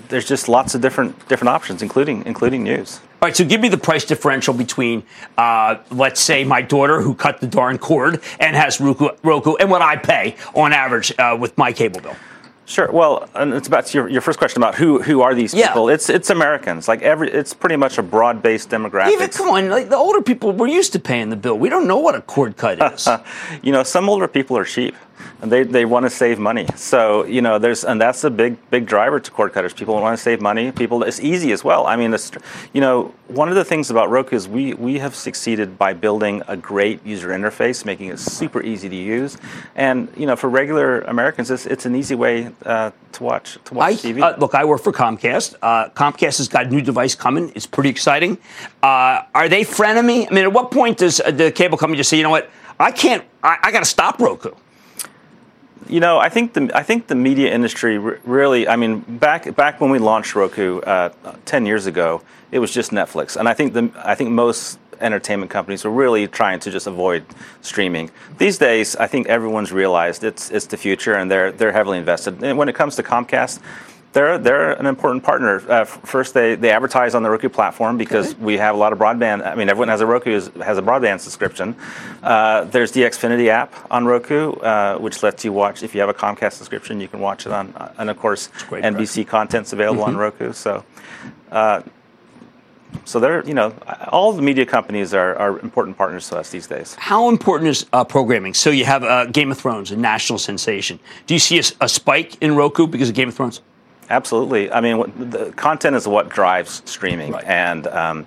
there's 0.09 0.27
just 0.27 0.49
lots 0.49 0.75
of 0.75 0.81
different 0.81 1.29
different 1.29 1.51
options, 1.51 1.83
including 1.83 2.25
including 2.27 2.63
news. 2.63 3.01
All 3.21 3.27
right, 3.27 3.37
so 3.37 3.45
give 3.45 3.61
me 3.61 3.69
the 3.69 3.79
price 3.79 4.05
differential 4.05 4.55
between, 4.55 5.03
uh, 5.37 5.79
let's 5.91 6.21
say, 6.21 6.45
my 6.45 6.63
daughter 6.63 7.01
who 7.01 7.15
cut 7.15 7.41
the 7.41 7.49
darn 7.49 7.77
cord 7.77 8.23
and 8.39 8.55
has 8.55 8.81
Roku, 8.81 9.09
Roku 9.25 9.57
and 9.57 9.69
what 9.73 9.83
I 9.83 9.97
pay 9.97 10.37
on 10.55 10.73
average 10.73 11.13
uh, 11.19 11.37
with 11.39 11.59
my 11.59 11.73
cable 11.73 12.01
bill. 12.01 12.15
Sure. 12.69 12.93
Well, 12.93 13.31
and 13.35 13.55
it's 13.55 13.67
about 13.67 13.95
your, 13.95 14.09
your 14.09 14.21
first 14.21 14.39
question 14.39 14.63
about 14.63 14.75
who 14.75 15.01
who 15.01 15.23
are 15.23 15.35
these 15.35 15.55
Yeah. 15.55 15.69
people? 15.69 15.89
It's 15.89 16.11
it's 16.11 16.29
Americans. 16.29 16.87
Like 16.87 17.01
every, 17.01 17.31
it's 17.31 17.55
pretty 17.55 17.77
much 17.77 17.97
a 17.97 18.03
broad 18.03 18.43
based 18.43 18.69
demographic. 18.69 19.13
Even 19.13 19.31
come 19.31 19.49
on, 19.49 19.71
like 19.71 19.89
the 19.89 19.97
older 19.97 20.21
people, 20.21 20.53
we're 20.53 20.67
used 20.69 20.93
to 20.93 20.99
paying 20.99 21.31
the 21.31 21.37
bill. 21.37 21.59
We 21.59 21.71
don't 21.71 21.87
know 21.89 21.97
what 21.99 22.15
a 22.15 22.21
cord 22.21 22.59
cut 22.59 22.93
is. 22.93 23.09
you 23.63 23.73
know, 23.73 23.83
some 23.85 24.11
older 24.11 24.29
people 24.29 24.59
are 24.59 24.65
cheap 24.65 24.95
and 25.43 25.53
they, 25.53 25.63
they 25.63 25.85
want 25.85 26.05
to 26.05 26.11
save 26.11 26.39
money. 26.39 26.67
So, 26.77 27.25
you 27.25 27.43
know, 27.43 27.59
there's, 27.59 27.85
and 27.85 28.01
that's 28.01 28.25
a 28.25 28.31
big, 28.31 28.57
big 28.71 28.87
driver 28.87 29.21
to 29.21 29.31
cord 29.31 29.53
cutters. 29.53 29.73
People 29.73 29.95
want 29.95 30.17
to 30.17 30.23
save 30.23 30.41
money. 30.41 30.73
People, 30.73 31.03
it's 31.03 31.21
easy 31.21 31.53
as 31.53 31.63
well. 31.63 31.87
I 31.87 31.97
mean, 31.97 32.13
it's, 32.13 32.31
you 32.73 32.81
know, 32.81 33.15
one 33.29 33.49
of 33.49 33.55
the 33.55 33.65
things 33.65 33.91
about 33.91 34.11
Roku 34.11 34.37
is 34.37 34.49
we, 34.49 34.75
we 34.75 34.99
have 34.99 35.15
succeeded 35.15 35.79
by 35.79 35.93
building 35.93 36.43
a 36.49 36.57
great 36.57 37.05
user 37.05 37.29
interface, 37.29 37.85
making 37.85 38.09
it 38.09 38.19
super 38.19 38.63
easy 38.63 38.89
to 38.89 38.97
use. 38.97 39.37
And, 39.77 40.09
you 40.17 40.27
know, 40.27 40.37
for 40.37 40.49
regular 40.49 41.03
Americans, 41.03 41.51
it's, 41.51 41.67
it's 41.67 41.87
an 41.87 41.95
easy 41.95 42.15
way 42.15 42.51
uh, 42.65 42.91
to 43.13 43.23
watch, 43.23 43.59
to 43.65 43.75
watch 43.75 43.93
I, 43.93 43.95
TV. 43.95 44.23
uh, 44.23 44.37
look, 44.39 44.55
I 44.55 44.65
work 44.65 44.83
for 44.83 44.93
Comcast. 44.93 45.57
Uh, 45.61 45.91
Comcast 45.91 46.39
has 46.39 46.49
got 46.49 46.67
a 46.67 46.69
new 46.69 46.81
device 46.81 47.15
coming. 47.15 47.53
It's 47.55 47.67
pretty 47.67 47.91
exciting. 47.91 48.39
Uh, 48.83 49.23
are 49.35 49.49
they 49.49 49.63
frenemy? 49.63 50.27
I 50.31 50.35
mean, 50.35 50.45
at 50.45 50.53
what 50.53 50.71
point 50.71 50.99
does 50.99 51.21
uh, 51.21 51.31
the 51.31 51.53
cable 51.53 51.79
company 51.79 51.99
just 51.99 52.11
say, 52.11 52.17
you 52.17 52.23
know 52.23 52.31
what, 52.31 52.51
I 52.81 52.93
can't, 52.93 53.25
I, 53.43 53.59
I 53.65 53.73
got 53.73 53.81
to 53.81 53.87
stop 53.87 54.21
Roku? 54.21 54.53
You 55.89 56.01
know, 56.01 56.19
I 56.19 56.29
think 56.29 56.53
the 56.53 56.71
I 56.75 56.83
think 56.83 57.07
the 57.07 57.15
media 57.15 57.53
industry 57.53 57.99
re- 57.99 58.19
really. 58.25 58.69
I 58.69 58.77
mean, 58.77 59.01
back 59.01 59.55
back 59.57 59.81
when 59.81 59.91
we 59.91 59.99
launched 59.99 60.35
Roku 60.35 60.81
uh, 60.81 61.11
ten 61.45 61.65
years 61.65 61.87
ago, 61.87 62.23
it 62.53 62.59
was 62.59 62.73
just 62.73 62.91
Netflix, 62.91 63.37
and 63.37 63.49
I 63.49 63.55
think 63.55 63.73
the 63.73 63.91
I 64.05 64.15
think 64.15 64.31
most 64.31 64.79
entertainment 65.01 65.51
companies 65.51 65.85
were 65.85 65.91
really 65.91 66.27
trying 66.27 66.61
to 66.61 66.71
just 66.71 66.87
avoid 66.87 67.25
streaming. 67.63 68.11
These 68.37 68.59
days, 68.59 68.97
I 68.97 69.07
think 69.07 69.29
everyone's 69.29 69.73
realized 69.73 70.25
it's 70.25 70.51
it's 70.51 70.67
the 70.67 70.77
future, 70.77 71.15
and 71.15 71.31
they're 71.31 71.53
they're 71.53 71.73
heavily 71.73 71.99
invested. 71.99 72.43
And 72.43 72.59
when 72.59 72.69
it 72.69 72.75
comes 72.75 72.97
to 72.97 73.03
Comcast. 73.03 73.61
They're, 74.15 74.39
they're 74.39 74.73
an 74.73 74.87
important 74.87 75.23
partner. 75.23 75.63
Uh, 75.71 75.85
first, 75.85 76.33
they, 76.33 76.55
they 76.55 76.71
advertise 76.71 77.15
on 77.15 77.23
the 77.23 77.29
Roku 77.31 77.49
platform 77.51 77.99
because 77.99 78.35
we 78.37 78.57
have 78.57 78.75
a 78.75 78.79
lot 78.79 78.93
of 78.93 78.99
broadband. 78.99 79.47
I 79.47 79.55
mean, 79.55 79.69
everyone 79.69 79.89
has 79.89 80.01
a 80.01 80.07
Roku 80.07 80.33
has 80.33 80.79
a 80.79 80.83
broadband 80.83 81.21
subscription. 81.21 81.77
Uh, 82.23 82.65
there's 82.65 82.91
the 82.93 83.03
Xfinity 83.03 83.49
app 83.49 83.75
on 83.91 84.07
Roku, 84.07 84.53
uh, 84.53 84.97
which 84.99 85.23
lets 85.23 85.45
you 85.45 85.53
watch. 85.53 85.83
If 85.83 85.95
you 85.95 86.01
have 86.01 86.09
a 86.09 86.15
Comcast 86.15 86.53
subscription, 86.55 87.01
you 87.01 87.09
can 87.09 87.21
watch 87.21 87.45
it 87.47 87.53
on. 87.53 87.73
uh, 87.77 87.93
And 87.99 88.09
of 88.09 88.19
course, 88.19 88.49
NBC 88.71 89.27
content's 89.27 89.73
available 89.75 90.05
on 90.05 90.15
Mhm. 90.15 90.19
Roku. 90.19 90.53
So, 90.55 90.85
uh, 91.53 91.83
so 93.05 93.21
they're 93.21 93.45
you 93.47 93.53
know 93.53 93.75
all 94.11 94.33
the 94.33 94.41
media 94.41 94.65
companies 94.65 95.13
are, 95.13 95.37
are 95.37 95.59
important 95.61 95.99
partners 95.99 96.29
to 96.31 96.39
us 96.39 96.49
these 96.51 96.67
days. 96.67 96.95
How 96.99 97.29
important 97.29 97.69
is 97.69 97.85
uh, 97.93 98.05
programming? 98.05 98.55
So 98.55 98.71
you 98.71 98.87
have 98.87 99.05
uh, 99.05 99.27
Game 99.27 99.51
of 99.53 99.59
Thrones, 99.59 99.91
a 99.91 99.97
national 99.97 100.39
sensation. 100.39 100.99
Do 101.27 101.35
you 101.35 101.41
see 101.41 101.59
a 101.83 101.89
spike 101.89 102.37
in 102.43 102.57
Roku 102.57 102.87
because 102.87 103.11
of 103.11 103.15
Game 103.15 103.29
of 103.29 103.35
Thrones? 103.35 103.61
Absolutely. 104.11 104.71
I 104.73 104.81
mean, 104.81 104.99
what, 104.99 105.31
the 105.31 105.53
content 105.53 105.97
is 105.97 106.07
what 106.09 106.29
drives 106.29 106.83
streaming, 106.87 107.35
and 107.35 107.87
um, 107.89 108.27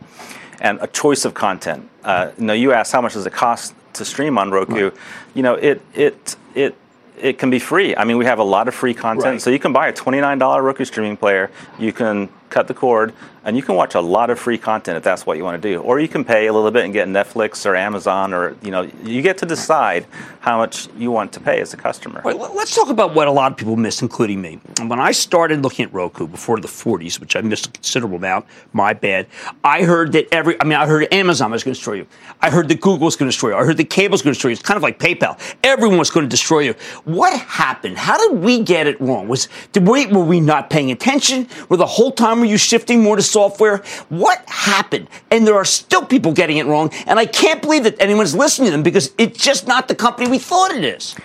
and 0.59 0.77
a 0.81 0.87
choice 0.87 1.25
of 1.25 1.33
content. 1.33 1.89
Uh, 2.03 2.31
you 2.37 2.45
know, 2.45 2.53
you 2.53 2.71
asked 2.73 2.91
how 2.91 3.01
much 3.01 3.13
does 3.13 3.25
it 3.25 3.33
cost 3.33 3.73
to 3.93 4.05
stream 4.05 4.37
on 4.37 4.51
Roku? 4.51 4.91
You 5.33 5.41
know, 5.43 5.55
it 5.55 5.81
it 5.93 6.35
it 6.55 6.75
it 7.19 7.37
can 7.39 7.49
be 7.49 7.59
free. 7.59 7.95
I 7.95 8.03
mean, 8.03 8.17
we 8.17 8.25
have 8.25 8.39
a 8.39 8.43
lot 8.43 8.67
of 8.67 8.75
free 8.75 8.93
content, 8.93 9.25
Right. 9.25 9.41
so 9.41 9.49
you 9.49 9.59
can 9.59 9.73
buy 9.73 9.87
a 9.87 9.93
twenty 9.93 10.19
nine 10.21 10.37
dollar 10.37 10.61
Roku 10.61 10.85
streaming 10.85 11.17
player. 11.17 11.49
You 11.79 11.93
can 11.93 12.29
cut 12.51 12.67
the 12.67 12.73
cord, 12.73 13.13
and 13.43 13.57
you 13.57 13.63
can 13.63 13.75
watch 13.75 13.95
a 13.95 14.01
lot 14.01 14.29
of 14.29 14.37
free 14.39 14.57
content 14.57 14.97
if 14.97 15.03
that's 15.03 15.25
what 15.25 15.37
you 15.37 15.43
want 15.43 15.59
to 15.59 15.69
do. 15.69 15.81
Or 15.81 15.99
you 15.99 16.07
can 16.07 16.23
pay 16.23 16.45
a 16.47 16.53
little 16.53 16.69
bit 16.69 16.83
and 16.83 16.93
get 16.93 17.07
Netflix 17.07 17.65
or 17.65 17.75
Amazon, 17.75 18.33
or 18.33 18.55
you 18.61 18.69
know, 18.69 18.81
you 19.03 19.21
get 19.23 19.39
to 19.39 19.45
decide 19.47 20.05
how 20.41 20.57
much 20.57 20.87
you 20.97 21.09
want 21.09 21.31
to 21.33 21.39
pay 21.39 21.59
as 21.61 21.73
a 21.73 21.77
customer. 21.77 22.21
Right, 22.23 22.37
let- 22.37 22.55
let's 22.55 22.75
talk 22.75 22.89
about 22.89 23.15
what 23.15 23.27
a 23.27 23.31
lot 23.31 23.51
of 23.51 23.57
people 23.57 23.75
miss, 23.77 24.01
including 24.01 24.41
me. 24.41 24.59
When 24.85 24.99
I 24.99 25.11
started 25.11 25.63
looking 25.63 25.85
at 25.85 25.93
Roku 25.93 26.27
before 26.27 26.59
the 26.59 26.67
40s, 26.67 27.19
which 27.19 27.35
I 27.35 27.41
missed 27.41 27.67
a 27.67 27.71
considerable 27.71 28.17
amount, 28.17 28.45
my 28.73 28.93
bad, 28.93 29.27
I 29.63 29.83
heard 29.83 30.11
that 30.11 30.27
every, 30.31 30.59
I 30.61 30.65
mean, 30.65 30.73
I 30.77 30.85
heard 30.85 31.11
Amazon 31.13 31.51
was 31.51 31.63
going 31.63 31.73
to 31.73 31.79
destroy 31.79 31.93
you. 31.95 32.07
I 32.41 32.49
heard 32.49 32.67
that 32.67 32.81
Google 32.81 33.05
was 33.05 33.15
going 33.15 33.27
to 33.27 33.33
destroy 33.33 33.51
you. 33.51 33.55
I 33.55 33.63
heard 33.63 33.77
that 33.77 33.89
cable 33.89 34.11
was 34.11 34.21
going 34.21 34.33
to 34.33 34.35
destroy 34.35 34.49
you. 34.49 34.53
It's 34.53 34.61
kind 34.63 34.77
of 34.77 34.83
like 34.83 34.99
PayPal. 34.99 35.39
Everyone 35.63 35.97
was 35.97 36.09
going 36.09 36.25
to 36.25 36.29
destroy 36.29 36.59
you. 36.59 36.73
What 37.05 37.39
happened? 37.39 37.97
How 37.97 38.17
did 38.17 38.39
we 38.39 38.61
get 38.61 38.87
it 38.87 38.99
wrong? 38.99 39.27
Was 39.27 39.47
did 39.71 39.87
we, 39.87 40.07
were 40.07 40.23
we 40.25 40.39
not 40.39 40.69
paying 40.69 40.91
attention? 40.91 41.47
Were 41.69 41.77
the 41.77 41.85
whole 41.85 42.11
time 42.11 42.40
were 42.41 42.47
you 42.47 42.57
shifting 42.57 43.01
more 43.01 43.15
to 43.15 43.21
software? 43.21 43.77
What 44.09 44.43
happened? 44.49 45.07
And 45.29 45.47
there 45.47 45.55
are 45.55 45.63
still 45.65 46.05
people 46.05 46.33
getting 46.33 46.57
it 46.57 46.65
wrong, 46.65 46.89
and 47.07 47.17
I 47.17 47.25
can't 47.25 47.61
believe 47.61 47.85
that 47.85 48.01
anyone's 48.01 48.35
listening 48.35 48.67
to 48.67 48.71
them 48.71 48.83
because 48.83 49.13
it's 49.17 49.41
just 49.41 49.67
not 49.67 49.87
the 49.87 49.95
company 49.95 50.29
we 50.29 50.39
thought 50.39 50.71
it 50.75 50.83
is. 50.83 51.15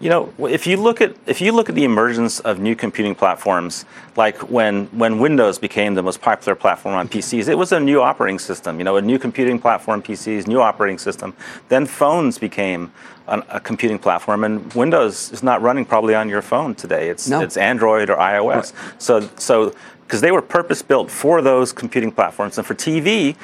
You 0.00 0.08
know, 0.10 0.32
if 0.48 0.66
you 0.66 0.78
look 0.78 1.00
at 1.00 1.14
if 1.26 1.40
you 1.40 1.52
look 1.52 1.68
at 1.68 1.76
the 1.76 1.84
emergence 1.84 2.40
of 2.40 2.58
new 2.58 2.74
computing 2.74 3.14
platforms, 3.14 3.84
like 4.16 4.36
when 4.50 4.86
when 4.86 5.20
Windows 5.20 5.60
became 5.60 5.94
the 5.94 6.02
most 6.02 6.20
popular 6.20 6.56
platform 6.56 6.96
on 6.96 7.06
PCs, 7.08 7.46
it 7.46 7.54
was 7.56 7.70
a 7.70 7.78
new 7.78 8.02
operating 8.02 8.40
system. 8.40 8.78
You 8.80 8.84
know, 8.84 8.96
a 8.96 9.02
new 9.02 9.16
computing 9.16 9.60
platform, 9.60 10.02
PCs, 10.02 10.48
new 10.48 10.60
operating 10.60 10.98
system. 10.98 11.34
Then 11.68 11.86
phones 11.86 12.36
became 12.36 12.90
an, 13.28 13.44
a 13.48 13.60
computing 13.60 14.00
platform, 14.00 14.42
and 14.42 14.74
Windows 14.74 15.30
is 15.30 15.44
not 15.44 15.62
running 15.62 15.84
probably 15.84 16.16
on 16.16 16.28
your 16.28 16.42
phone 16.42 16.74
today. 16.74 17.08
It's 17.08 17.28
No. 17.28 17.40
it's 17.40 17.56
Android 17.56 18.10
or 18.10 18.16
iOS. 18.16 18.72
So 18.98 19.28
so 19.36 19.72
because 20.04 20.20
they 20.20 20.32
were 20.32 20.42
purpose 20.42 20.82
built 20.82 21.10
for 21.10 21.42
those 21.42 21.72
computing 21.72 22.12
platforms, 22.12 22.58
and 22.58 22.66
for 22.66 22.74
TV, 22.74 23.36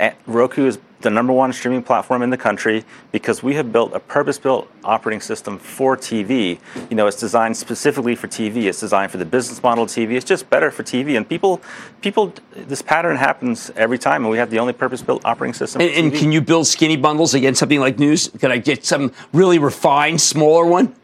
eh, 0.00 0.12
Roku 0.26 0.66
is 0.66 0.78
the 1.04 1.10
number 1.10 1.32
one 1.32 1.52
streaming 1.52 1.82
platform 1.82 2.22
in 2.22 2.30
the 2.30 2.36
country 2.36 2.82
because 3.12 3.42
we 3.42 3.54
have 3.54 3.70
built 3.70 3.92
a 3.92 4.00
purpose-built 4.00 4.68
operating 4.82 5.20
system 5.20 5.58
for 5.58 5.96
TV. 5.96 6.58
You 6.90 6.96
know, 6.96 7.06
it's 7.06 7.20
designed 7.20 7.56
specifically 7.56 8.14
for 8.16 8.26
TV. 8.26 8.64
It's 8.64 8.80
designed 8.80 9.12
for 9.12 9.18
the 9.18 9.24
business 9.24 9.62
model 9.62 9.84
of 9.84 9.90
TV. 9.90 10.12
It's 10.12 10.24
just 10.24 10.48
better 10.50 10.70
for 10.70 10.82
TV. 10.82 11.16
And 11.16 11.28
people, 11.28 11.60
people, 12.00 12.32
this 12.52 12.82
pattern 12.82 13.16
happens 13.16 13.70
every 13.76 13.98
time, 13.98 14.24
and 14.24 14.30
we 14.30 14.38
have 14.38 14.50
the 14.50 14.58
only 14.58 14.72
purpose-built 14.72 15.24
operating 15.24 15.54
system. 15.54 15.82
And, 15.82 15.90
and 15.90 16.14
can 16.14 16.32
you 16.32 16.40
build 16.40 16.66
skinny 16.66 16.96
bundles 16.96 17.34
against 17.34 17.60
something 17.60 17.80
like 17.80 17.98
news? 17.98 18.28
Can 18.40 18.50
I 18.50 18.56
get 18.56 18.84
some 18.84 19.12
really 19.32 19.58
refined, 19.58 20.20
smaller 20.20 20.64
one? 20.64 20.94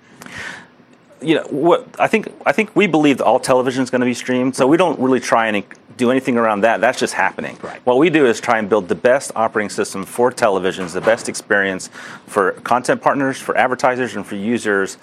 You 1.22 1.34
know 1.36 1.44
what 1.50 1.86
I 1.98 2.06
think 2.06 2.32
I 2.46 2.52
think 2.52 2.74
we 2.74 2.86
believe 2.86 3.18
that 3.18 3.24
all 3.24 3.40
television 3.40 3.82
is 3.82 3.90
going 3.90 4.00
to 4.00 4.06
be 4.06 4.14
streamed, 4.14 4.56
so 4.56 4.66
we 4.66 4.76
don't 4.76 4.98
really 4.98 5.20
try 5.20 5.48
and 5.48 5.64
do 5.96 6.10
anything 6.10 6.36
around 6.36 6.62
that. 6.62 6.80
That's 6.80 6.98
just 6.98 7.14
happening. 7.14 7.58
Right. 7.62 7.84
What 7.84 7.98
we 7.98 8.10
do 8.10 8.26
is 8.26 8.40
try 8.40 8.58
and 8.58 8.68
build 8.68 8.88
the 8.88 8.94
best 8.94 9.32
operating 9.36 9.70
system 9.70 10.04
for 10.04 10.30
televisions, 10.30 10.92
the 10.92 11.00
best 11.00 11.28
experience 11.28 11.88
for 12.26 12.52
content 12.52 13.02
partners, 13.02 13.38
for 13.38 13.56
advertisers, 13.56 14.16
and 14.16 14.26
for 14.26 14.36
users 14.36 14.96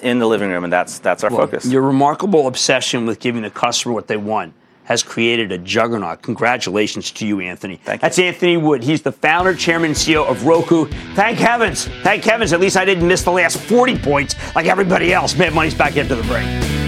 in 0.00 0.18
the 0.18 0.26
living 0.26 0.50
room, 0.50 0.64
and 0.64 0.72
that's 0.72 0.98
that's 0.98 1.24
our 1.24 1.30
Well, 1.30 1.40
focus. 1.40 1.66
Your 1.66 1.82
remarkable 1.82 2.46
obsession 2.46 3.06
with 3.06 3.18
giving 3.20 3.42
the 3.42 3.50
customer 3.50 3.94
what 3.94 4.08
they 4.08 4.16
want 4.16 4.54
has 4.90 5.04
created 5.04 5.52
a 5.52 5.58
juggernaut. 5.58 6.20
Congratulations 6.20 7.12
to 7.12 7.24
you, 7.24 7.38
Anthony. 7.38 7.76
Thank 7.76 8.00
you. 8.00 8.02
That's 8.02 8.18
Anthony 8.18 8.56
Wood. 8.56 8.82
He's 8.82 9.02
the 9.02 9.12
founder, 9.12 9.54
chairman, 9.54 9.90
and 9.90 9.96
CEO 9.96 10.26
of 10.26 10.44
Roku. 10.44 10.86
Thank 11.14 11.38
heavens. 11.38 11.86
Thank 12.02 12.24
heavens. 12.24 12.52
At 12.52 12.58
least 12.58 12.76
I 12.76 12.84
didn't 12.84 13.06
miss 13.06 13.22
the 13.22 13.30
last 13.30 13.56
40 13.56 13.96
points 13.98 14.34
like 14.56 14.66
everybody 14.66 15.12
else. 15.12 15.36
Mad 15.36 15.54
Money's 15.54 15.74
back 15.74 15.96
into 15.96 16.16
the 16.16 16.24
break. 16.24 16.79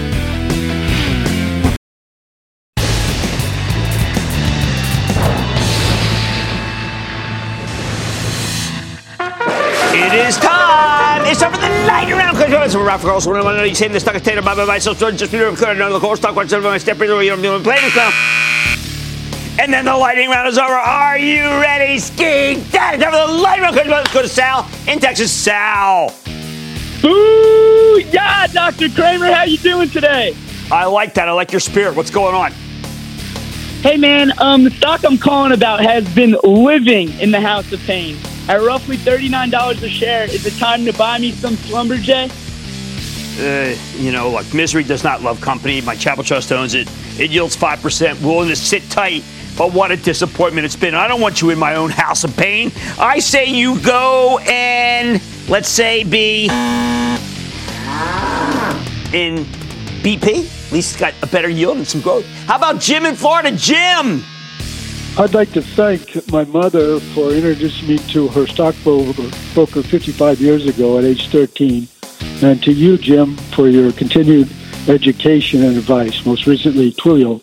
It's 11.33 11.41
time 11.41 11.51
for 11.51 11.57
the 11.57 11.67
lightning 11.87 12.15
round. 12.15 12.37
Because 12.37 12.77
we're 12.77 12.85
Ralph 12.85 13.01
Carlson. 13.01 13.33
I 13.33 13.41
know 13.41 13.63
you 13.63 13.73
say 13.73 13.87
the 13.87 13.99
stock 13.99 14.13
is 14.13 14.21
taken 14.21 14.45
by 14.45 14.53
myself, 14.53 14.99
so 14.99 15.09
just 15.09 15.31
be 15.31 15.39
clear. 15.39 15.47
Of 15.47 15.57
the 15.57 15.99
core 15.99 16.15
stock 16.15 16.35
watch 16.35 16.51
my 16.51 16.77
step 16.77 16.99
you 16.99 17.07
don't 17.07 17.41
be 17.41 17.63
playing 17.63 17.81
this 17.81 17.95
now. 17.95 18.11
And 19.59 19.73
then 19.73 19.85
the 19.85 19.97
lightning 19.97 20.29
round 20.29 20.47
is 20.47 20.59
over. 20.59 20.71
Are 20.71 21.17
you 21.17 21.41
ready, 21.41 21.97
Ski? 21.97 22.63
Dad, 22.69 22.99
time 22.99 23.11
for 23.11 23.33
the 23.33 23.41
lightning 23.41 23.63
round. 23.63 23.89
Let's 23.89 24.13
go 24.13 24.21
to 24.21 24.27
Sal 24.27 24.69
in 24.87 24.99
Texas. 24.99 25.31
Sal. 25.31 26.13
Boo! 27.01 28.03
Yeah, 28.11 28.45
Dr. 28.45 28.89
Cramer, 28.89 29.33
how 29.33 29.45
you 29.45 29.57
doing 29.57 29.89
today? 29.89 30.35
I 30.71 30.85
like 30.85 31.15
that. 31.15 31.27
I 31.27 31.31
like 31.31 31.51
your 31.51 31.61
spirit. 31.61 31.95
What's 31.95 32.11
going 32.11 32.35
on? 32.35 32.51
Hey, 33.81 33.97
man, 33.97 34.39
um, 34.39 34.65
the 34.65 34.69
stock 34.69 35.03
I'm 35.03 35.17
calling 35.17 35.51
about 35.51 35.79
has 35.79 36.07
been 36.13 36.37
living 36.43 37.09
in 37.19 37.31
the 37.31 37.41
house 37.41 37.71
of 37.71 37.79
pain. 37.87 38.19
At 38.49 38.61
roughly 38.61 38.97
$39 38.97 39.83
a 39.83 39.89
share, 39.89 40.25
is 40.25 40.45
it 40.45 40.57
time 40.59 40.83
to 40.83 40.91
buy 40.93 41.17
me 41.17 41.31
some 41.31 41.55
Schlumberger? 41.55 42.29
Uh, 43.39 43.75
you 43.97 44.11
know, 44.11 44.29
like 44.29 44.53
misery 44.53 44.83
does 44.83 45.03
not 45.03 45.21
love 45.21 45.39
company. 45.39 45.79
My 45.79 45.95
Chapel 45.95 46.25
Trust 46.25 46.51
owns 46.51 46.75
it. 46.75 46.89
It 47.17 47.31
yields 47.31 47.55
5%, 47.55 48.21
willing 48.21 48.49
to 48.49 48.55
sit 48.55 48.83
tight. 48.89 49.23
But 49.57 49.71
what 49.71 49.91
a 49.91 49.97
disappointment 49.97 50.65
it's 50.65 50.75
been. 50.75 50.93
I 50.93 51.07
don't 51.07 51.21
want 51.21 51.41
you 51.41 51.51
in 51.51 51.57
my 51.57 51.75
own 51.75 51.89
house 51.89 52.23
of 52.25 52.35
pain. 52.35 52.71
I 52.99 53.19
say 53.19 53.45
you 53.45 53.79
go 53.79 54.39
and, 54.39 55.21
let's 55.47 55.69
say, 55.69 56.03
be 56.03 56.45
in 59.13 59.45
BP. 60.03 60.65
At 60.67 60.71
least 60.71 60.93
it's 60.93 60.97
got 60.97 61.13
a 61.21 61.27
better 61.27 61.49
yield 61.49 61.77
and 61.77 61.87
some 61.87 62.01
growth. 62.01 62.25
How 62.45 62.57
about 62.57 62.81
Jim 62.81 63.05
in 63.05 63.15
Florida? 63.15 63.51
Jim! 63.55 64.23
I'd 65.15 65.35
like 65.35 65.51
to 65.51 65.61
thank 65.61 66.27
my 66.31 66.43
mother 66.45 66.99
for 66.99 67.31
introducing 67.31 67.87
me 67.87 67.99
to 68.13 68.29
her 68.29 68.47
stockbroker 68.47 69.83
55 69.83 70.41
years 70.41 70.65
ago 70.65 70.97
at 70.97 71.03
age 71.03 71.29
13, 71.29 71.87
and 72.41 72.63
to 72.63 72.71
you, 72.71 72.97
Jim, 72.97 73.37
for 73.53 73.67
your 73.67 73.91
continued 73.91 74.49
education 74.87 75.63
and 75.63 75.77
advice, 75.77 76.25
most 76.25 76.47
recently, 76.47 76.91
Twilio. 76.93 77.39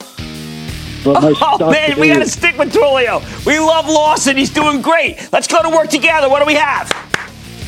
But 1.05 1.23
my 1.23 1.33
oh, 1.41 1.71
man, 1.71 1.99
we 2.01 2.09
got 2.09 2.19
to 2.19 2.29
stick 2.29 2.59
with 2.59 2.73
Twilio. 2.73 3.23
We 3.47 3.61
love 3.61 3.87
Lawson. 3.87 4.37
He's 4.37 4.51
doing 4.51 4.83
great. 4.83 5.29
Let's 5.33 5.47
go 5.47 5.63
to 5.63 5.71
work 5.71 5.91
together. 5.91 6.29
What 6.29 6.41
do 6.41 6.47
we 6.47 6.55
have? 6.55 6.89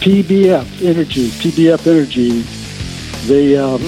PBF 0.00 0.84
Energy. 0.84 1.28
PBF 1.28 1.86
Energy. 1.86 2.40
They. 3.28 3.56
Um, 3.56 3.80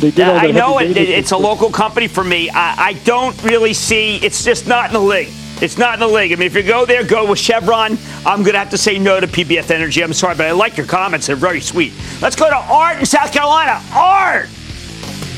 they 0.00 0.10
did 0.10 0.28
I 0.28 0.50
know 0.50 0.78
it, 0.78 0.96
it's 0.96 1.32
a 1.32 1.36
local 1.36 1.70
company 1.70 2.08
for 2.08 2.24
me. 2.24 2.48
I, 2.48 2.88
I 2.88 2.92
don't 3.04 3.40
really 3.42 3.74
see. 3.74 4.16
It's 4.16 4.44
just 4.44 4.66
not 4.66 4.86
in 4.86 4.94
the 4.94 5.00
league. 5.00 5.30
It's 5.60 5.76
not 5.76 5.94
in 5.94 6.00
the 6.00 6.08
league. 6.08 6.32
I 6.32 6.36
mean, 6.36 6.46
if 6.46 6.54
you 6.54 6.62
go 6.62 6.86
there, 6.86 7.04
go 7.04 7.28
with 7.28 7.38
Chevron. 7.38 7.98
I'm 8.24 8.42
going 8.42 8.54
to 8.54 8.58
have 8.58 8.70
to 8.70 8.78
say 8.78 8.98
no 8.98 9.20
to 9.20 9.26
PBF 9.26 9.70
Energy. 9.70 10.02
I'm 10.02 10.14
sorry, 10.14 10.34
but 10.34 10.46
I 10.46 10.52
like 10.52 10.78
your 10.78 10.86
comments. 10.86 11.26
They're 11.26 11.36
very 11.36 11.60
sweet. 11.60 11.92
Let's 12.22 12.34
go 12.34 12.48
to 12.48 12.56
Art 12.56 12.98
in 12.98 13.04
South 13.04 13.30
Carolina. 13.30 13.82
Art! 13.92 14.48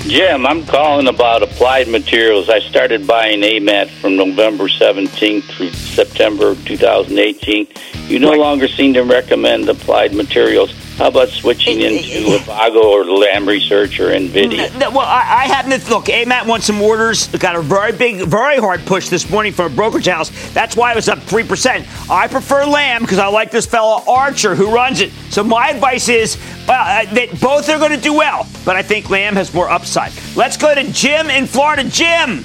Jim, 0.02 0.46
I'm 0.46 0.64
calling 0.66 1.08
about 1.08 1.42
applied 1.42 1.88
materials. 1.88 2.48
I 2.48 2.60
started 2.60 3.06
buying 3.06 3.40
AMAT 3.40 3.88
from 3.88 4.16
November 4.16 4.64
17th 4.64 5.44
through 5.44 5.70
September 5.70 6.54
2018. 6.66 7.68
You 8.08 8.18
no 8.18 8.30
right. 8.30 8.38
longer 8.38 8.68
seem 8.68 8.94
to 8.94 9.02
recommend 9.02 9.68
applied 9.68 10.14
materials. 10.14 10.74
How 11.02 11.08
about 11.08 11.30
switching 11.30 11.80
into 11.80 12.38
Avago 12.38 12.84
or 12.84 13.04
Lam 13.04 13.48
Research 13.48 13.98
or 13.98 14.10
NVIDIA? 14.10 14.70
Well, 14.78 15.00
I, 15.00 15.42
I 15.42 15.46
happen 15.48 15.72
to 15.72 15.90
look. 15.90 16.04
AMAT 16.04 16.46
won 16.46 16.60
some 16.60 16.80
orders. 16.80 17.26
Got 17.26 17.56
a 17.56 17.60
very 17.60 17.90
big, 17.90 18.24
very 18.28 18.58
hard 18.58 18.86
push 18.86 19.08
this 19.08 19.28
morning 19.28 19.52
from 19.52 19.72
a 19.72 19.74
brokerage 19.74 20.06
house. 20.06 20.30
That's 20.52 20.76
why 20.76 20.92
it 20.92 20.94
was 20.94 21.08
up 21.08 21.18
3%. 21.18 22.08
I 22.08 22.28
prefer 22.28 22.64
Lam 22.64 23.02
because 23.02 23.18
I 23.18 23.26
like 23.26 23.50
this 23.50 23.66
fellow 23.66 24.04
Archer 24.06 24.54
who 24.54 24.72
runs 24.72 25.00
it. 25.00 25.10
So 25.30 25.42
my 25.42 25.70
advice 25.70 26.08
is 26.08 26.36
well, 26.68 26.80
uh, 26.80 27.12
that 27.14 27.40
both 27.40 27.68
are 27.68 27.78
going 27.80 27.90
to 27.90 28.00
do 28.00 28.14
well, 28.14 28.46
but 28.64 28.76
I 28.76 28.82
think 28.82 29.10
Lam 29.10 29.34
has 29.34 29.52
more 29.52 29.68
upside. 29.68 30.12
Let's 30.36 30.56
go 30.56 30.72
to 30.72 30.84
Jim 30.92 31.30
in 31.30 31.48
Florida. 31.48 31.82
Jim. 31.82 32.44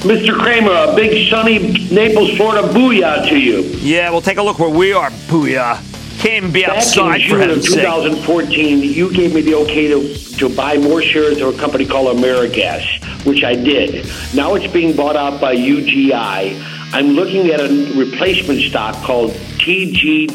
Mr. 0.00 0.34
Cramer, 0.34 0.72
a 0.72 0.96
big 0.96 1.28
sunny 1.28 1.58
Naples, 1.90 2.34
Florida 2.38 2.66
booyah 2.68 3.28
to 3.28 3.38
you. 3.38 3.60
Yeah, 3.80 4.08
we'll 4.08 4.22
take 4.22 4.38
a 4.38 4.42
look 4.42 4.58
where 4.58 4.70
we 4.70 4.94
are. 4.94 5.10
Booyah. 5.28 5.89
Can't 6.20 6.52
be 6.52 6.66
outside 6.66 7.12
Back 7.12 7.20
in 7.22 7.28
June 7.28 7.50
of 7.50 7.64
2014, 7.64 8.80
sake. 8.80 8.94
you 8.94 9.10
gave 9.10 9.34
me 9.34 9.40
the 9.40 9.54
okay 9.54 9.88
to, 9.88 10.14
to 10.36 10.54
buy 10.54 10.76
more 10.76 11.00
shares 11.00 11.40
of 11.40 11.54
a 11.54 11.58
company 11.58 11.86
called 11.86 12.14
AmeriGas, 12.14 13.24
which 13.24 13.42
I 13.42 13.54
did. 13.54 14.06
Now 14.34 14.54
it's 14.54 14.70
being 14.70 14.94
bought 14.94 15.16
out 15.16 15.40
by 15.40 15.56
UGI. 15.56 16.62
I'm 16.92 17.12
looking 17.12 17.46
at 17.46 17.60
a 17.60 17.68
replacement 17.96 18.60
stock 18.60 18.96
called 18.96 19.30
TGPT. 19.30 20.28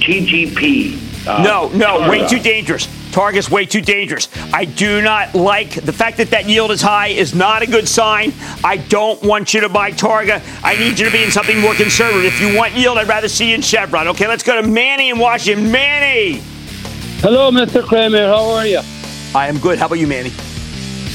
TGP. 0.00 1.26
Uh, 1.26 1.42
no, 1.42 1.68
no, 1.70 2.00
Targa. 2.00 2.10
way 2.10 2.26
too 2.26 2.38
dangerous. 2.38 2.88
Targa's 3.18 3.50
way 3.50 3.66
too 3.66 3.80
dangerous. 3.80 4.28
I 4.54 4.64
do 4.64 5.02
not 5.02 5.34
like 5.34 5.74
the 5.74 5.92
fact 5.92 6.18
that 6.18 6.30
that 6.30 6.48
yield 6.48 6.70
is 6.70 6.80
high 6.80 7.08
is 7.08 7.34
not 7.34 7.62
a 7.62 7.66
good 7.66 7.88
sign. 7.88 8.32
I 8.62 8.76
don't 8.76 9.20
want 9.24 9.52
you 9.52 9.60
to 9.62 9.68
buy 9.68 9.90
Targa. 9.90 10.40
I 10.62 10.76
need 10.76 11.00
you 11.00 11.06
to 11.06 11.10
be 11.10 11.24
in 11.24 11.32
something 11.32 11.58
more 11.58 11.74
conservative. 11.74 12.26
If 12.26 12.40
you 12.40 12.56
want 12.56 12.74
yield, 12.74 12.96
I'd 12.96 13.08
rather 13.08 13.26
see 13.26 13.48
you 13.48 13.56
in 13.56 13.62
Chevron. 13.62 14.06
Okay, 14.06 14.28
let's 14.28 14.44
go 14.44 14.62
to 14.62 14.68
Manny 14.68 15.08
in 15.08 15.18
Washington. 15.18 15.72
Manny. 15.72 16.40
Hello, 17.18 17.50
Mr. 17.50 17.82
Cramer. 17.84 18.28
How 18.28 18.50
are 18.50 18.64
you? 18.64 18.82
I 19.34 19.48
am 19.48 19.58
good. 19.58 19.80
How 19.80 19.86
about 19.86 19.98
you, 19.98 20.06
Manny? 20.06 20.30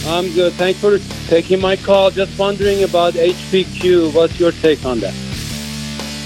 I'm 0.06 0.30
good. 0.34 0.51
Thanks 0.54 0.82
for 0.82 0.99
taking 1.30 1.62
my 1.62 1.78
call. 1.78 2.12
Just 2.12 2.38
wondering 2.38 2.84
about 2.84 3.14
HPQ. 3.14 4.14
What's 4.14 4.38
your 4.38 4.51
take 4.51 4.84
on 4.84 4.99
that? 4.99 5.14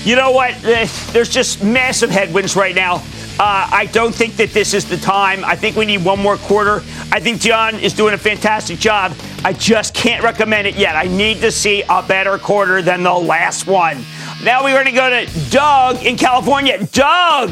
You 0.03 0.15
know 0.15 0.31
what? 0.31 0.55
Eh, 0.65 0.87
there's 1.11 1.29
just 1.29 1.63
massive 1.63 2.09
headwinds 2.09 2.55
right 2.55 2.73
now. 2.73 3.03
Uh, 3.39 3.69
I 3.71 3.87
don't 3.91 4.15
think 4.15 4.35
that 4.37 4.49
this 4.49 4.73
is 4.73 4.85
the 4.85 4.97
time. 4.97 5.45
I 5.45 5.55
think 5.55 5.75
we 5.75 5.85
need 5.85 6.03
one 6.03 6.19
more 6.19 6.37
quarter. 6.37 6.77
I 7.11 7.19
think 7.19 7.39
John 7.39 7.75
is 7.75 7.93
doing 7.93 8.15
a 8.15 8.17
fantastic 8.17 8.79
job. 8.79 9.15
I 9.43 9.53
just 9.53 9.93
can't 9.93 10.23
recommend 10.23 10.65
it 10.65 10.75
yet. 10.75 10.95
I 10.95 11.03
need 11.03 11.41
to 11.41 11.51
see 11.51 11.83
a 11.87 12.01
better 12.01 12.39
quarter 12.39 12.81
than 12.81 13.03
the 13.03 13.13
last 13.13 13.67
one. 13.67 14.03
Now 14.43 14.63
we're 14.63 14.73
going 14.73 14.85
to 14.85 14.91
go 14.91 15.09
to 15.09 15.49
Doug 15.51 16.03
in 16.03 16.17
California. 16.17 16.83
Doug! 16.87 17.51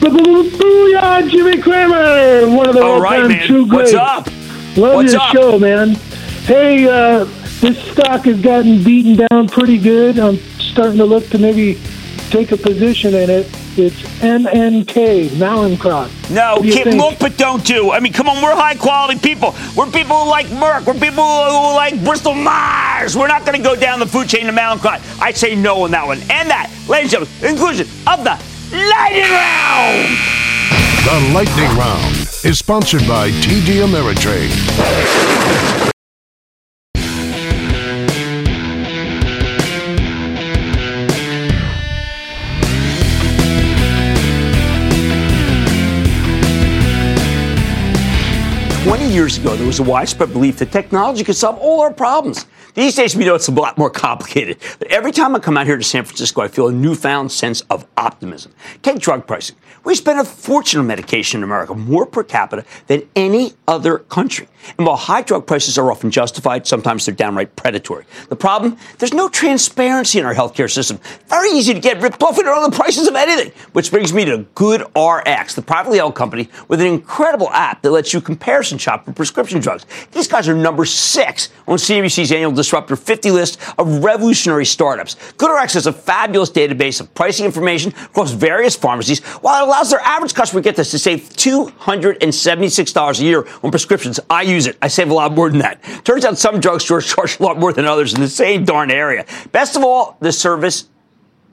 Booyah, 0.00 1.30
Jimmy 1.30 1.62
Cramer! 1.62 2.48
One 2.54 2.68
of 2.68 2.74
the 2.74 2.82
all 2.82 3.00
right, 3.00 3.28
man. 3.28 3.68
What's 3.68 3.94
up? 3.94 4.26
Love 4.76 4.96
What's 4.96 5.12
your 5.12 5.22
up? 5.22 5.32
show, 5.32 5.58
man. 5.58 5.90
Hey, 6.46 6.88
uh, 6.88 7.24
this 7.60 7.78
stock 7.92 8.22
has 8.22 8.40
gotten 8.42 8.82
beaten 8.82 9.24
down 9.28 9.48
pretty 9.48 9.78
good. 9.78 10.18
I'm 10.18 10.36
starting 10.58 10.98
to 10.98 11.04
look 11.04 11.28
to 11.28 11.38
maybe 11.38 11.80
take 12.30 12.50
a 12.50 12.56
position 12.56 13.14
in 13.14 13.30
it. 13.30 13.46
It's 13.76 14.00
MNK, 14.20 15.30
Mallinckrodt. 15.30 16.08
No, 16.30 16.60
keep 16.62 16.86
look 16.86 17.18
but 17.18 17.36
don't 17.36 17.64
do. 17.64 17.90
I 17.90 17.98
mean, 17.98 18.12
come 18.12 18.28
on, 18.28 18.40
we're 18.40 18.54
high 18.54 18.76
quality 18.76 19.18
people. 19.18 19.52
We're 19.76 19.90
people 19.90 20.22
who 20.24 20.30
like 20.30 20.46
Merck. 20.46 20.86
We're 20.86 20.94
people 20.94 21.24
who 21.24 21.74
like 21.74 22.02
Bristol 22.04 22.34
Myers. 22.34 23.16
We're 23.16 23.26
not 23.26 23.44
going 23.44 23.58
to 23.58 23.62
go 23.62 23.74
down 23.74 23.98
the 23.98 24.06
food 24.06 24.28
chain 24.28 24.46
to 24.46 24.52
Mallinckrodt. 24.52 25.00
I 25.20 25.32
say 25.32 25.56
no 25.56 25.82
on 25.82 25.90
that 25.90 26.06
one. 26.06 26.20
And 26.30 26.48
that, 26.50 26.70
ladies 26.88 27.14
and 27.14 27.26
gentlemen, 27.26 27.50
inclusion 27.50 27.88
of 28.06 28.22
the 28.22 28.38
Lightning 28.70 29.32
Round. 29.34 30.18
The 31.04 31.32
Lightning 31.34 31.76
Round 31.76 32.14
is 32.44 32.60
sponsored 32.60 33.04
by 33.08 33.30
TD 33.30 33.82
Ameritrade. 33.84 34.52
Years 49.14 49.38
ago, 49.38 49.54
there 49.54 49.66
was 49.66 49.78
a 49.78 49.82
widespread 49.84 50.32
belief 50.32 50.58
that 50.58 50.72
technology 50.72 51.22
could 51.22 51.36
solve 51.36 51.56
all 51.58 51.80
our 51.80 51.92
problems. 51.92 52.46
These 52.74 52.96
days, 52.96 53.14
we 53.14 53.24
know 53.24 53.36
it's 53.36 53.46
a 53.46 53.52
lot 53.52 53.78
more 53.78 53.88
complicated. 53.88 54.58
But 54.80 54.88
every 54.88 55.12
time 55.12 55.36
I 55.36 55.38
come 55.38 55.56
out 55.56 55.66
here 55.66 55.76
to 55.76 55.84
San 55.84 56.04
Francisco, 56.04 56.42
I 56.42 56.48
feel 56.48 56.66
a 56.66 56.72
newfound 56.72 57.30
sense 57.30 57.60
of 57.70 57.86
optimism. 57.96 58.52
Take 58.82 58.98
drug 58.98 59.28
pricing. 59.28 59.54
We 59.84 59.94
spend 59.94 60.18
a 60.18 60.24
fortune 60.24 60.80
on 60.80 60.88
medication 60.88 61.38
in 61.38 61.44
America, 61.44 61.74
more 61.74 62.06
per 62.06 62.24
capita 62.24 62.64
than 62.88 63.02
any 63.14 63.52
other 63.68 63.98
country. 63.98 64.48
And 64.78 64.86
while 64.86 64.96
high 64.96 65.22
drug 65.22 65.46
prices 65.46 65.78
are 65.78 65.92
often 65.92 66.10
justified, 66.10 66.66
sometimes 66.66 67.06
they're 67.06 67.14
downright 67.14 67.54
predatory. 67.54 68.06
The 68.30 68.36
problem? 68.36 68.76
There's 68.98 69.12
no 69.12 69.28
transparency 69.28 70.18
in 70.18 70.24
our 70.24 70.34
healthcare 70.34 70.70
system. 70.70 70.98
Very 71.28 71.50
easy 71.50 71.74
to 71.74 71.80
get 71.80 72.00
ripped 72.00 72.22
off 72.22 72.38
on 72.38 72.70
the 72.70 72.76
prices 72.76 73.06
of 73.06 73.14
anything. 73.14 73.52
Which 73.72 73.90
brings 73.90 74.12
me 74.12 74.24
to 74.24 74.38
GoodRx, 74.54 75.54
the 75.54 75.62
privately 75.62 75.98
held 75.98 76.14
company 76.14 76.48
with 76.66 76.80
an 76.80 76.86
incredible 76.86 77.50
app 77.50 77.82
that 77.82 77.90
lets 77.90 78.12
you 78.12 78.20
comparison 78.20 78.78
shop 78.78 79.03
for 79.04 79.12
prescription 79.12 79.60
drugs. 79.60 79.86
These 80.12 80.28
guys 80.28 80.48
are 80.48 80.54
number 80.54 80.84
six 80.84 81.50
on 81.66 81.76
CNBC's 81.78 82.32
annual 82.32 82.52
Disruptor 82.52 82.96
50 82.96 83.30
list 83.30 83.60
of 83.78 84.02
revolutionary 84.02 84.66
startups. 84.66 85.16
GoodRx 85.36 85.74
has 85.74 85.86
a 85.86 85.92
fabulous 85.92 86.50
database 86.50 87.00
of 87.00 87.14
pricing 87.14 87.46
information 87.46 87.92
across 88.04 88.32
various 88.32 88.76
pharmacies, 88.76 89.20
while 89.40 89.62
it 89.62 89.68
allows 89.68 89.90
their 89.90 90.00
average 90.00 90.34
customer, 90.34 90.62
get 90.62 90.76
this, 90.76 90.90
to 90.90 90.98
save 90.98 91.20
$276 91.30 93.20
a 93.20 93.24
year 93.24 93.46
on 93.62 93.70
prescriptions. 93.70 94.20
I 94.30 94.42
use 94.42 94.66
it. 94.66 94.76
I 94.80 94.88
save 94.88 95.10
a 95.10 95.14
lot 95.14 95.32
more 95.32 95.50
than 95.50 95.60
that. 95.60 95.82
Turns 96.04 96.24
out 96.24 96.38
some 96.38 96.60
drugstores 96.60 97.06
charge 97.14 97.38
a 97.40 97.42
lot 97.42 97.58
more 97.58 97.72
than 97.72 97.84
others 97.84 98.14
in 98.14 98.20
the 98.20 98.28
same 98.28 98.64
darn 98.64 98.90
area. 98.90 99.26
Best 99.52 99.76
of 99.76 99.84
all, 99.84 100.16
the 100.20 100.32
service 100.32 100.88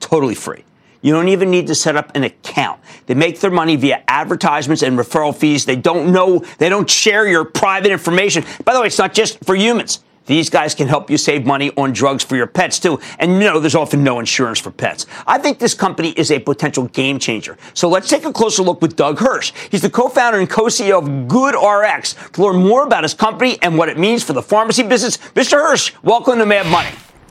totally 0.00 0.34
free. 0.34 0.64
You 1.02 1.12
don't 1.12 1.28
even 1.28 1.50
need 1.50 1.66
to 1.66 1.74
set 1.74 1.96
up 1.96 2.14
an 2.14 2.22
account. 2.22 2.80
They 3.06 3.14
make 3.14 3.40
their 3.40 3.50
money 3.50 3.76
via 3.76 4.02
advertisements 4.06 4.82
and 4.82 4.96
referral 4.96 5.34
fees. 5.34 5.64
They 5.66 5.76
don't 5.76 6.12
know, 6.12 6.44
they 6.58 6.68
don't 6.68 6.88
share 6.88 7.26
your 7.26 7.44
private 7.44 7.90
information. 7.90 8.44
By 8.64 8.72
the 8.72 8.80
way, 8.80 8.86
it's 8.86 8.98
not 8.98 9.12
just 9.12 9.44
for 9.44 9.56
humans. 9.56 10.00
These 10.26 10.50
guys 10.50 10.74
can 10.76 10.86
help 10.86 11.10
you 11.10 11.16
save 11.16 11.44
money 11.44 11.72
on 11.76 11.92
drugs 11.92 12.22
for 12.22 12.36
your 12.36 12.46
pets 12.46 12.78
too. 12.78 13.00
And 13.18 13.32
you 13.32 13.40
know, 13.40 13.58
there's 13.58 13.74
often 13.74 14.04
no 14.04 14.20
insurance 14.20 14.60
for 14.60 14.70
pets. 14.70 15.06
I 15.26 15.38
think 15.38 15.58
this 15.58 15.74
company 15.74 16.10
is 16.10 16.30
a 16.30 16.38
potential 16.38 16.84
game 16.86 17.18
changer. 17.18 17.58
So 17.74 17.88
let's 17.88 18.08
take 18.08 18.24
a 18.24 18.32
closer 18.32 18.62
look 18.62 18.80
with 18.80 18.94
Doug 18.94 19.18
Hirsch. 19.18 19.52
He's 19.70 19.82
the 19.82 19.90
co-founder 19.90 20.38
and 20.38 20.48
co-CEO 20.48 20.98
of 20.98 21.08
GoodRx 21.28 22.32
to 22.32 22.42
learn 22.42 22.56
more 22.64 22.84
about 22.86 23.02
his 23.02 23.14
company 23.14 23.58
and 23.62 23.76
what 23.76 23.88
it 23.88 23.98
means 23.98 24.22
for 24.22 24.32
the 24.32 24.42
pharmacy 24.42 24.84
business. 24.84 25.16
Mr. 25.34 25.54
Hirsch, 25.54 25.92
welcome 26.04 26.38
to 26.38 26.46
Mad 26.46 26.66
Money. 26.66 26.90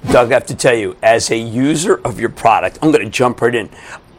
Doug, 0.09 0.31
I 0.31 0.33
have 0.33 0.47
to 0.47 0.55
tell 0.55 0.73
you, 0.73 0.97
as 1.03 1.29
a 1.29 1.37
user 1.37 2.01
of 2.03 2.19
your 2.19 2.29
product, 2.29 2.79
I'm 2.81 2.91
going 2.91 3.03
to 3.03 3.09
jump 3.09 3.41
right 3.41 3.53
in. 3.53 3.69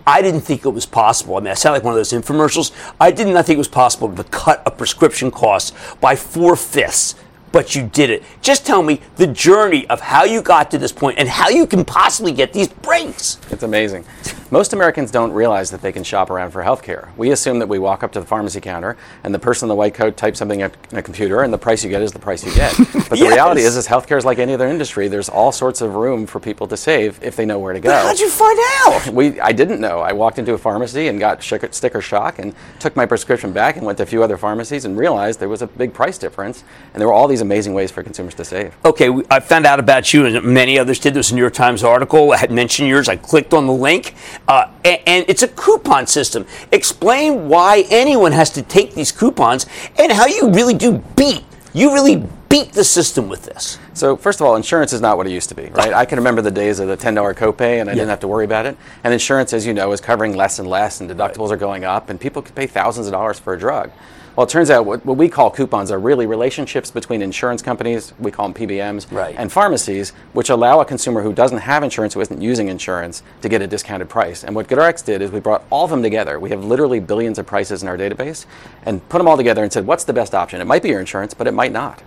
I 0.07 0.23
didn't 0.23 0.41
think 0.41 0.65
it 0.65 0.71
was 0.71 0.87
possible. 0.87 1.37
I 1.37 1.41
mean, 1.41 1.49
I 1.49 1.55
sound 1.55 1.75
like 1.75 1.85
one 1.85 1.93
of 1.93 1.99
those 1.99 2.13
infomercials. 2.13 2.73
I 3.01 3.11
did 3.11 3.27
not 3.27 3.47
think 3.47 3.57
it 3.57 3.59
was 3.59 3.69
possible 3.69 4.13
to 4.15 4.25
cut 4.25 4.63
a 4.65 4.71
prescription 4.71 5.31
cost 5.31 5.75
by 6.01 6.17
four 6.17 6.57
fifths 6.57 7.15
but 7.53 7.75
you 7.75 7.85
did 7.87 8.11
it. 8.11 8.23
Just 8.41 8.67
tell 8.67 8.83
me 8.83 9.01
the 9.17 9.27
journey 9.27 9.87
of 9.89 10.01
how 10.01 10.25
you 10.25 10.43
got 10.43 10.71
to 10.73 10.79
this 10.79 10.91
point 10.93 11.19
and 11.19 11.29
how 11.29 11.49
you 11.49 11.67
can 11.67 11.85
possibly 11.85 12.33
get 12.33 12.53
these 12.53 12.69
breaks. 12.69 13.39
It's 13.51 13.63
amazing. 13.63 14.05
Most 14.51 14.73
Americans 14.75 15.11
don't 15.11 15.33
realize 15.33 15.71
that 15.71 15.81
they 15.81 15.93
can 15.93 16.05
shop 16.05 16.29
around 16.31 16.51
for 16.51 16.63
health 16.63 16.83
care. 16.83 17.11
We 17.17 17.31
assume 17.31 17.59
that 17.61 17.69
we 17.69 17.79
walk 17.79 18.03
up 18.03 18.13
to 18.13 18.21
the 18.21 18.27
pharmacy 18.27 18.61
counter 18.61 18.99
and 19.25 19.35
the 19.35 19.39
person 19.39 19.67
in 19.67 19.69
the 19.69 19.75
white 19.75 19.95
coat 19.95 20.17
types 20.17 20.39
something 20.39 20.61
in 20.61 20.71
a 20.93 21.03
computer 21.03 21.41
and 21.43 21.53
the 21.53 21.59
price 21.59 21.83
you 21.85 21.89
get 21.91 22.03
is 22.03 22.13
the 22.13 22.19
price 22.19 22.45
you 22.45 22.53
get. 22.55 22.75
But 23.13 23.19
the 23.19 23.25
Yes. 23.27 23.33
reality 23.35 23.61
is, 23.63 23.77
is 23.77 23.87
healthcare 23.87 24.17
is 24.17 24.25
like 24.25 24.39
any 24.39 24.55
other 24.55 24.67
industry. 24.69 25.09
There's 25.09 25.29
all 25.29 25.53
sorts 25.53 25.81
of 25.83 25.95
room 25.95 26.27
for 26.27 26.41
people 26.41 26.67
to 26.69 26.77
save 26.79 27.19
if 27.23 27.37
they 27.37 27.45
know 27.45 27.59
where 27.59 27.73
to 27.75 27.81
go. 27.81 27.91
But 27.91 28.07
how'd 28.07 28.19
you 28.21 28.31
find 28.31 28.59
out? 28.87 29.09
We, 29.13 29.39
I 29.41 29.53
didn't 29.53 29.81
know. 29.81 30.01
I 30.01 30.13
walked 30.13 30.39
into 30.39 30.55
a 30.55 30.59
pharmacy 30.59 31.09
and 31.09 31.19
got 31.21 31.43
sticker 31.43 32.01
shock 32.01 32.39
and 32.39 32.55
took 32.79 32.97
my 32.97 33.05
prescription 33.05 33.53
back 33.53 33.77
and 33.77 33.85
went 33.85 33.99
to 33.99 34.05
a 34.05 34.07
few 34.07 34.23
other 34.23 34.39
pharmacies 34.39 34.85
and 34.87 34.97
realized 34.99 35.39
there 35.41 35.49
was 35.51 35.61
a 35.63 35.67
big 35.67 35.93
price 35.93 36.17
difference 36.17 36.65
and 36.95 37.01
there 37.01 37.07
were 37.09 37.13
all 37.13 37.29
these 37.29 37.42
amazing 37.43 37.75
ways 37.75 37.91
for 37.91 38.03
consumers 38.03 38.35
to 38.35 38.45
save. 38.45 38.75
Okay, 38.85 39.11
I 39.31 39.41
found 39.41 39.67
out 39.67 39.79
about 39.79 40.15
you, 40.15 40.25
and 40.25 40.43
many 40.45 40.79
others 40.79 40.99
did. 40.99 41.13
There 41.13 41.21
was 41.21 41.31
a 41.31 41.35
New 41.35 41.43
York 41.43 41.55
Times 41.55 41.85
article. 41.85 42.33
I 42.33 42.39
had 42.39 42.51
mentioned 42.51 42.89
yours. 42.89 43.09
I 43.09 43.17
clicked 43.17 43.53
on 43.53 43.67
the 43.67 43.73
link, 43.73 44.15
uh, 44.49 44.71
and, 44.85 45.01
and 45.07 45.25
it's 45.29 45.43
a 45.43 45.49
coupon 45.49 46.07
system. 46.07 46.47
Explain 46.73 47.49
why 47.49 47.85
anyone 47.91 48.33
has 48.33 48.49
to 48.51 48.63
take 48.63 48.95
these 48.95 49.13
coupons 49.13 49.67
and 49.99 50.11
how 50.11 50.27
you 50.27 50.51
really 50.51 50.75
do 50.75 50.99
beat. 51.17 51.45
You 51.75 51.93
really 51.93 52.27
beat 52.49 52.73
the 52.73 52.85
system 52.85 53.31
with 53.31 53.45
this. 53.45 53.79
So 53.95 54.15
first 54.15 54.41
of 54.41 54.47
all, 54.47 54.57
insurance 54.57 54.93
is 54.93 55.01
not 55.01 55.17
what 55.17 55.27
it 55.27 55.31
used 55.31 55.49
to 55.49 55.55
be, 55.55 55.71
right? 55.71 55.95
I 55.95 56.05
can 56.05 56.19
remember 56.19 56.43
the 56.43 56.51
days 56.51 56.81
of 56.81 56.89
the 56.89 56.97
ten 56.97 57.15
dollar 57.15 57.33
copay, 57.33 57.81
and 57.81 57.89
I 57.89 57.95
didn't 57.95 58.11
have 58.11 58.21
to 58.21 58.29
worry 58.29 58.45
about 58.45 58.67
it. 58.67 58.77
And 59.05 59.13
insurance, 59.13 59.55
as 59.55 59.67
you 59.67 59.73
know, 59.73 59.91
is 59.93 60.01
covering 60.01 60.37
less 60.37 60.59
and 60.59 60.69
less, 60.69 61.01
and 61.01 61.09
deductibles 61.11 61.51
are 61.51 61.57
going 61.57 61.85
up, 61.85 62.11
and 62.11 62.21
people 62.21 62.43
could 62.43 62.55
pay 62.55 62.67
thousands 62.67 63.07
of 63.07 63.13
dollars 63.13 63.39
for 63.39 63.55
a 63.55 63.59
drug. 63.59 63.91
Well, 64.35 64.47
it 64.47 64.51
turns 64.51 64.71
out 64.71 64.87
what, 64.87 65.05
what 65.05 65.19
we 65.19 65.29
call 65.29 65.51
coupons 65.51 65.91
are 65.91 65.99
really 65.99 66.25
relationships 66.25 66.91
between 66.91 67.21
insurance 67.21 67.61
companies, 67.61 68.15
we 68.19 68.31
call 68.31 68.49
them 68.49 68.55
PBMs, 68.55 69.13
and 69.37 69.53
pharmacies, 69.53 70.11
which 70.33 70.49
allow 70.49 70.81
a 70.81 70.87
consumer 70.87 71.23
who 71.23 71.35
doesn't 71.35 71.59
have 71.59 71.83
insurance, 71.83 72.15
who 72.15 72.21
isn't 72.23 72.41
using 72.41 72.69
insurance, 72.69 73.23
to 73.43 73.51
get 73.51 73.61
a 73.61 73.67
discounted 73.67 74.09
price. 74.09 74.43
And 74.43 74.57
what 74.57 74.69
GoodRx 74.69 75.05
did 75.05 75.21
is 75.21 75.31
we 75.31 75.41
brought 75.41 75.65
all 75.69 75.85
of 75.85 75.91
them 75.91 76.03
together. 76.03 76.41
We 76.41 76.49
have 76.49 76.65
literally 76.65 76.99
billions 76.99 77.39
of 77.39 77.45
prices 77.45 77.83
in 77.83 77.89
our 77.89 77.99
database, 77.99 78.47
and 78.85 79.07
put 79.11 79.19
them 79.19 79.29
all 79.29 79.37
together 79.37 79.63
and 79.63 79.71
said, 79.71 79.87
what's 79.87 80.05
the 80.05 80.15
best 80.15 80.35
option? 80.35 80.63
It 80.63 80.67
might 80.67 80.83
be 80.83 80.89
your 80.89 81.01
insurance, 81.01 81.35
but 81.35 81.47
it 81.47 81.53
might 81.53 81.73
not. 81.73 82.03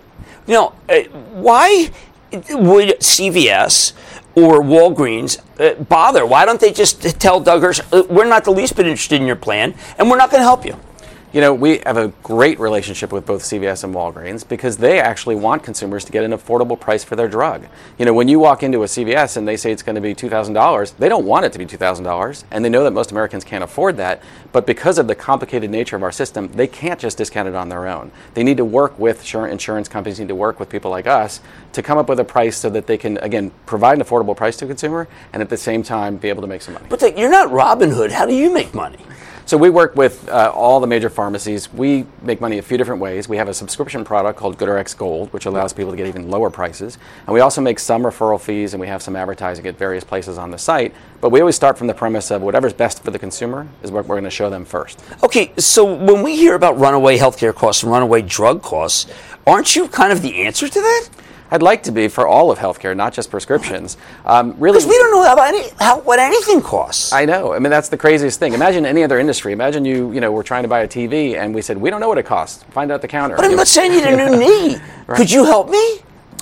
You 0.48 0.54
know, 0.54 0.74
uh, 0.88 1.02
why 1.32 1.90
would 2.32 2.98
CVS 2.98 3.92
or 4.34 4.62
Walgreens 4.62 5.40
uh, 5.60 5.80
bother? 5.84 6.26
Why 6.26 6.44
don't 6.44 6.60
they 6.60 6.72
just 6.72 7.02
tell 7.20 7.38
Doug 7.38 7.62
Hirsch, 7.62 7.80
uh, 7.92 8.02
we're 8.10 8.26
not 8.26 8.42
the 8.42 8.50
least 8.50 8.74
bit 8.74 8.86
interested 8.86 9.20
in 9.20 9.28
your 9.28 9.36
plan, 9.36 9.74
and 9.96 10.10
we're 10.10 10.18
not 10.18 10.30
going 10.32 10.40
to 10.40 10.44
help 10.44 10.64
you? 10.66 10.76
You 11.36 11.42
know, 11.42 11.52
we 11.52 11.82
have 11.84 11.98
a 11.98 12.08
great 12.22 12.58
relationship 12.58 13.12
with 13.12 13.26
both 13.26 13.42
CVS 13.42 13.84
and 13.84 13.94
Walgreens 13.94 14.48
because 14.48 14.78
they 14.78 14.98
actually 14.98 15.34
want 15.34 15.62
consumers 15.62 16.02
to 16.06 16.10
get 16.10 16.24
an 16.24 16.30
affordable 16.30 16.80
price 16.80 17.04
for 17.04 17.14
their 17.14 17.28
drug. 17.28 17.66
You 17.98 18.06
know, 18.06 18.14
when 18.14 18.26
you 18.26 18.38
walk 18.38 18.62
into 18.62 18.84
a 18.84 18.86
CVS 18.86 19.36
and 19.36 19.46
they 19.46 19.58
say 19.58 19.70
it's 19.70 19.82
going 19.82 19.96
to 19.96 20.00
be 20.00 20.14
$2,000, 20.14 20.96
they 20.96 21.10
don't 21.10 21.26
want 21.26 21.44
it 21.44 21.52
to 21.52 21.58
be 21.58 21.66
$2,000, 21.66 22.44
and 22.50 22.64
they 22.64 22.70
know 22.70 22.84
that 22.84 22.92
most 22.92 23.10
Americans 23.10 23.44
can't 23.44 23.62
afford 23.62 23.98
that. 23.98 24.22
But 24.52 24.66
because 24.66 24.96
of 24.96 25.08
the 25.08 25.14
complicated 25.14 25.68
nature 25.68 25.94
of 25.94 26.02
our 26.02 26.10
system, 26.10 26.48
they 26.52 26.66
can't 26.66 26.98
just 26.98 27.18
discount 27.18 27.48
it 27.48 27.54
on 27.54 27.68
their 27.68 27.86
own. 27.86 28.12
They 28.32 28.42
need 28.42 28.56
to 28.56 28.64
work 28.64 28.98
with 28.98 29.30
insurance 29.34 29.88
companies, 29.90 30.18
need 30.18 30.28
to 30.28 30.34
work 30.34 30.58
with 30.58 30.70
people 30.70 30.90
like 30.90 31.06
us 31.06 31.42
to 31.72 31.82
come 31.82 31.98
up 31.98 32.08
with 32.08 32.18
a 32.18 32.24
price 32.24 32.56
so 32.56 32.70
that 32.70 32.86
they 32.86 32.96
can, 32.96 33.18
again, 33.18 33.52
provide 33.66 33.98
an 33.98 34.02
affordable 34.02 34.34
price 34.34 34.56
to 34.56 34.64
a 34.64 34.68
consumer 34.68 35.06
and 35.34 35.42
at 35.42 35.50
the 35.50 35.58
same 35.58 35.82
time 35.82 36.16
be 36.16 36.30
able 36.30 36.40
to 36.40 36.48
make 36.48 36.62
some 36.62 36.72
money. 36.72 36.86
But 36.88 37.18
you're 37.18 37.28
not 37.28 37.52
Robin 37.52 37.90
Hood. 37.90 38.10
How 38.10 38.24
do 38.24 38.34
you 38.34 38.50
make 38.50 38.72
money? 38.72 39.00
So 39.46 39.56
we 39.56 39.70
work 39.70 39.94
with 39.94 40.28
uh, 40.28 40.50
all 40.52 40.80
the 40.80 40.88
major 40.88 41.08
pharmacies. 41.08 41.72
We 41.72 42.04
make 42.20 42.40
money 42.40 42.58
a 42.58 42.62
few 42.62 42.76
different 42.76 43.00
ways. 43.00 43.28
We 43.28 43.36
have 43.36 43.46
a 43.46 43.54
subscription 43.54 44.04
product 44.04 44.36
called 44.36 44.58
GoodRx 44.58 44.96
Gold, 44.96 45.32
which 45.32 45.46
allows 45.46 45.72
people 45.72 45.92
to 45.92 45.96
get 45.96 46.08
even 46.08 46.28
lower 46.28 46.50
prices. 46.50 46.98
And 47.26 47.32
we 47.32 47.38
also 47.38 47.60
make 47.60 47.78
some 47.78 48.02
referral 48.02 48.40
fees, 48.40 48.74
and 48.74 48.80
we 48.80 48.88
have 48.88 49.02
some 49.02 49.14
advertising 49.14 49.64
at 49.68 49.78
various 49.78 50.02
places 50.02 50.36
on 50.36 50.50
the 50.50 50.58
site. 50.58 50.92
But 51.20 51.30
we 51.30 51.38
always 51.38 51.54
start 51.54 51.78
from 51.78 51.86
the 51.86 51.94
premise 51.94 52.32
of 52.32 52.42
whatever's 52.42 52.72
best 52.72 53.04
for 53.04 53.12
the 53.12 53.20
consumer 53.20 53.68
is 53.84 53.92
what 53.92 54.06
we're 54.06 54.16
going 54.16 54.24
to 54.24 54.30
show 54.30 54.50
them 54.50 54.64
first. 54.64 55.00
Okay, 55.22 55.52
so 55.58 55.84
when 55.84 56.24
we 56.24 56.34
hear 56.34 56.56
about 56.56 56.76
runaway 56.76 57.16
healthcare 57.16 57.54
costs 57.54 57.84
and 57.84 57.92
runaway 57.92 58.22
drug 58.22 58.62
costs, 58.62 59.06
aren't 59.46 59.76
you 59.76 59.86
kind 59.86 60.12
of 60.12 60.22
the 60.22 60.42
answer 60.42 60.66
to 60.66 60.80
that? 60.80 61.08
I'd 61.56 61.62
like 61.62 61.84
to 61.84 61.90
be 61.90 62.06
for 62.08 62.28
all 62.28 62.50
of 62.50 62.58
healthcare, 62.58 62.94
not 62.94 63.14
just 63.14 63.30
prescriptions. 63.30 63.96
Um, 64.26 64.54
really, 64.58 64.76
Because 64.76 64.86
we 64.90 64.98
don't 64.98 65.10
know 65.10 65.32
about 65.32 65.48
any, 65.48 65.70
how, 65.78 66.00
what 66.00 66.18
anything 66.18 66.60
costs. 66.60 67.14
I 67.14 67.24
know. 67.24 67.54
I 67.54 67.58
mean, 67.58 67.70
that's 67.70 67.88
the 67.88 67.96
craziest 67.96 68.38
thing. 68.38 68.52
Imagine 68.52 68.84
any 68.84 69.02
other 69.02 69.18
industry. 69.18 69.54
Imagine 69.54 69.86
you, 69.86 70.12
you 70.12 70.20
know, 70.20 70.30
we're 70.30 70.42
trying 70.42 70.64
to 70.64 70.68
buy 70.68 70.80
a 70.80 70.88
TV, 70.88 71.34
and 71.34 71.54
we 71.54 71.62
said 71.62 71.78
we 71.78 71.88
don't 71.88 72.02
know 72.02 72.08
what 72.08 72.18
it 72.18 72.26
costs. 72.26 72.62
Find 72.72 72.92
out 72.92 73.00
the 73.00 73.08
counter. 73.08 73.36
But 73.36 73.46
I'm 73.46 73.56
not 73.56 73.68
saying 73.68 73.94
you 73.94 74.00
need 74.04 74.20
a 74.20 74.28
new 74.28 74.36
knee. 74.36 74.78
Could 75.06 75.30
you 75.30 75.46
help 75.46 75.70
me? 75.70 76.00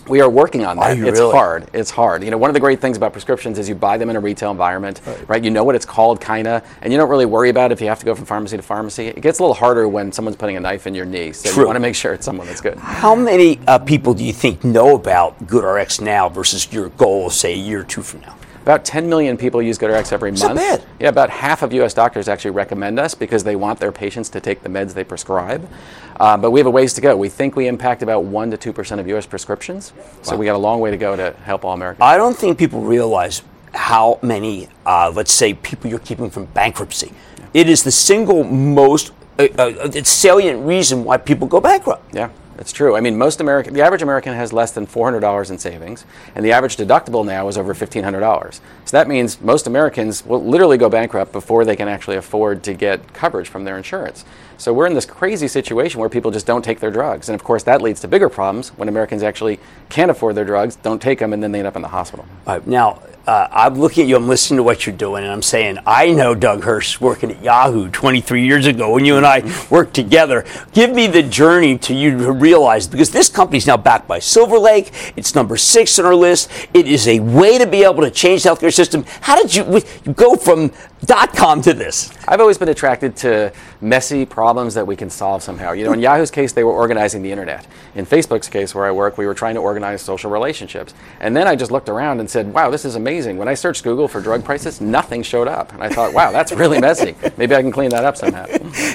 We 0.09 0.21
are 0.21 0.29
working 0.29 0.65
on 0.65 0.77
that. 0.77 0.99
it's 0.99 1.19
really? 1.19 1.33
hard. 1.33 1.67
It's 1.73 1.91
hard. 1.91 2.23
You 2.23 2.31
know, 2.31 2.39
one 2.39 2.51
of 2.51 2.55
the 2.55 2.61
great 2.61 2.81
things 2.81 2.97
about 2.97 3.13
prescriptions 3.13 3.59
is 3.59 3.69
you 3.69 3.75
buy 3.75 3.97
them 3.97 4.11
in 4.11 4.17
a 4.17 4.21
retail 4.21 4.51
environment, 4.51 5.01
right? 5.29 5.43
You 5.43 5.51
know 5.51 5.65
what 5.65 5.75
it's 5.75 5.87
called, 5.87 6.21
kinda, 6.21 6.63
and 6.83 6.93
you 6.93 6.99
don't 6.99 7.09
really 7.09 7.27
worry 7.27 7.49
about 7.49 7.73
if 7.73 7.81
you 7.81 7.89
have 7.89 7.99
to 8.01 8.05
go 8.05 8.15
from 8.15 8.27
pharmacy 8.27 8.57
to 8.57 8.63
pharmacy. 8.63 9.09
It 9.09 9.21
gets 9.21 9.39
a 9.39 9.43
little 9.43 9.55
harder 9.55 9.89
when 9.89 10.13
someone's 10.13 10.37
putting 10.37 10.57
a 10.57 10.61
knife 10.61 10.87
in 10.87 10.95
your 10.95 11.07
knee. 11.07 11.33
So 11.33 11.51
True. 11.51 11.63
you 11.63 11.67
want 11.67 11.77
to 11.77 11.81
make 11.81 11.95
sure 11.95 12.13
it's 12.13 12.25
someone 12.25 12.47
that's 12.47 12.61
good. 12.61 12.79
How 12.79 13.15
many 13.15 13.61
uh, 13.67 13.79
people 13.79 14.15
do 14.15 14.25
you 14.25 14.33
think 14.33 14.65
know 14.65 14.95
about 14.95 15.47
GoodRx 15.47 16.01
now 16.01 16.29
versus 16.29 16.71
your 16.73 16.91
goal, 16.91 17.31
say, 17.31 17.55
a 17.55 17.57
year 17.57 17.81
or 17.81 17.85
two 17.85 18.03
from 18.03 18.21
now? 18.21 18.37
About 18.65 18.83
10 18.87 19.11
million 19.11 19.37
people 19.37 19.61
use 19.61 19.79
GoodRx 19.79 20.11
every 20.11 20.31
not 20.31 20.41
month. 20.41 20.59
bad. 20.59 20.85
Yeah, 20.99 21.11
about 21.11 21.29
half 21.29 21.63
of 21.63 21.75
U.S. 21.75 21.93
doctors 21.93 22.29
actually 22.29 22.53
recommend 22.53 22.99
us 22.99 23.15
because 23.15 23.45
they 23.45 23.57
want 23.57 23.79
their 23.79 23.93
patients 23.93 24.31
to 24.31 24.41
take 24.41 24.63
the 24.63 24.71
meds 24.71 24.95
they 24.95 25.05
prescribe. 25.05 25.69
Uh, 26.19 26.39
but 26.39 26.51
we 26.51 26.61
have 26.61 26.67
a 26.67 26.71
ways 26.71 26.95
to 26.95 27.03
go. 27.03 27.15
We 27.15 27.29
think 27.29 27.57
we 27.57 27.69
impact 27.69 28.03
about 28.03 28.25
1% 28.25 28.59
to 28.59 28.73
2% 28.73 28.99
of 28.99 29.07
U.S. 29.09 29.27
prescriptions. 29.27 29.93
So 30.23 30.35
we 30.35 30.47
got 30.47 30.55
a 30.55 30.59
long 30.59 30.81
way 30.81 30.91
to 30.91 30.97
go 30.97 31.15
to 31.15 31.33
help 31.43 31.67
all 31.67 31.75
Americans. 31.75 32.01
I 32.01 32.17
don't 32.17 32.35
think 32.35 32.57
people 32.57 32.81
realize 32.81 33.43
how 33.75 34.19
many, 34.23 34.69
uh, 34.87 35.13
let's 35.15 35.33
say, 35.33 35.53
people 35.53 35.91
you're 35.91 35.99
keeping 35.99 36.31
from 36.31 36.47
bankruptcy. 36.47 37.13
It 37.53 37.69
is 37.69 37.83
the 37.83 37.91
single 37.91 38.45
most 38.45 39.13
uh, 39.39 39.49
uh, 39.59 39.91
salient 40.05 40.65
reason 40.65 41.05
why 41.05 41.19
people 41.19 41.47
go 41.47 41.61
bankrupt. 41.61 42.15
Yeah, 42.15 42.31
that's 42.57 42.73
true. 42.73 42.97
I 42.97 43.01
mean, 43.01 43.17
most 43.19 43.41
American, 43.41 43.75
the 43.75 43.83
average 43.83 44.03
American 44.03 44.33
has 44.33 44.53
less 44.53 44.73
than 44.73 44.87
$400 44.87 45.51
in 45.51 45.59
savings, 45.59 46.05
and 46.35 46.45
the 46.45 46.53
average 46.53 46.77
deductible 46.77 47.25
now 47.25 47.49
is 47.49 47.59
over 47.59 47.75
$1,500. 47.75 48.53
So 48.53 48.61
that 48.97 49.09
means 49.09 49.41
most 49.41 49.67
Americans 49.67 50.25
will 50.25 50.45
literally 50.45 50.79
go 50.79 50.89
bankrupt 50.89 51.33
before 51.33 51.65
they 51.65 51.77
can 51.77 51.89
actually 51.89 52.17
afford 52.17 52.63
to 52.65 52.75
get 52.75 53.13
coverage 53.13 53.49
from 53.49 53.65
their 53.65 53.77
insurance. 53.77 54.25
So 54.57 54.73
we're 54.73 54.87
in 54.87 54.95
this 54.95 55.07
crazy 55.07 55.49
situation 55.49 55.99
where 55.99 56.09
people 56.09 56.31
just 56.31 56.47
don't 56.47 56.63
take 56.63 56.81
their 56.81 56.93
drugs. 56.93 57.29
And 57.29 57.35
of 57.35 57.43
course, 57.43 57.65
that 57.65 57.83
leads 57.83 58.01
to 58.03 58.09
bigger 58.09 58.29
problems 58.29 58.69
when 58.71 58.89
Americans 58.89 59.23
actually 59.23 59.59
can't 59.89 60.11
afford 60.11 60.37
their 60.37 60.45
drugs, 60.45 60.77
don't 60.77 61.03
take 61.03 61.19
them, 61.19 61.33
and 61.33 61.43
then 61.43 61.51
they 61.51 61.59
end 61.59 61.69
up 61.69 61.77
in 61.77 61.83
the 61.83 61.89
hospital. 61.89 62.25
Now, 62.67 63.03
uh, 63.27 63.49
I'm 63.51 63.77
looking 63.77 64.03
at 64.03 64.09
you, 64.09 64.17
I'm 64.17 64.29
listening 64.29 64.59
to 64.59 64.63
what 64.63 64.87
you're 64.87 64.97
doing, 64.97 65.25
and 65.25 65.33
I'm 65.33 65.43
saying, 65.43 65.79
I 65.87 66.13
know 66.13 66.35
Doug 66.35 66.65
Hirsch 66.65 67.01
working 67.01 67.31
at 67.31 67.43
Yahoo 67.43 67.89
23 67.89 68.45
years 68.45 68.67
ago 68.67 68.93
when 68.93 69.05
you 69.05 69.17
and 69.17 69.25
I 69.25 69.43
worked 69.71 69.95
together. 69.95 70.45
Give 70.73 70.91
me 70.91 71.07
the 71.07 71.23
journey 71.23 71.79
to 71.79 71.95
you 71.95 72.19
to 72.19 72.33
realize, 72.33 72.87
because 72.87 73.11
this 73.11 73.29
company's 73.29 73.67
now 73.67 73.79
backed 73.79 74.07
by 74.07 74.19
Silver 74.19 74.59
Lake, 74.59 74.93
it's 75.17 75.35
number 75.35 75.57
six 75.57 75.99
on 75.99 76.05
our 76.05 76.15
list. 76.15 76.51
It 76.75 76.87
is 76.87 77.09
a 77.09 77.21
way 77.21 77.57
to 77.57 77.67
be 77.67 77.83
able 77.83 78.03
to 78.03 78.11
change 78.11 78.43
the 78.43 78.51
healthcare 78.51 78.75
system. 78.75 79.05
How 79.23 79.41
did 79.41 79.55
you, 79.55 79.81
you 80.05 80.13
go 80.13 80.37
from 80.37 80.73
dot 81.05 81.35
com 81.35 81.63
to 81.63 81.73
this? 81.75 82.11
I've 82.27 82.41
always 82.41 82.59
been 82.59 82.69
attracted 82.69 83.17
to 83.17 83.53
messy 83.81 84.25
problems 84.25 84.75
that 84.75 84.87
we 84.87 84.97
can 84.97 85.11
solve 85.11 85.43
somehow. 85.43 85.73
You 85.73 85.85
know, 85.85 85.93
in 85.93 86.01
Yahoo's 86.01 86.31
case, 86.31 86.53
they 86.53 86.65
were 86.65 86.73
organizing 86.73 87.23
the 87.23 87.31
internet. 87.31 87.67
In 87.95 88.07
Facebook's 88.07 88.49
case, 88.49 88.75
where 88.75 88.87
I 88.87 88.91
work, 88.91 89.19
we 89.19 89.27
were 89.27 89.35
trying 89.35 89.55
to 89.55 89.61
organize 89.61 90.03
social 90.03 90.31
relationships. 90.31 90.95
And 91.21 91.37
then 91.37 91.47
I 91.47 91.55
just 91.55 91.71
looked 91.71 91.89
around 91.89 92.21
and 92.21 92.29
said, 92.29 92.53
wow, 92.53 92.71
this 92.71 92.85
is 92.85 92.97
amazing. 92.97 93.37
When 93.37 93.47
I 93.47 93.55
searched 93.55 93.85
Google 93.85 94.09
for 94.09 94.21
drug 94.21 94.45
prices, 94.45 94.81
nothing 94.81 95.23
showed 95.23 95.49
up. 95.49 95.73
And 95.75 95.83
I 95.83 95.89
thought, 95.89 96.15
wow, 96.15 96.33
that's 96.33 96.53
really 96.53 96.81
messy. 96.81 97.15
Maybe 97.37 97.55
I 97.55 97.63
can 97.63 97.71
clean 97.71 97.91
that 97.91 98.05
up 98.05 98.17
somehow. 98.17 98.47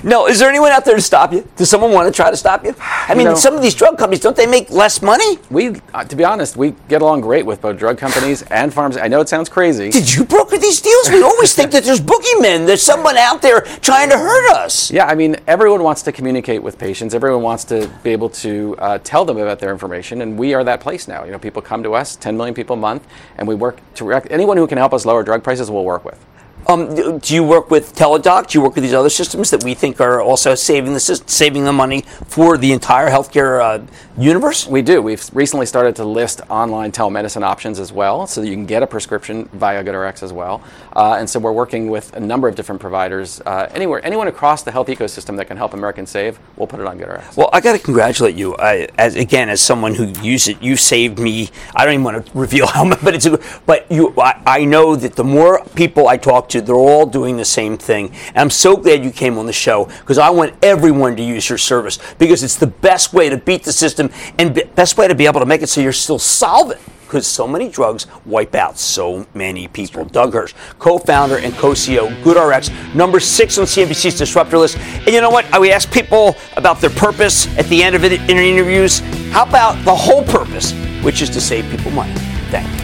No, 0.03 0.27
is 0.27 0.39
there 0.39 0.49
anyone 0.49 0.71
out 0.71 0.85
there 0.85 0.95
to 0.95 1.01
stop 1.01 1.31
you? 1.31 1.47
Does 1.55 1.69
someone 1.69 1.91
want 1.91 2.07
to 2.07 2.15
try 2.15 2.31
to 2.31 2.37
stop 2.37 2.65
you? 2.65 2.75
I 2.79 3.13
mean, 3.15 3.25
know- 3.25 3.35
some 3.35 3.55
of 3.55 3.61
these 3.61 3.75
drug 3.75 3.97
companies 3.97 4.21
don't 4.21 4.35
they 4.35 4.47
make 4.47 4.69
less 4.69 5.01
money? 5.01 5.37
We, 5.51 5.75
uh, 5.93 6.03
to 6.03 6.15
be 6.15 6.23
honest, 6.23 6.57
we 6.57 6.75
get 6.87 7.01
along 7.01 7.21
great 7.21 7.45
with 7.45 7.61
both 7.61 7.77
drug 7.77 7.97
companies 7.97 8.41
and 8.43 8.73
farms. 8.73 8.97
I 8.97 9.07
know 9.07 9.21
it 9.21 9.29
sounds 9.29 9.49
crazy. 9.49 9.91
Did 9.91 10.13
you 10.13 10.25
broker 10.25 10.57
these 10.57 10.81
deals? 10.81 11.09
We 11.09 11.21
always 11.21 11.53
think 11.53 11.71
that 11.71 11.83
there's 11.83 11.98
boogeymen. 11.99 12.65
There's 12.65 12.81
someone 12.81 13.17
out 13.17 13.41
there 13.41 13.61
trying 13.61 14.09
to 14.09 14.17
hurt 14.17 14.51
us. 14.55 14.91
Yeah, 14.91 15.05
I 15.05 15.15
mean, 15.15 15.37
everyone 15.47 15.83
wants 15.83 16.01
to 16.03 16.11
communicate 16.11 16.61
with 16.61 16.77
patients. 16.77 17.13
Everyone 17.13 17.41
wants 17.41 17.63
to 17.65 17.89
be 18.03 18.11
able 18.11 18.29
to 18.29 18.75
uh, 18.79 18.97
tell 18.99 19.25
them 19.25 19.37
about 19.37 19.59
their 19.59 19.71
information, 19.71 20.21
and 20.21 20.37
we 20.37 20.53
are 20.53 20.63
that 20.63 20.81
place 20.81 21.07
now. 21.07 21.23
You 21.23 21.31
know, 21.31 21.39
people 21.39 21.61
come 21.61 21.83
to 21.83 21.93
us, 21.93 22.15
10 22.15 22.35
million 22.37 22.53
people 22.55 22.75
a 22.75 22.79
month, 22.79 23.07
and 23.37 23.47
we 23.47 23.55
work 23.55 23.79
to 23.95 24.05
rec- 24.05 24.31
anyone 24.31 24.57
who 24.57 24.67
can 24.67 24.77
help 24.77 24.93
us 24.93 25.05
lower 25.05 25.23
drug 25.23 25.43
prices, 25.43 25.69
we'll 25.69 25.85
work 25.85 26.05
with. 26.05 26.25
Um, 26.67 26.93
do 26.93 27.19
do 27.19 27.33
you 27.33 27.43
work 27.43 27.71
with 27.71 27.95
Teladoc? 27.95 28.47
Do 28.47 28.59
you 28.59 28.61
work 28.61 28.75
with 28.75 28.83
these 28.83 28.93
other 28.93 29.09
systems 29.09 29.49
that 29.49 29.63
we 29.63 29.73
think 29.73 29.99
are 30.01 30.21
also 30.21 30.53
saving 30.55 30.93
the 30.93 30.99
saving 30.99 31.63
the 31.63 31.73
money 31.73 32.01
for 32.27 32.57
the 32.57 32.73
entire 32.73 33.09
healthcare 33.09 33.59
uh, 33.59 33.83
universe? 34.17 34.67
We 34.67 34.81
do. 34.81 35.01
We've 35.01 35.27
recently 35.33 35.65
started 35.65 35.95
to 35.95 36.05
list 36.05 36.41
online 36.49 36.91
telemedicine 36.91 37.43
options 37.43 37.79
as 37.79 37.91
well, 37.91 38.27
so 38.27 38.41
that 38.41 38.47
you 38.47 38.53
can 38.53 38.65
get 38.65 38.83
a 38.83 38.87
prescription 38.87 39.45
via 39.53 39.83
GoodRx 39.83 40.21
as 40.21 40.31
well. 40.31 40.61
Uh, 40.99 41.15
and 41.15 41.29
so 41.29 41.39
we're 41.39 41.53
working 41.53 41.89
with 41.89 42.13
a 42.17 42.19
number 42.19 42.49
of 42.49 42.55
different 42.55 42.81
providers. 42.81 43.39
Uh, 43.45 43.69
anywhere, 43.71 44.05
anyone 44.05 44.27
across 44.27 44.63
the 44.63 44.71
health 44.71 44.87
ecosystem 44.89 45.37
that 45.37 45.47
can 45.47 45.55
help 45.55 45.73
Americans 45.73 46.09
save, 46.09 46.37
we'll 46.57 46.67
put 46.67 46.81
it 46.81 46.85
on 46.85 46.99
GoodRx. 46.99 47.37
Well, 47.37 47.49
I 47.53 47.61
got 47.61 47.71
to 47.71 47.79
congratulate 47.79 48.35
you. 48.35 48.53
I, 48.57 48.89
as 48.97 49.15
again, 49.15 49.47
as 49.47 49.61
someone 49.61 49.95
who 49.95 50.07
used 50.21 50.49
it, 50.49 50.61
you 50.61 50.75
saved 50.75 51.17
me. 51.17 51.51
I 51.73 51.85
don't 51.85 51.93
even 51.93 52.03
want 52.03 52.25
to 52.25 52.37
reveal 52.37 52.67
how 52.67 52.83
much, 52.83 52.99
but 53.01 53.15
it's. 53.15 53.29
But 53.65 53.89
you, 53.89 54.13
I, 54.17 54.41
I 54.45 54.65
know 54.65 54.97
that 54.97 55.15
the 55.15 55.23
more 55.23 55.63
people 55.73 56.09
I 56.09 56.17
talk 56.17 56.49
to, 56.49 56.59
they're 56.59 56.75
all 56.75 57.05
doing 57.05 57.37
the 57.37 57.45
same 57.45 57.77
thing. 57.77 58.11
And 58.27 58.39
I'm 58.39 58.49
so 58.49 58.75
glad 58.75 59.01
you 59.01 59.11
came 59.11 59.37
on 59.37 59.45
the 59.45 59.53
show 59.53 59.85
because 59.85 60.17
I 60.17 60.29
want 60.31 60.53
everyone 60.61 61.15
to 61.15 61.23
use 61.23 61.47
your 61.47 61.59
service 61.59 61.97
because 62.17 62.43
it's 62.43 62.57
the 62.57 62.67
best 62.67 63.13
way 63.13 63.29
to 63.29 63.37
beat 63.37 63.63
the 63.63 63.71
system 63.71 64.09
and 64.37 64.53
be, 64.53 64.63
best 64.75 64.97
way 64.97 65.07
to 65.07 65.15
be 65.15 65.27
able 65.27 65.39
to 65.39 65.45
make 65.45 65.61
it 65.61 65.69
so 65.69 65.79
you're 65.79 65.93
still 65.93 66.19
solvent. 66.19 66.81
Because 67.09 67.25
so 67.25 67.47
many 67.47 67.69
drugs 67.69 68.05
wipe 68.23 68.53
out 68.53 68.77
so 68.77 69.25
many 69.33 69.67
people. 69.67 70.05
Doug 70.05 70.31
Hirsch, 70.31 70.53
co-founder 70.77 71.39
and 71.39 71.55
co-CEO, 71.55 72.07
GoodRx, 72.21 72.93
number 72.93 73.19
six 73.19 73.57
on 73.57 73.65
CNBC's 73.65 74.15
disruptor 74.15 74.59
list. 74.59 74.77
And 74.77 75.07
you 75.07 75.19
know 75.19 75.31
what? 75.31 75.47
We 75.59 75.71
ask 75.71 75.91
people 75.91 76.35
about 76.55 76.81
their 76.81 76.91
purpose 76.91 77.47
at 77.57 77.65
the 77.65 77.81
end 77.81 77.95
of 77.95 78.03
interviews. 78.03 78.99
How 79.31 79.43
about 79.43 79.83
the 79.85 79.95
whole 79.95 80.23
purpose, 80.23 80.71
which 81.01 81.23
is 81.23 81.31
to 81.31 81.41
save 81.41 81.67
people 81.75 81.89
money? 81.89 82.13
Thank 82.51 82.78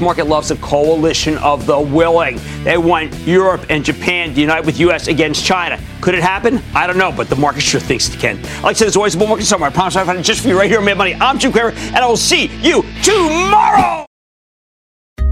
Market 0.00 0.26
loves 0.26 0.50
a 0.50 0.56
coalition 0.56 1.38
of 1.38 1.66
the 1.66 1.78
willing. 1.78 2.38
They 2.64 2.78
want 2.78 3.14
Europe 3.20 3.66
and 3.68 3.84
Japan 3.84 4.34
to 4.34 4.40
unite 4.40 4.64
with 4.64 4.80
U.S. 4.80 5.08
against 5.08 5.44
China. 5.44 5.80
Could 6.00 6.14
it 6.14 6.22
happen? 6.22 6.62
I 6.74 6.86
don't 6.86 6.98
know, 6.98 7.12
but 7.12 7.28
the 7.28 7.36
market 7.36 7.60
sure 7.60 7.80
thinks 7.80 8.12
it 8.12 8.18
can. 8.18 8.42
Like 8.62 8.64
I 8.64 8.72
said, 8.72 8.86
there's 8.86 8.96
always 8.96 9.14
a 9.14 9.18
bull 9.18 9.28
market 9.28 9.44
somewhere. 9.44 9.70
I 9.70 9.72
promise 9.72 9.96
I'll 9.96 10.06
find 10.06 10.18
it 10.18 10.22
just 10.22 10.42
for 10.42 10.48
you 10.48 10.58
right 10.58 10.70
here 10.70 10.78
on 10.78 10.84
Mad 10.84 10.98
Money. 10.98 11.14
I'm 11.14 11.38
Jim 11.38 11.52
Cramer, 11.52 11.70
and 11.70 11.96
I 11.96 12.06
will 12.06 12.16
see 12.16 12.46
you 12.60 12.84
tomorrow. 13.02 14.09